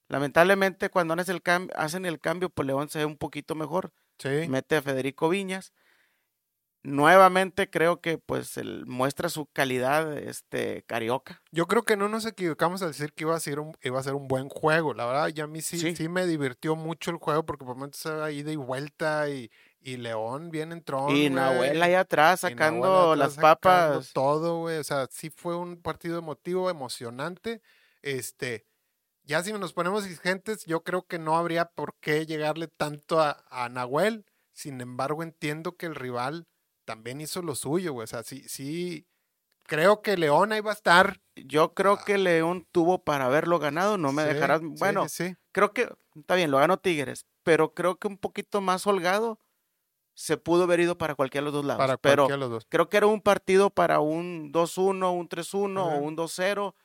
Lamentablemente, 0.08 0.90
cuando 0.90 1.14
hacen 1.14 1.36
el, 1.36 1.70
hacen 1.76 2.06
el 2.06 2.20
cambio, 2.20 2.50
pues 2.50 2.66
León 2.66 2.90
se 2.90 3.00
ve 3.00 3.06
un 3.06 3.18
poquito 3.18 3.56
mejor. 3.56 3.92
Sí. 4.20 4.48
Mete 4.48 4.78
a 4.78 4.82
Federico 4.82 5.30
Viñas. 5.30 5.74
Nuevamente 6.86 7.70
creo 7.70 8.02
que 8.02 8.18
pues 8.18 8.58
él 8.58 8.84
muestra 8.86 9.30
su 9.30 9.46
calidad 9.46 10.18
este 10.18 10.84
carioca. 10.86 11.42
Yo 11.50 11.66
creo 11.66 11.84
que 11.84 11.96
no 11.96 12.10
nos 12.10 12.26
equivocamos 12.26 12.82
al 12.82 12.90
decir 12.90 13.14
que 13.14 13.24
iba 13.24 13.34
a 13.34 13.40
ser 13.40 13.62
un, 13.62 13.72
iba 13.82 13.98
a 14.02 14.04
ser 14.04 14.16
un 14.16 14.28
buen 14.28 14.50
juego. 14.50 14.94
La 14.94 15.06
verdad, 15.06 15.28
ya 15.30 15.46
a 15.46 15.48
mí 15.48 15.62
sí, 15.62 15.80
Sí. 15.80 15.96
sí. 15.96 16.10
me 16.10 16.26
divirtió 16.28 16.76
mucho 16.76 17.12
el 17.12 17.18
juego 17.18 17.46
porque 17.46 17.64
por 17.64 17.76
momentos 17.78 18.06
era 18.06 18.30
ida 18.32 18.52
y 18.52 18.58
vuelta 18.58 19.30
y, 19.30 19.50
y 19.80 19.96
León 19.96 20.50
bien 20.52 20.74
entró. 20.74 21.10
y 21.10 21.30
Nahuel 21.30 21.82
ahí 21.82 21.94
atrás 21.94 22.42
sacando 22.42 23.14
atrás 23.14 23.18
las 23.18 23.34
sacando 23.36 23.48
papas. 23.62 24.12
Todo, 24.12 24.60
güey. 24.60 24.78
O 24.78 24.84
sea, 24.84 25.08
sí 25.10 25.30
fue 25.30 25.56
un 25.56 25.82
partido 25.82 26.20
emotivo, 26.20 26.70
emocionante. 26.70 27.62
Este, 28.02 28.66
ya 29.24 29.42
si 29.44 29.54
nos 29.54 29.74
ponemos 29.74 30.06
exigentes, 30.06 30.66
yo 30.66 30.84
creo 30.84 31.06
que 31.08 31.20
no 31.20 31.38
habría 31.38 31.66
por 31.66 31.96
qué 32.00 32.26
llegarle 32.26 32.68
tanto 32.68 33.20
a, 33.20 33.44
a 33.50 33.70
Nahuel. 33.70 34.26
Sin 34.52 34.82
embargo, 34.82 35.24
entiendo 35.24 35.78
que 35.78 35.86
el 35.88 35.96
rival 35.96 36.48
también 36.86 37.22
hizo 37.22 37.42
lo 37.42 37.56
suyo, 37.56 37.94
güey. 37.94 38.04
O 38.04 38.08
sea, 38.08 38.24
sí, 38.24 38.48
sí. 38.48 39.08
Creo 39.66 40.02
que 40.02 40.18
León 40.18 40.52
ahí 40.52 40.60
va 40.62 40.72
a 40.72 40.76
estar. 40.76 41.22
Yo 41.36 41.74
creo 41.74 41.98
que 42.04 42.18
León 42.18 42.68
tuvo 42.72 43.04
para 43.04 43.26
haberlo 43.26 43.60
ganado, 43.60 43.98
no 43.98 44.12
me 44.12 44.24
Ah. 44.24 44.28
Sí, 44.28 44.34
dejarás. 44.34 44.62
Bueno, 44.62 45.08
sí, 45.10 45.30
sí. 45.30 45.36
creo 45.52 45.74
que 45.74 45.90
está 46.16 46.36
bien, 46.36 46.52
lo 46.52 46.58
ganó 46.58 46.78
Tigres, 46.78 47.26
pero 47.44 47.74
creo 47.74 47.98
que 47.98 48.08
un 48.08 48.18
poquito 48.18 48.60
más 48.62 48.86
holgado 48.86 49.40
se 50.16 50.38
pudo 50.38 50.64
haber 50.64 50.82
ido 50.82 50.98
para 50.98 51.16
cualquiera 51.16 51.42
de 51.44 51.46
los 51.46 51.54
dos 51.54 51.66
lados. 51.66 51.80
para 51.80 51.98
pero 51.98 52.24
cualquiera 52.26 52.36
de 52.36 52.40
los 52.42 52.50
dos. 52.52 52.68
creo 52.70 52.90
que 52.90 52.98
era 52.98 53.08
un 53.08 53.22
partido 53.22 53.70
para 53.72 54.00
un 54.00 54.52
2-1, 54.52 55.12
un 55.12 55.28
3-1 55.30 55.80
o 55.82 55.96
un 55.98 56.16
2-0 56.16 56.76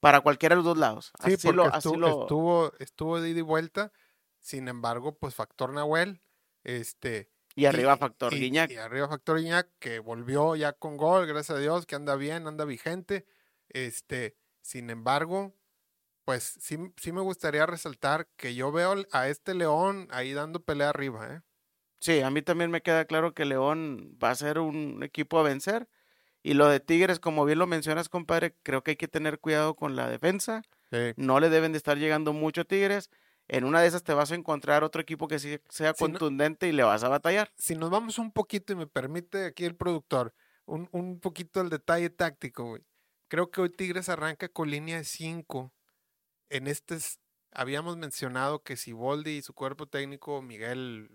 para 0.00 0.20
cualquiera 0.20 0.54
de 0.54 0.58
los 0.58 0.64
dos 0.64 0.78
lados. 0.78 1.12
Sí, 1.24 1.32
así 1.34 1.46
porque 1.48 1.56
lo, 1.56 1.64
así 1.64 1.76
estuvo, 1.88 1.96
lo- 1.96 2.20
estuvo, 2.22 2.72
estuvo 2.78 3.20
de 3.20 3.30
ida 3.30 3.38
y 3.40 3.42
vuelta. 3.42 3.92
Sin 4.40 4.68
embargo, 4.68 5.18
pues 5.18 5.34
factor 5.34 5.72
Nahuel, 5.72 6.22
este, 6.64 7.30
y 7.56 7.66
arriba 7.66 7.94
y- 7.94 7.98
Factor 7.98 8.32
y- 8.34 8.38
Guiñac. 8.40 8.70
Y 8.70 8.76
arriba 8.76 9.08
Factor 9.08 9.38
Guiñac, 9.38 9.68
que 9.80 9.98
volvió 9.98 10.54
ya 10.56 10.72
con 10.74 10.96
gol, 10.96 11.26
gracias 11.26 11.56
a 11.58 11.60
Dios, 11.60 11.86
que 11.86 11.96
anda 11.96 12.14
bien, 12.14 12.46
anda 12.46 12.64
vigente. 12.64 13.26
Este, 13.68 14.36
sin 14.62 14.90
embargo, 14.90 15.54
pues 16.24 16.44
sí, 16.60 16.76
sí 16.96 17.10
me 17.12 17.20
gustaría 17.20 17.66
resaltar 17.66 18.28
que 18.36 18.54
yo 18.54 18.70
veo 18.70 18.94
a 19.12 19.28
este 19.28 19.54
León 19.54 20.08
ahí 20.10 20.32
dando 20.34 20.62
pelea 20.62 20.90
arriba, 20.90 21.34
¿eh? 21.34 21.40
Sí, 22.00 22.20
a 22.20 22.30
mí 22.30 22.42
también 22.42 22.70
me 22.70 22.80
queda 22.82 23.06
claro 23.06 23.34
que 23.34 23.44
León 23.44 24.16
va 24.22 24.30
a 24.30 24.34
ser 24.36 24.60
un 24.60 25.02
equipo 25.02 25.38
a 25.38 25.42
vencer. 25.42 25.88
Y 26.42 26.54
lo 26.54 26.68
de 26.68 26.80
Tigres, 26.80 27.18
como 27.20 27.44
bien 27.44 27.58
lo 27.58 27.66
mencionas, 27.66 28.08
compadre, 28.08 28.54
creo 28.62 28.82
que 28.82 28.92
hay 28.92 28.96
que 28.96 29.08
tener 29.08 29.38
cuidado 29.40 29.74
con 29.76 29.96
la 29.96 30.08
defensa. 30.08 30.62
Sí. 30.90 31.12
No 31.16 31.40
le 31.40 31.50
deben 31.50 31.72
de 31.72 31.78
estar 31.78 31.98
llegando 31.98 32.32
mucho 32.32 32.64
Tigres. 32.64 33.10
En 33.48 33.64
una 33.64 33.80
de 33.80 33.88
esas 33.88 34.02
te 34.04 34.12
vas 34.14 34.30
a 34.30 34.34
encontrar 34.34 34.84
otro 34.84 35.00
equipo 35.00 35.26
que 35.26 35.38
sí 35.38 35.58
sea 35.68 35.94
Si 35.94 36.04
no- 36.04 36.10
contundente 36.10 36.68
y 36.68 36.72
le 36.72 36.82
vas 36.82 37.02
a 37.02 37.08
batallar. 37.08 37.50
Si 37.56 37.74
nos 37.74 37.90
vamos 37.90 38.18
un 38.18 38.30
poquito, 38.32 38.72
y 38.72 38.76
me 38.76 38.86
permite 38.86 39.46
aquí 39.46 39.64
el 39.64 39.74
productor, 39.74 40.34
un, 40.66 40.88
un 40.92 41.18
poquito 41.18 41.60
el 41.60 41.70
detalle 41.70 42.10
táctico, 42.10 42.64
güey. 42.64 42.82
Creo 43.28 43.50
que 43.50 43.60
hoy 43.62 43.70
Tigres 43.70 44.08
arranca 44.08 44.48
con 44.48 44.70
línea 44.70 44.98
de 44.98 45.04
5. 45.04 45.72
En 46.50 46.66
este 46.66 46.98
habíamos 47.52 47.96
mencionado 47.96 48.62
que 48.62 48.76
Siboldi 48.76 49.38
y 49.38 49.42
su 49.42 49.54
cuerpo 49.54 49.86
técnico, 49.86 50.40
Miguel 50.42 51.10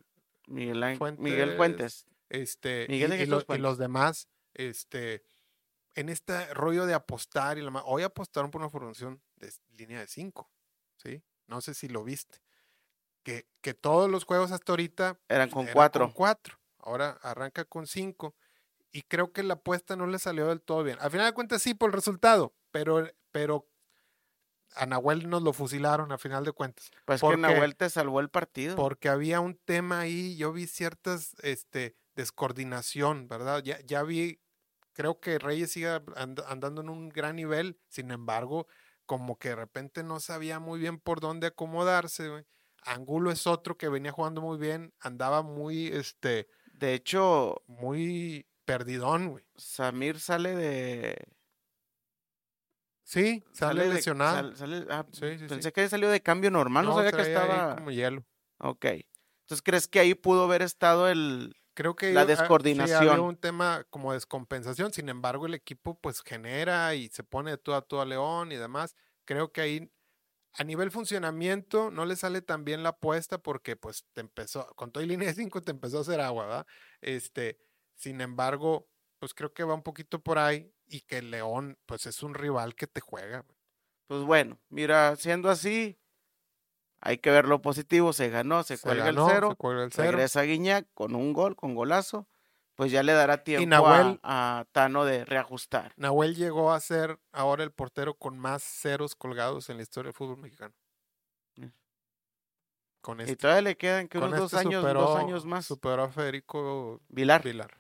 Miguel, 0.48 0.84
Ángel- 0.84 1.18
Miguel 1.20 1.56
Fuentes, 1.56 2.06
Fuentes. 2.06 2.06
este, 2.30 2.86
Miguel 2.90 3.14
y, 3.14 3.16
y 3.22 3.26
lo- 3.28 3.38
Jesús 3.40 3.56
y 3.56 3.62
los 3.62 3.78
Fuentes. 3.78 3.78
demás, 3.78 4.28
este, 4.54 5.24
en 5.96 6.10
este 6.10 6.54
rollo 6.54 6.86
de 6.86 6.94
apostar 6.94 7.58
y 7.58 7.62
la 7.62 7.72
hoy 7.86 8.04
apostaron 8.04 8.52
por 8.52 8.62
una 8.62 8.70
formación 8.70 9.22
de 9.36 9.52
línea 9.72 10.00
de 10.00 10.08
5, 10.08 10.50
¿sí? 10.98 11.24
No 11.48 11.62
sé 11.62 11.74
si 11.74 11.88
lo 11.88 12.04
viste. 12.04 12.40
Que, 13.24 13.48
que 13.62 13.74
todos 13.74 14.10
los 14.10 14.26
juegos 14.26 14.52
hasta 14.52 14.72
ahorita 14.74 15.18
Eran 15.30 15.50
con 15.50 15.64
era 15.64 15.74
cuatro. 15.74 16.06
Con 16.06 16.14
cuatro. 16.14 16.60
Ahora 16.80 17.18
arranca 17.22 17.64
con 17.64 17.88
cinco. 17.88 18.36
Y 18.92 19.04
creo 19.04 19.32
que 19.32 19.44
la 19.44 19.56
apuesta 19.56 19.96
no 19.96 20.08
le 20.08 20.20
salió 20.20 20.48
del 20.48 20.62
todo 20.62 20.84
bien. 20.84 20.98
Al 21.00 21.10
final 21.10 21.28
de 21.28 21.34
cuentas 21.34 21.62
sí 21.62 21.74
por 21.74 21.90
el 21.90 21.94
resultado, 21.94 22.54
pero, 22.72 23.10
pero 23.32 23.68
a 24.76 24.86
Nahuel 24.86 25.30
nos 25.30 25.42
lo 25.42 25.54
fusilaron 25.54 26.12
a 26.12 26.18
final 26.18 26.44
de 26.44 26.52
cuentas. 26.52 26.92
Pues 27.06 27.22
que 27.22 27.26
porque- 27.26 27.42
Nahuel 27.42 27.76
te 27.76 27.90
salvó 27.90 28.20
el 28.20 28.30
partido. 28.30 28.76
Porque 28.76 29.10
había 29.10 29.40
un 29.40 29.56
tema 29.56 30.02
ahí, 30.02 30.36
yo 30.36 30.52
vi 30.52 30.68
ciertas 30.68 31.36
este, 31.42 31.96
descoordinación, 32.16 33.28
¿verdad? 33.28 33.64
Ya, 33.64 33.80
ya 33.82 34.04
vi, 34.04 34.42
creo 34.94 35.20
que 35.20 35.40
Reyes 35.40 35.72
sigue 35.72 35.90
and- 36.16 36.42
andando 36.48 36.82
en 36.82 36.90
un 36.90 37.10
gran 37.10 37.36
nivel, 37.36 37.80
sin 37.90 38.12
embargo, 38.12 38.68
como 39.06 39.38
que 39.38 39.50
de 39.50 39.56
repente 39.56 40.04
no 40.04 40.20
sabía 40.20 40.60
muy 40.60 40.80
bien 40.80 41.00
por 41.00 41.20
dónde 41.20 41.48
acomodarse, 41.48 42.30
güey. 42.30 42.46
Angulo 42.86 43.32
es 43.32 43.48
otro 43.48 43.78
que 43.78 43.88
venía 43.90 44.12
jugando 44.12 44.42
muy 44.42 44.58
bien, 44.58 44.94
andaba 45.00 45.42
muy, 45.42 45.88
este, 45.88 46.48
De 46.74 46.94
hecho, 46.96 47.62
muy 47.68 48.46
perdidón, 48.66 49.30
güey. 49.30 49.46
Samir 49.56 50.20
sale 50.20 50.56
de. 50.56 51.16
Sí, 53.04 53.44
sale, 53.52 53.88
de- 53.88 53.94
lesionado. 53.96 54.36
sal- 54.36 54.58
sale- 54.58 54.86
ah, 54.90 55.06
Sí, 55.12 55.38
sí, 55.38 55.46
pensé 55.48 55.70
sí. 55.70 55.72
que 55.72 55.90
salió 55.90 56.10
de 56.10 56.22
cambio 56.22 56.50
normal, 56.52 56.86
no, 56.86 56.96
sabía 56.96 57.12
que 57.12 57.22
estaba. 57.22 57.76
como 57.76 57.92
hielo. 57.92 58.26
Ok. 58.60 58.86
Entonces, 58.86 59.62
¿crees 59.64 59.88
que 59.88 60.00
ahí 60.00 60.14
pudo 60.16 60.46
haber 60.46 60.62
estado 60.62 61.08
el. 61.10 61.54
Creo 61.74 61.96
que 61.96 62.14
La 62.14 62.26
sí, 62.66 62.92
descoordinación. 62.92 62.92
había 62.92 63.22
un 63.22 63.38
tema 63.38 63.86
como 63.90 64.14
descompensación, 64.14 64.94
sin 64.94 65.10
embargo 65.10 65.46
el 65.48 65.54
equipo 65.56 66.00
pues 66.00 66.22
genera 66.24 66.96
y 66.96 67.10
se 67.10 67.24
pone 67.24 67.52
de 67.52 67.58
todo 67.58 67.76
a 67.76 67.82
todo 67.82 68.02
a 68.02 68.06
León 68.06 68.52
y 68.52 68.56
demás. 68.58 68.96
Creo 69.26 69.52
que 69.52 69.62
ahí 69.62 69.92
a 70.54 70.64
nivel 70.64 70.92
funcionamiento 70.92 71.92
no 71.92 72.06
le 72.06 72.16
sale 72.16 72.42
tan 72.42 72.66
bien 72.66 72.84
la 72.84 72.90
apuesta 72.90 73.40
porque 73.40 73.76
pues 73.78 74.06
te 74.14 74.22
empezó, 74.22 74.68
con 74.76 74.92
toda 74.92 75.06
línea 75.06 75.30
de 75.30 75.36
5 75.36 75.62
te 75.62 75.72
empezó 75.72 76.00
a 76.00 76.02
hacer 76.02 76.22
agua, 76.22 76.46
¿verdad? 76.48 76.68
Este, 77.02 77.60
sin 77.96 78.22
embargo, 78.22 78.90
pues 79.20 79.34
creo 79.34 79.54
que 79.54 79.64
va 79.64 79.74
un 79.76 79.84
poquito 79.84 80.22
por 80.24 80.40
ahí 80.40 80.74
y 80.88 81.02
que 81.02 81.20
el 81.20 81.32
León 81.32 81.80
pues 81.86 82.06
es 82.08 82.24
un 82.24 82.34
rival 82.36 82.76
que 82.76 82.88
te 82.88 83.02
juega. 83.02 83.46
Pues 84.08 84.24
bueno, 84.24 84.60
mira, 84.70 85.16
siendo 85.16 85.50
así, 85.50 86.00
hay 87.06 87.18
que 87.18 87.30
ver 87.32 87.46
lo 87.48 87.62
positivo. 87.62 88.14
Se 88.14 88.30
ganó, 88.30 88.64
se, 88.64 88.78
Se 88.78 88.84
cuelga 88.84 89.06
ganó, 89.06 89.26
el 89.26 89.30
se 89.30 89.36
cero. 89.36 89.56
cuelga 89.58 89.84
el 89.84 89.92
cero. 89.92 90.12
Regresa 90.12 90.42
Guiñac 90.44 90.88
con 90.94 91.16
un 91.16 91.34
gol, 91.34 91.56
con 91.56 91.76
golazo. 91.76 92.28
Pues 92.76 92.92
ya 92.92 93.04
le 93.04 93.14
dará 93.14 93.44
tiempo 93.44 93.64
a- 93.76 93.80
Nahuel- 93.80 94.20
a, 94.24 94.66
Tano 94.72 95.06
de 95.06 95.26
reajustar. 95.26 95.94
Nahuel 95.96 96.36
llegó 96.36 96.72
a 96.74 96.80
ser 96.80 97.20
ahora 97.32 97.64
el 97.64 97.72
portero 97.72 98.16
con 98.16 98.40
más 98.40 98.64
ceros 98.64 99.14
colgados 99.16 99.70
en 99.70 99.78
la 99.78 99.84
historia 99.84 100.08
del 100.08 100.16
fútbol 100.16 100.38
mexicano. 100.38 100.74
Mm. 101.58 101.68
Con 103.02 103.20
Y 103.20 103.24
este, 103.24 103.36
todavía 103.36 103.62
le 103.62 103.78
quedan 103.78 104.08
que 104.08 104.18
unos 104.18 104.32
dos 104.40 104.54
este 104.54 104.68
años, 104.68 104.82
superó- 104.84 105.02
dos 105.02 105.20
años 105.20 105.46
más. 105.46 105.66
Superó 105.68 106.04
a 106.06 106.10
Federico 106.10 107.00
Vilar. 107.10 107.44
Vilar. 107.44 107.80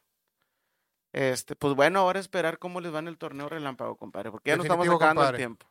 Este, 1.12 1.56
pues 1.56 1.76
bueno, 1.76 2.00
ahora 2.00 2.20
esperar 2.20 2.58
cómo 2.60 2.82
les 2.82 2.94
va 2.94 3.00
en 3.00 3.08
el 3.08 3.18
torneo 3.18 3.48
relámpago, 3.50 3.96
compadre, 3.98 4.32
porque 4.32 4.50
ya 4.52 4.58
nos 4.58 4.66
estamos 4.66 4.86
acabando 4.88 5.22
compadre. 5.22 5.38
el 5.38 5.42
tiempo. 5.42 5.68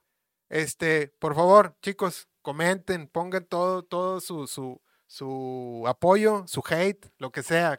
Este, 0.49 1.09
por 1.19 1.35
favor, 1.35 1.77
chicos, 1.83 2.29
comenten, 2.43 3.07
pongan 3.09 3.45
todo, 3.47 3.83
todo 3.83 4.21
su, 4.21 4.47
su, 4.47 4.81
su 5.07 5.85
apoyo, 5.87 6.45
su 6.47 6.63
hate, 6.69 7.11
lo 7.19 7.31
que 7.33 7.43
sea. 7.43 7.79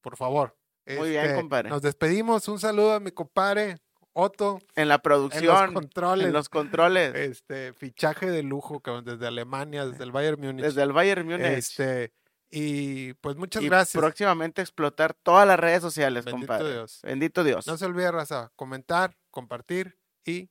Por 0.00 0.16
favor. 0.16 0.56
Muy 0.86 1.10
bien, 1.10 1.24
Este, 1.26 1.36
compadre. 1.36 1.68
Nos 1.70 1.82
despedimos. 1.82 2.48
Un 2.48 2.58
saludo 2.58 2.92
a 2.94 3.00
mi 3.00 3.12
compadre 3.12 3.76
Otto 4.14 4.58
En 4.74 4.88
la 4.88 4.94
en 4.94 4.96
los 4.96 5.00
producción, 5.02 5.72
controles. 5.74 6.26
en 6.26 6.32
los 6.32 6.48
controles, 6.48 7.14
Este, 7.14 7.72
fichaje 7.72 8.28
de 8.30 8.42
lujo, 8.42 8.80
cabrón, 8.80 9.04
desde 9.04 9.26
Alemania, 9.26 9.86
desde 9.86 10.04
el 10.04 10.12
Bayern 10.12 10.40
Múnich. 10.40 10.64
desde 10.64 10.82
el 10.82 10.92
Bayern 10.92 11.24
Múnich. 11.26 11.46
Este, 11.56 12.12
y 12.50 13.14
pues 13.14 13.36
muchas 13.36 13.62
y 13.62 13.68
gracias. 13.68 13.98
próximamente 13.98 14.60
explotar 14.60 15.14
todas 15.14 15.46
las 15.46 15.58
redes 15.58 15.80
sociales, 15.80 16.24
Bendito 16.26 16.46
compadre. 16.48 16.72
Dios. 16.74 17.00
Bendito 17.02 17.42
Dios. 17.44 17.66
No 17.66 17.78
se 17.78 17.86
olvide, 17.86 18.10
raza, 18.10 18.52
comentar, 18.56 19.16
compartir 19.30 19.96
y 20.26 20.50